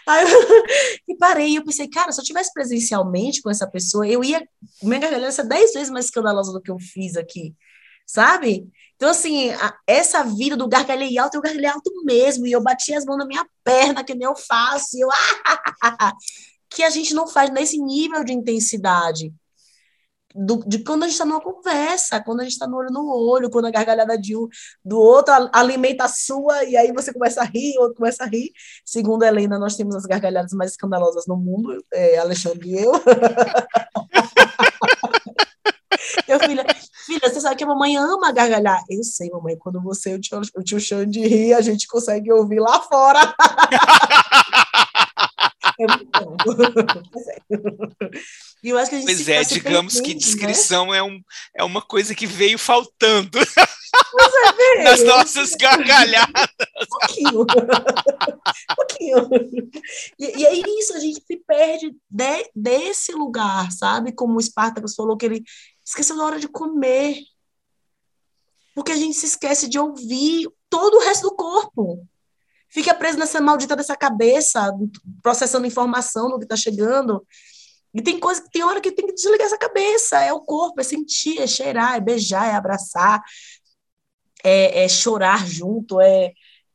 Aí 0.07 0.25
eu, 0.25 0.29
e 1.09 1.17
parei, 1.17 1.57
eu 1.57 1.65
pensei, 1.65 1.89
cara, 1.89 2.11
se 2.13 2.21
eu 2.21 2.25
tivesse 2.25 2.53
presencialmente 2.53 3.43
com 3.43 3.51
essa 3.51 3.67
pessoa, 3.67 4.07
eu 4.07 4.25
ia, 4.25 4.47
minha 4.83 4.99
gargalhada 4.99 5.35
ia 5.35 5.45
dez 5.45 5.73
vezes 5.73 5.91
mais 5.91 6.07
escandalosa 6.07 6.53
do 6.53 6.61
que 6.61 6.71
eu 6.71 6.79
fiz 6.79 7.17
aqui, 7.17 7.55
sabe? 8.07 8.67
Então, 8.97 9.11
assim, 9.11 9.51
a, 9.51 9.75
essa 9.87 10.23
vida 10.25 10.57
do 10.57 10.69
gargalhei 10.69 11.17
alto, 11.19 11.37
eu 11.37 11.41
gargalhei 11.41 11.71
alto 11.71 11.91
mesmo, 12.05 12.47
e 12.47 12.53
eu 12.53 12.63
bati 12.63 12.95
as 12.95 13.05
mãos 13.05 13.19
na 13.19 13.27
minha 13.27 13.47
perna, 13.65 14.05
que 14.05 14.15
nem 14.15 14.27
eu 14.27 14.37
faço, 14.37 14.97
e 14.97 15.01
eu, 15.01 15.09
ah, 15.11 16.13
que 16.69 16.83
a 16.83 16.91
gente 16.91 17.15
não 17.15 17.27
faz 17.27 17.51
nesse 17.51 17.79
nível 17.79 18.23
de 18.25 18.33
intensidade. 18.33 19.33
Do, 20.35 20.63
de 20.67 20.83
quando 20.85 21.03
a 21.03 21.07
gente 21.07 21.15
está 21.15 21.25
numa 21.25 21.41
conversa, 21.41 22.23
quando 22.23 22.41
a 22.41 22.45
gente 22.45 22.53
está 22.53 22.67
no 22.67 22.77
olho 22.77 22.91
no 22.91 23.07
olho, 23.07 23.51
quando 23.51 23.67
a 23.67 23.71
gargalhada 23.71 24.17
de 24.17 24.37
um, 24.37 24.49
do 24.85 24.99
outro 24.99 25.35
alimenta 25.53 26.05
a 26.05 26.09
sua, 26.09 26.65
e 26.65 26.77
aí 26.77 26.93
você 26.93 27.13
começa 27.13 27.41
a 27.41 27.45
rir, 27.45 27.77
outro 27.79 27.97
começa 27.97 28.25
a 28.25 28.27
rir. 28.27 28.53
Segundo 28.85 29.25
a 29.25 29.29
Helena, 29.29 29.59
nós 29.59 29.77
temos 29.77 29.97
as 29.97 30.05
gargalhadas 30.05 30.53
mais 30.53 30.73
escandalosas 30.73 31.27
no 31.27 31.37
mundo, 31.37 31.83
é, 31.93 32.19
Alexandre 32.19 32.71
e 32.71 32.79
eu. 32.79 32.93
eu, 36.29 36.39
filha, 36.41 36.67
filha, 37.07 37.29
você 37.29 37.41
sabe 37.41 37.57
que 37.57 37.65
a 37.65 37.67
mamãe 37.67 37.97
ama 37.97 38.33
gargalhar. 38.33 38.83
Eu 38.89 39.03
sei, 39.03 39.29
mamãe, 39.31 39.57
quando 39.59 39.83
você 39.83 40.13
e 40.13 40.15
o 40.15 40.21
tio, 40.21 40.41
o 40.57 40.63
tio 40.63 40.79
Xande 40.81 41.21
rir, 41.21 41.55
a 41.55 41.61
gente 41.61 41.89
consegue 41.89 42.33
ouvir 42.33 42.61
lá 42.61 42.81
fora. 42.81 43.21
É 45.81 45.87
muito 45.87 46.11
bom. 46.13 46.37
e 48.63 48.69
eu 48.69 48.77
acho 48.77 48.91
que 48.91 48.97
a 48.97 49.01
gente 49.01 49.07
pois 49.07 49.29
é, 49.29 49.43
digamos 49.45 49.99
que 49.99 50.13
né? 50.13 50.21
descrição 50.21 50.89
né? 50.89 50.99
é, 50.99 51.03
um, 51.03 51.23
é 51.57 51.65
uma 51.65 51.81
coisa 51.81 52.15
que 52.15 52.27
veio 52.27 52.59
faltando 52.59 53.39
é, 54.77 54.85
nas 54.85 55.03
nossas 55.03 55.55
gargalhadas. 55.55 56.51
Um 56.83 56.87
pouquinho. 56.87 57.41
um 58.71 58.75
pouquinho. 58.77 59.31
E, 60.19 60.41
e 60.41 60.47
é 60.47 60.53
isso, 60.81 60.95
a 60.95 60.99
gente 60.99 61.23
se 61.27 61.37
perde 61.47 61.97
de, 62.11 62.51
desse 62.55 63.13
lugar, 63.13 63.73
sabe? 63.73 64.13
Como 64.13 64.37
o 64.37 64.43
Spartacus 64.43 64.95
falou 64.95 65.17
que 65.17 65.25
ele 65.25 65.43
esqueceu 65.83 66.15
da 66.15 66.25
hora 66.25 66.39
de 66.39 66.49
comer. 66.49 67.17
Porque 68.75 68.93
a 68.93 68.97
gente 68.97 69.15
se 69.15 69.25
esquece 69.25 69.67
de 69.67 69.79
ouvir 69.79 70.47
todo 70.69 70.99
o 70.99 71.01
resto 71.01 71.31
do 71.31 71.35
corpo 71.35 72.07
fica 72.71 72.95
preso 72.95 73.19
nessa 73.19 73.41
maldita 73.41 73.77
dessa 73.77 73.97
cabeça, 73.97 74.73
processando 75.23 75.67
informação 75.67 76.31
do 76.31 76.39
que 76.39 76.45
está 76.45 76.57
chegando. 76.57 77.27
E 77.93 78.01
tem 78.01 78.21
coisa 78.21 78.41
que 78.41 78.51
tem 78.51 78.63
hora 78.63 78.81
que 78.81 78.93
tem 78.93 79.07
que 79.07 79.15
desligar 79.15 79.47
essa 79.47 79.59
cabeça. 79.59 80.21
É 80.21 80.33
o 80.33 80.41
corpo, 80.41 80.81
é 80.81 80.85
sentir, 80.85 81.41
é 81.41 81.47
cheirar, 81.47 81.97
é 81.97 82.01
beijar, 82.01 82.47
é 82.47 82.55
abraçar, 82.55 83.21
é, 84.45 84.85
é 84.85 84.89
chorar 84.89 85.47
junto, 85.47 86.01
é, 86.01 86.33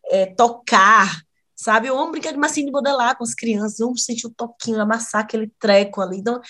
é 0.10 0.26
tocar, 0.26 1.22
sabe? 1.56 1.88
Eu 1.88 1.98
amo 1.98 2.12
brincar 2.12 2.34
de 2.34 2.38
massinha 2.38 2.66
de 2.66 2.72
modelar 2.72 3.18
com 3.18 3.24
as 3.24 3.34
crianças, 3.34 3.80
eu 3.80 3.88
amo 3.88 3.98
sentir 3.98 4.28
o 4.28 4.34
toquinho, 4.34 4.82
amassar 4.82 5.22
aquele 5.22 5.52
treco 5.60 6.02
ali. 6.02 6.18
Então, 6.18 6.42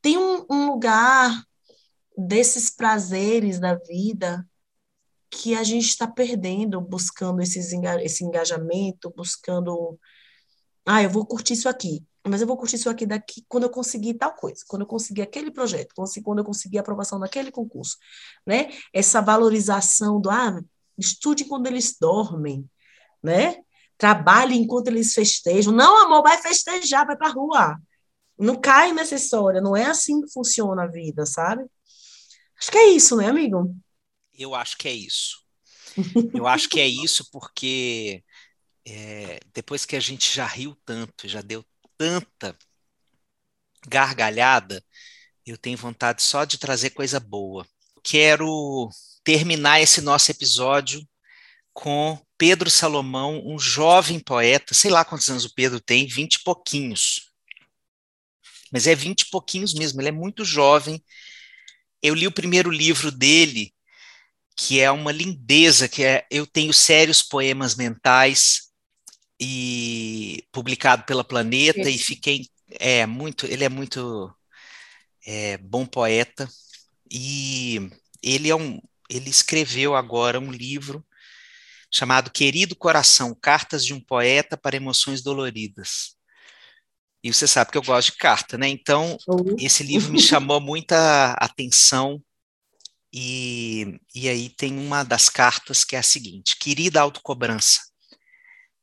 tem 0.00 0.16
um, 0.16 0.46
um 0.50 0.66
lugar 0.68 1.44
desses 2.16 2.70
prazeres 2.70 3.60
da 3.60 3.74
vida 3.74 4.44
que 5.30 5.54
a 5.54 5.62
gente 5.62 5.86
está 5.86 6.06
perdendo, 6.06 6.80
buscando 6.80 7.40
esses, 7.42 7.72
esse 8.02 8.24
engajamento, 8.24 9.12
buscando. 9.16 9.98
Ah, 10.86 11.02
eu 11.02 11.10
vou 11.10 11.26
curtir 11.26 11.52
isso 11.54 11.68
aqui, 11.68 12.02
mas 12.26 12.40
eu 12.40 12.46
vou 12.46 12.56
curtir 12.56 12.76
isso 12.76 12.88
aqui 12.88 13.06
daqui 13.06 13.44
quando 13.48 13.64
eu 13.64 13.70
conseguir 13.70 14.14
tal 14.14 14.34
coisa, 14.34 14.64
quando 14.66 14.82
eu 14.82 14.86
conseguir 14.86 15.22
aquele 15.22 15.50
projeto, 15.50 15.94
quando 16.24 16.38
eu 16.38 16.44
conseguir 16.44 16.78
aprovação 16.78 17.18
naquele 17.18 17.50
concurso, 17.50 17.96
né? 18.46 18.70
Essa 18.92 19.20
valorização 19.20 20.20
do, 20.20 20.30
ah, 20.30 20.60
estude 20.96 21.44
quando 21.44 21.66
eles 21.66 21.96
dormem, 22.00 22.68
né? 23.22 23.56
Trabalhe 23.98 24.56
enquanto 24.56 24.88
eles 24.88 25.12
festejam. 25.12 25.72
Não, 25.72 26.04
amor, 26.04 26.22
vai 26.22 26.38
festejar, 26.38 27.06
vai 27.06 27.16
para 27.16 27.28
a 27.28 27.32
rua. 27.32 27.76
Não 28.38 28.56
cai 28.56 28.92
nessa 28.92 29.16
história, 29.16 29.60
não 29.60 29.76
é 29.76 29.86
assim 29.86 30.20
que 30.22 30.32
funciona 30.32 30.84
a 30.84 30.86
vida, 30.86 31.26
sabe? 31.26 31.64
Acho 32.60 32.70
que 32.70 32.78
é 32.78 32.88
isso, 32.90 33.16
né, 33.16 33.28
amigo? 33.28 33.74
Eu 34.38 34.54
acho 34.54 34.78
que 34.78 34.86
é 34.88 34.92
isso. 34.92 35.42
Eu 36.32 36.46
acho 36.46 36.68
que 36.68 36.78
é 36.78 36.86
isso 36.86 37.28
porque 37.32 38.22
é, 38.86 39.40
depois 39.52 39.84
que 39.84 39.96
a 39.96 40.00
gente 40.00 40.32
já 40.32 40.46
riu 40.46 40.76
tanto, 40.84 41.26
já 41.26 41.42
deu 41.42 41.64
tanta 41.96 42.56
gargalhada, 43.86 44.84
eu 45.44 45.58
tenho 45.58 45.76
vontade 45.76 46.22
só 46.22 46.44
de 46.44 46.56
trazer 46.56 46.90
coisa 46.90 47.18
boa. 47.18 47.66
Quero 48.04 48.88
terminar 49.24 49.80
esse 49.80 50.00
nosso 50.00 50.30
episódio 50.30 51.06
com 51.72 52.20
Pedro 52.36 52.70
Salomão, 52.70 53.42
um 53.44 53.58
jovem 53.58 54.20
poeta, 54.20 54.74
sei 54.74 54.90
lá 54.90 55.04
quantos 55.04 55.28
anos 55.28 55.44
o 55.44 55.54
Pedro 55.54 55.80
tem, 55.80 56.06
vinte 56.06 56.34
e 56.34 56.42
pouquinhos. 56.44 57.32
Mas 58.70 58.86
é 58.86 58.94
vinte 58.94 59.22
e 59.22 59.30
pouquinhos 59.30 59.74
mesmo, 59.74 60.00
ele 60.00 60.10
é 60.10 60.12
muito 60.12 60.44
jovem. 60.44 61.02
Eu 62.00 62.14
li 62.14 62.26
o 62.26 62.32
primeiro 62.32 62.70
livro 62.70 63.10
dele, 63.10 63.74
que 64.58 64.80
é 64.80 64.90
uma 64.90 65.12
lindeza, 65.12 65.88
que 65.88 66.02
é 66.02 66.26
Eu 66.28 66.44
Tenho 66.44 66.74
Sérios 66.74 67.22
Poemas 67.22 67.76
Mentais, 67.76 68.72
e 69.40 70.44
publicado 70.50 71.04
pela 71.04 71.22
Planeta, 71.22 71.84
Sim. 71.84 71.90
e 71.90 71.96
fiquei, 71.96 72.48
é, 72.72 73.06
muito, 73.06 73.46
ele 73.46 73.62
é 73.62 73.68
muito 73.68 74.34
é, 75.24 75.56
bom 75.58 75.86
poeta, 75.86 76.48
e 77.08 77.88
ele 78.20 78.50
é 78.50 78.56
um, 78.56 78.80
ele 79.08 79.30
escreveu 79.30 79.94
agora 79.94 80.40
um 80.40 80.50
livro 80.50 81.06
chamado 81.88 82.28
Querido 82.28 82.74
Coração, 82.74 83.36
Cartas 83.40 83.86
de 83.86 83.94
um 83.94 84.00
Poeta 84.00 84.56
para 84.56 84.76
Emoções 84.76 85.22
Doloridas. 85.22 86.16
E 87.22 87.32
você 87.32 87.46
sabe 87.46 87.70
que 87.70 87.78
eu 87.78 87.82
gosto 87.82 88.10
de 88.10 88.18
carta, 88.18 88.58
né? 88.58 88.68
Então, 88.68 89.16
esse 89.58 89.84
livro 89.84 90.12
me 90.12 90.20
chamou 90.20 90.60
muita 90.60 91.32
atenção 91.34 92.20
e, 93.12 94.00
e 94.14 94.28
aí 94.28 94.48
tem 94.50 94.78
uma 94.78 95.02
das 95.02 95.28
cartas 95.28 95.84
que 95.84 95.96
é 95.96 95.98
a 95.98 96.02
seguinte: 96.02 96.56
Querida 96.58 97.00
autocobrança, 97.00 97.80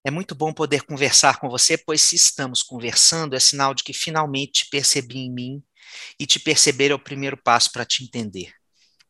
é 0.03 0.11
muito 0.11 0.35
bom 0.35 0.53
poder 0.53 0.83
conversar 0.83 1.39
com 1.39 1.49
você, 1.49 1.77
pois 1.77 2.01
se 2.01 2.15
estamos 2.15 2.61
conversando, 2.61 3.35
é 3.35 3.39
sinal 3.39 3.73
de 3.73 3.83
que 3.83 3.91
finalmente 3.91 4.63
te 4.63 4.69
percebi 4.69 5.17
em 5.17 5.31
mim 5.31 5.63
e 6.19 6.27
te 6.27 6.39
perceber 6.39 6.91
é 6.91 6.93
o 6.93 6.99
primeiro 6.99 7.35
passo 7.35 7.71
para 7.71 7.85
te 7.85 8.03
entender. 8.03 8.53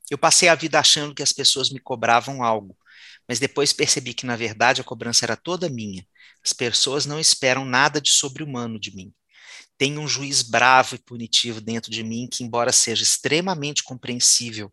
Eu 0.10 0.18
passei 0.18 0.48
a 0.48 0.56
vida 0.56 0.80
achando 0.80 1.14
que 1.14 1.24
as 1.24 1.34
pessoas 1.34 1.70
me 1.70 1.80
cobravam 1.80 2.44
algo, 2.44 2.78
mas 3.28 3.40
depois 3.40 3.74
percebi 3.74 4.14
que, 4.14 4.26
na 4.26 4.36
verdade, 4.36 4.80
a 4.80 4.84
cobrança 4.84 5.26
era 5.26 5.36
toda 5.36 5.68
minha. 5.68 6.06
As 6.44 6.54
pessoas 6.54 7.06
não 7.06 7.20
esperam 7.20 7.66
nada 7.66 8.00
de 8.00 8.12
sobre-humano 8.12 8.80
de 8.80 8.96
mim. 8.96 9.14
Tem 9.78 9.98
um 9.98 10.08
juiz 10.08 10.42
bravo 10.42 10.96
e 10.96 11.00
punitivo 11.00 11.60
dentro 11.60 11.92
de 11.92 12.04
mim 12.04 12.28
que, 12.32 12.44
embora 12.44 12.72
seja 12.72 13.04
extremamente 13.04 13.84
compreensível 13.84 14.72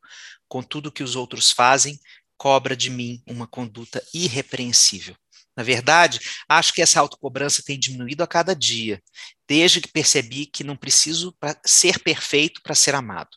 com 0.49 0.63
tudo 0.63 0.93
que 0.93 1.03
os 1.03 1.17
outros 1.17 1.51
fazem, 1.51 1.99
cobra 2.37 2.77
de 2.77 2.91
mim 2.91 3.23
uma 3.27 3.47
conduta 3.47 4.03
irrepreensível. 4.13 5.17
Na 5.57 5.63
verdade, 5.63 6.19
acho 6.49 6.73
que 6.73 6.81
essa 6.81 7.01
autocobrança 7.01 7.63
tem 7.65 7.79
diminuído 7.79 8.23
a 8.23 8.27
cada 8.27 8.55
dia, 8.55 9.03
desde 9.47 9.81
que 9.81 9.89
percebi 9.89 10.47
que 10.47 10.65
não 10.65 10.77
preciso 10.77 11.37
ser 11.65 11.99
perfeito 11.99 12.61
para 12.63 12.75
ser 12.75 12.95
amado. 12.95 13.31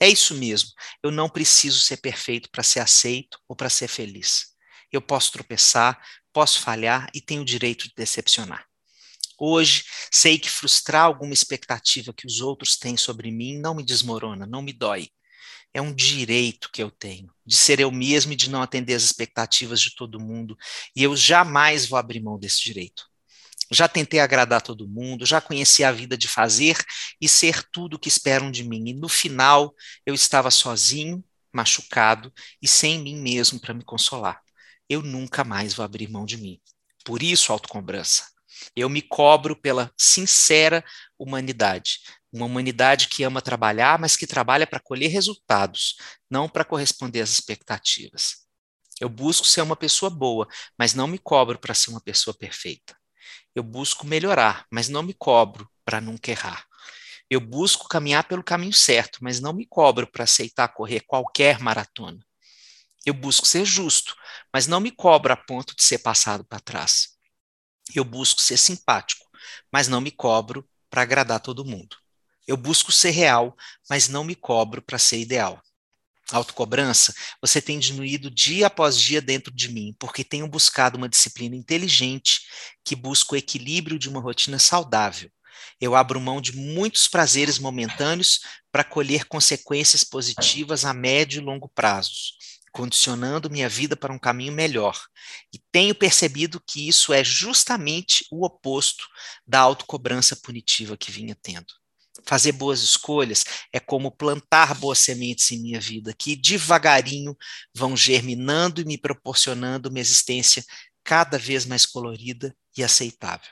É 0.00 0.08
isso 0.08 0.34
mesmo, 0.34 0.70
eu 1.02 1.10
não 1.10 1.28
preciso 1.28 1.80
ser 1.80 1.98
perfeito 1.98 2.48
para 2.50 2.62
ser 2.62 2.80
aceito 2.80 3.38
ou 3.48 3.54
para 3.54 3.70
ser 3.70 3.88
feliz. 3.88 4.48
Eu 4.90 5.00
posso 5.00 5.30
tropeçar, 5.32 6.00
posso 6.32 6.60
falhar 6.60 7.08
e 7.14 7.20
tenho 7.20 7.42
o 7.42 7.46
direito 7.46 7.84
de 7.84 7.94
decepcionar. 7.96 8.66
Hoje, 9.44 9.84
sei 10.10 10.38
que 10.38 10.48
frustrar 10.48 11.04
alguma 11.04 11.34
expectativa 11.34 12.12
que 12.12 12.26
os 12.26 12.40
outros 12.40 12.76
têm 12.76 12.96
sobre 12.96 13.30
mim 13.32 13.58
não 13.58 13.74
me 13.74 13.82
desmorona, 13.82 14.46
não 14.46 14.62
me 14.62 14.72
dói. 14.72 15.08
É 15.74 15.80
um 15.80 15.92
direito 15.92 16.70
que 16.72 16.82
eu 16.82 16.90
tenho 16.90 17.32
de 17.44 17.56
ser 17.56 17.80
eu 17.80 17.90
mesmo 17.90 18.32
e 18.32 18.36
de 18.36 18.48
não 18.48 18.62
atender 18.62 18.94
as 18.94 19.02
expectativas 19.02 19.80
de 19.80 19.94
todo 19.96 20.20
mundo, 20.20 20.56
e 20.94 21.02
eu 21.02 21.16
jamais 21.16 21.86
vou 21.86 21.98
abrir 21.98 22.22
mão 22.22 22.38
desse 22.38 22.62
direito. 22.62 23.04
Já 23.70 23.88
tentei 23.88 24.20
agradar 24.20 24.62
todo 24.62 24.88
mundo, 24.88 25.26
já 25.26 25.40
conheci 25.40 25.82
a 25.82 25.90
vida 25.90 26.16
de 26.16 26.28
fazer 26.28 26.76
e 27.20 27.28
ser 27.28 27.64
tudo 27.72 27.94
o 27.94 27.98
que 27.98 28.08
esperam 28.08 28.50
de 28.50 28.62
mim, 28.62 28.90
e 28.90 28.94
no 28.94 29.08
final 29.08 29.74
eu 30.06 30.14
estava 30.14 30.50
sozinho, 30.50 31.24
machucado 31.52 32.32
e 32.60 32.68
sem 32.68 33.00
mim 33.00 33.16
mesmo 33.16 33.60
para 33.60 33.74
me 33.74 33.84
consolar 33.84 34.40
eu 34.92 35.02
nunca 35.02 35.44
mais 35.44 35.74
vou 35.74 35.84
abrir 35.84 36.08
mão 36.08 36.24
de 36.24 36.36
mim. 36.36 36.60
Por 37.04 37.22
isso, 37.22 37.52
autocobrança. 37.52 38.24
Eu 38.76 38.88
me 38.88 39.02
cobro 39.02 39.56
pela 39.56 39.92
sincera 39.96 40.84
humanidade. 41.18 42.00
Uma 42.32 42.46
humanidade 42.46 43.08
que 43.08 43.22
ama 43.22 43.42
trabalhar, 43.42 43.98
mas 43.98 44.16
que 44.16 44.26
trabalha 44.26 44.66
para 44.66 44.80
colher 44.80 45.08
resultados, 45.08 45.96
não 46.30 46.48
para 46.48 46.64
corresponder 46.64 47.20
às 47.20 47.30
expectativas. 47.30 48.46
Eu 49.00 49.08
busco 49.08 49.46
ser 49.46 49.62
uma 49.62 49.76
pessoa 49.76 50.10
boa, 50.10 50.46
mas 50.78 50.94
não 50.94 51.06
me 51.06 51.18
cobro 51.18 51.58
para 51.58 51.74
ser 51.74 51.90
uma 51.90 52.00
pessoa 52.00 52.34
perfeita. 52.36 52.96
Eu 53.54 53.62
busco 53.62 54.06
melhorar, 54.06 54.66
mas 54.70 54.88
não 54.88 55.02
me 55.02 55.14
cobro 55.14 55.68
para 55.84 56.00
nunca 56.00 56.30
errar. 56.30 56.64
Eu 57.28 57.40
busco 57.40 57.88
caminhar 57.88 58.28
pelo 58.28 58.42
caminho 58.44 58.72
certo, 58.72 59.18
mas 59.22 59.40
não 59.40 59.52
me 59.52 59.66
cobro 59.66 60.06
para 60.06 60.24
aceitar 60.24 60.68
correr 60.68 61.00
qualquer 61.00 61.58
maratona. 61.60 62.24
Eu 63.04 63.14
busco 63.14 63.46
ser 63.46 63.64
justo, 63.64 64.14
mas 64.52 64.66
não 64.66 64.80
me 64.80 64.90
cobro 64.90 65.32
a 65.32 65.36
ponto 65.36 65.74
de 65.74 65.82
ser 65.82 65.98
passado 65.98 66.44
para 66.44 66.60
trás. 66.60 67.11
Eu 67.94 68.04
busco 68.04 68.40
ser 68.40 68.56
simpático, 68.56 69.26
mas 69.70 69.88
não 69.88 70.00
me 70.00 70.10
cobro 70.10 70.68
para 70.90 71.02
agradar 71.02 71.40
todo 71.40 71.64
mundo. 71.64 71.96
Eu 72.46 72.56
busco 72.56 72.90
ser 72.90 73.10
real, 73.10 73.56
mas 73.88 74.08
não 74.08 74.24
me 74.24 74.34
cobro 74.34 74.82
para 74.82 74.98
ser 74.98 75.18
ideal. 75.18 75.62
Autocobrança, 76.30 77.14
você 77.40 77.60
tem 77.60 77.78
diminuído 77.78 78.30
dia 78.30 78.66
após 78.66 78.98
dia 78.98 79.20
dentro 79.20 79.52
de 79.52 79.68
mim, 79.68 79.94
porque 79.98 80.24
tenho 80.24 80.48
buscado 80.48 80.96
uma 80.96 81.08
disciplina 81.08 81.54
inteligente 81.54 82.40
que 82.84 82.96
busca 82.96 83.34
o 83.34 83.36
equilíbrio 83.36 83.98
de 83.98 84.08
uma 84.08 84.20
rotina 84.20 84.58
saudável. 84.58 85.30
Eu 85.80 85.94
abro 85.94 86.20
mão 86.20 86.40
de 86.40 86.56
muitos 86.56 87.06
prazeres 87.06 87.58
momentâneos 87.58 88.40
para 88.70 88.84
colher 88.84 89.26
consequências 89.26 90.02
positivas 90.02 90.84
a 90.84 90.94
médio 90.94 91.40
e 91.40 91.44
longo 91.44 91.68
prazos 91.68 92.36
condicionando 92.72 93.50
minha 93.50 93.68
vida 93.68 93.94
para 93.94 94.12
um 94.12 94.18
caminho 94.18 94.52
melhor. 94.52 94.98
E 95.52 95.60
tenho 95.70 95.94
percebido 95.94 96.60
que 96.66 96.88
isso 96.88 97.12
é 97.12 97.22
justamente 97.22 98.24
o 98.30 98.44
oposto 98.44 99.06
da 99.46 99.60
autocobrança 99.60 100.34
punitiva 100.34 100.96
que 100.96 101.12
vinha 101.12 101.36
tendo. 101.40 101.72
Fazer 102.24 102.52
boas 102.52 102.82
escolhas 102.82 103.44
é 103.72 103.78
como 103.78 104.10
plantar 104.10 104.74
boas 104.74 104.98
sementes 104.98 105.50
em 105.50 105.60
minha 105.60 105.80
vida, 105.80 106.14
que 106.14 106.36
devagarinho 106.36 107.36
vão 107.74 107.96
germinando 107.96 108.80
e 108.80 108.84
me 108.84 108.96
proporcionando 108.96 109.88
uma 109.88 110.00
existência 110.00 110.64
cada 111.04 111.38
vez 111.38 111.66
mais 111.66 111.84
colorida 111.84 112.56
e 112.76 112.82
aceitável. 112.82 113.50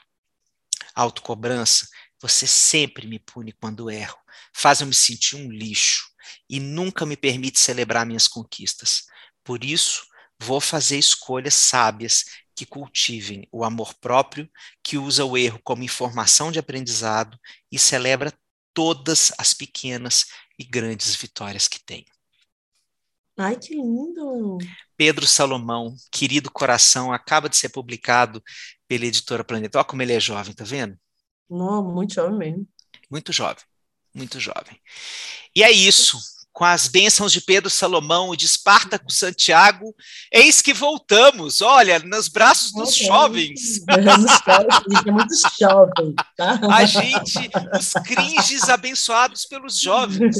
autocobrança, 0.94 1.86
você 2.20 2.46
sempre 2.46 3.06
me 3.06 3.18
pune 3.18 3.52
quando 3.52 3.90
erro, 3.90 4.18
faz 4.52 4.80
eu 4.80 4.86
me 4.86 4.94
sentir 4.94 5.36
um 5.36 5.50
lixo 5.50 6.09
e 6.48 6.60
nunca 6.60 7.06
me 7.06 7.16
permite 7.16 7.58
celebrar 7.58 8.06
minhas 8.06 8.28
conquistas. 8.28 9.04
Por 9.44 9.64
isso, 9.64 10.04
vou 10.40 10.60
fazer 10.60 10.98
escolhas 10.98 11.54
sábias 11.54 12.24
que 12.54 12.66
cultivem 12.66 13.48
o 13.50 13.64
amor 13.64 13.94
próprio, 13.94 14.48
que 14.82 14.98
usa 14.98 15.24
o 15.24 15.36
erro 15.36 15.60
como 15.64 15.82
informação 15.82 16.52
de 16.52 16.58
aprendizado 16.58 17.38
e 17.70 17.78
celebra 17.78 18.32
todas 18.74 19.32
as 19.38 19.54
pequenas 19.54 20.26
e 20.58 20.64
grandes 20.64 21.14
vitórias 21.16 21.66
que 21.66 21.82
tem. 21.82 22.04
Ai, 23.36 23.56
que 23.56 23.74
lindo! 23.74 24.58
Pedro 24.96 25.26
Salomão, 25.26 25.94
querido 26.10 26.50
coração, 26.50 27.10
acaba 27.10 27.48
de 27.48 27.56
ser 27.56 27.70
publicado 27.70 28.42
pela 28.86 29.06
editora 29.06 29.42
Planeta. 29.42 29.78
Olha 29.78 29.84
como 29.86 30.02
ele 30.02 30.12
é 30.12 30.20
jovem, 30.20 30.54
tá 30.54 30.64
vendo? 30.64 30.98
Não, 31.48 31.82
muito 31.82 32.14
jovem 32.14 32.38
mesmo. 32.38 32.68
Muito 33.10 33.32
jovem, 33.32 33.64
muito 34.14 34.40
jovem. 34.40 34.80
E 35.54 35.62
é 35.62 35.70
isso. 35.70 36.18
Com 36.52 36.64
as 36.64 36.88
bênçãos 36.88 37.32
de 37.32 37.40
Pedro 37.40 37.70
Salomão 37.70 38.34
e 38.34 38.36
de 38.36 38.46
Espartaco 38.46 39.10
Santiago, 39.12 39.94
eis 40.32 40.60
que 40.60 40.74
voltamos, 40.74 41.60
olha, 41.60 41.98
nos 42.00 42.28
braços 42.28 42.72
dos 42.72 42.94
jovens. 42.94 43.80
É 45.06 45.10
muito 45.10 45.34
jovem, 45.58 46.14
tá? 46.36 46.60
A 46.70 46.84
gente, 46.84 47.50
os 47.78 47.92
cringes 48.04 48.68
abençoados 48.68 49.44
pelos 49.44 49.78
jovens. 49.78 50.36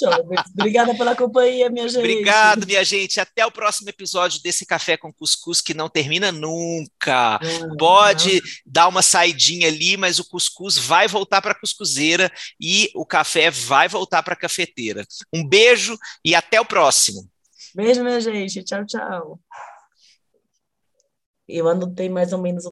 jovens. 0.00 0.40
Obrigada 0.58 0.94
pela 0.94 1.14
companhia, 1.14 1.70
minha 1.70 1.88
gente. 1.88 1.98
Obrigado, 1.98 2.66
minha 2.66 2.84
gente. 2.84 3.20
Até 3.20 3.44
o 3.46 3.50
próximo 3.50 3.88
episódio 3.88 4.42
desse 4.42 4.66
Café 4.66 4.96
com 4.96 5.12
Cuscuz, 5.12 5.60
que 5.60 5.74
não 5.74 5.88
termina 5.88 6.32
nunca. 6.32 7.38
Pode 7.78 8.34
não. 8.34 8.40
dar 8.64 8.88
uma 8.88 9.02
saidinha 9.02 9.68
ali, 9.68 9.96
mas 9.96 10.18
o 10.18 10.24
cuscuz 10.24 10.76
vai 10.76 11.06
voltar 11.08 11.40
para 11.40 11.52
a 11.52 11.58
cuscuzeira 11.58 12.30
e 12.60 12.90
o 12.94 13.04
café 13.04 13.50
vai 13.50 13.88
voltar 14.06 14.22
para 14.22 14.34
a 14.34 14.38
cafeteira. 14.38 15.04
Um 15.32 15.46
beijo 15.46 15.98
e 16.24 16.34
até 16.34 16.60
o 16.60 16.64
próximo. 16.64 17.28
Beijo, 17.74 18.02
minha 18.02 18.20
gente. 18.20 18.62
Tchau, 18.62 18.86
tchau. 18.86 19.40
Eu 21.48 21.68
anotei 21.68 22.08
mais 22.08 22.32
ou 22.32 22.40
menos 22.40 22.66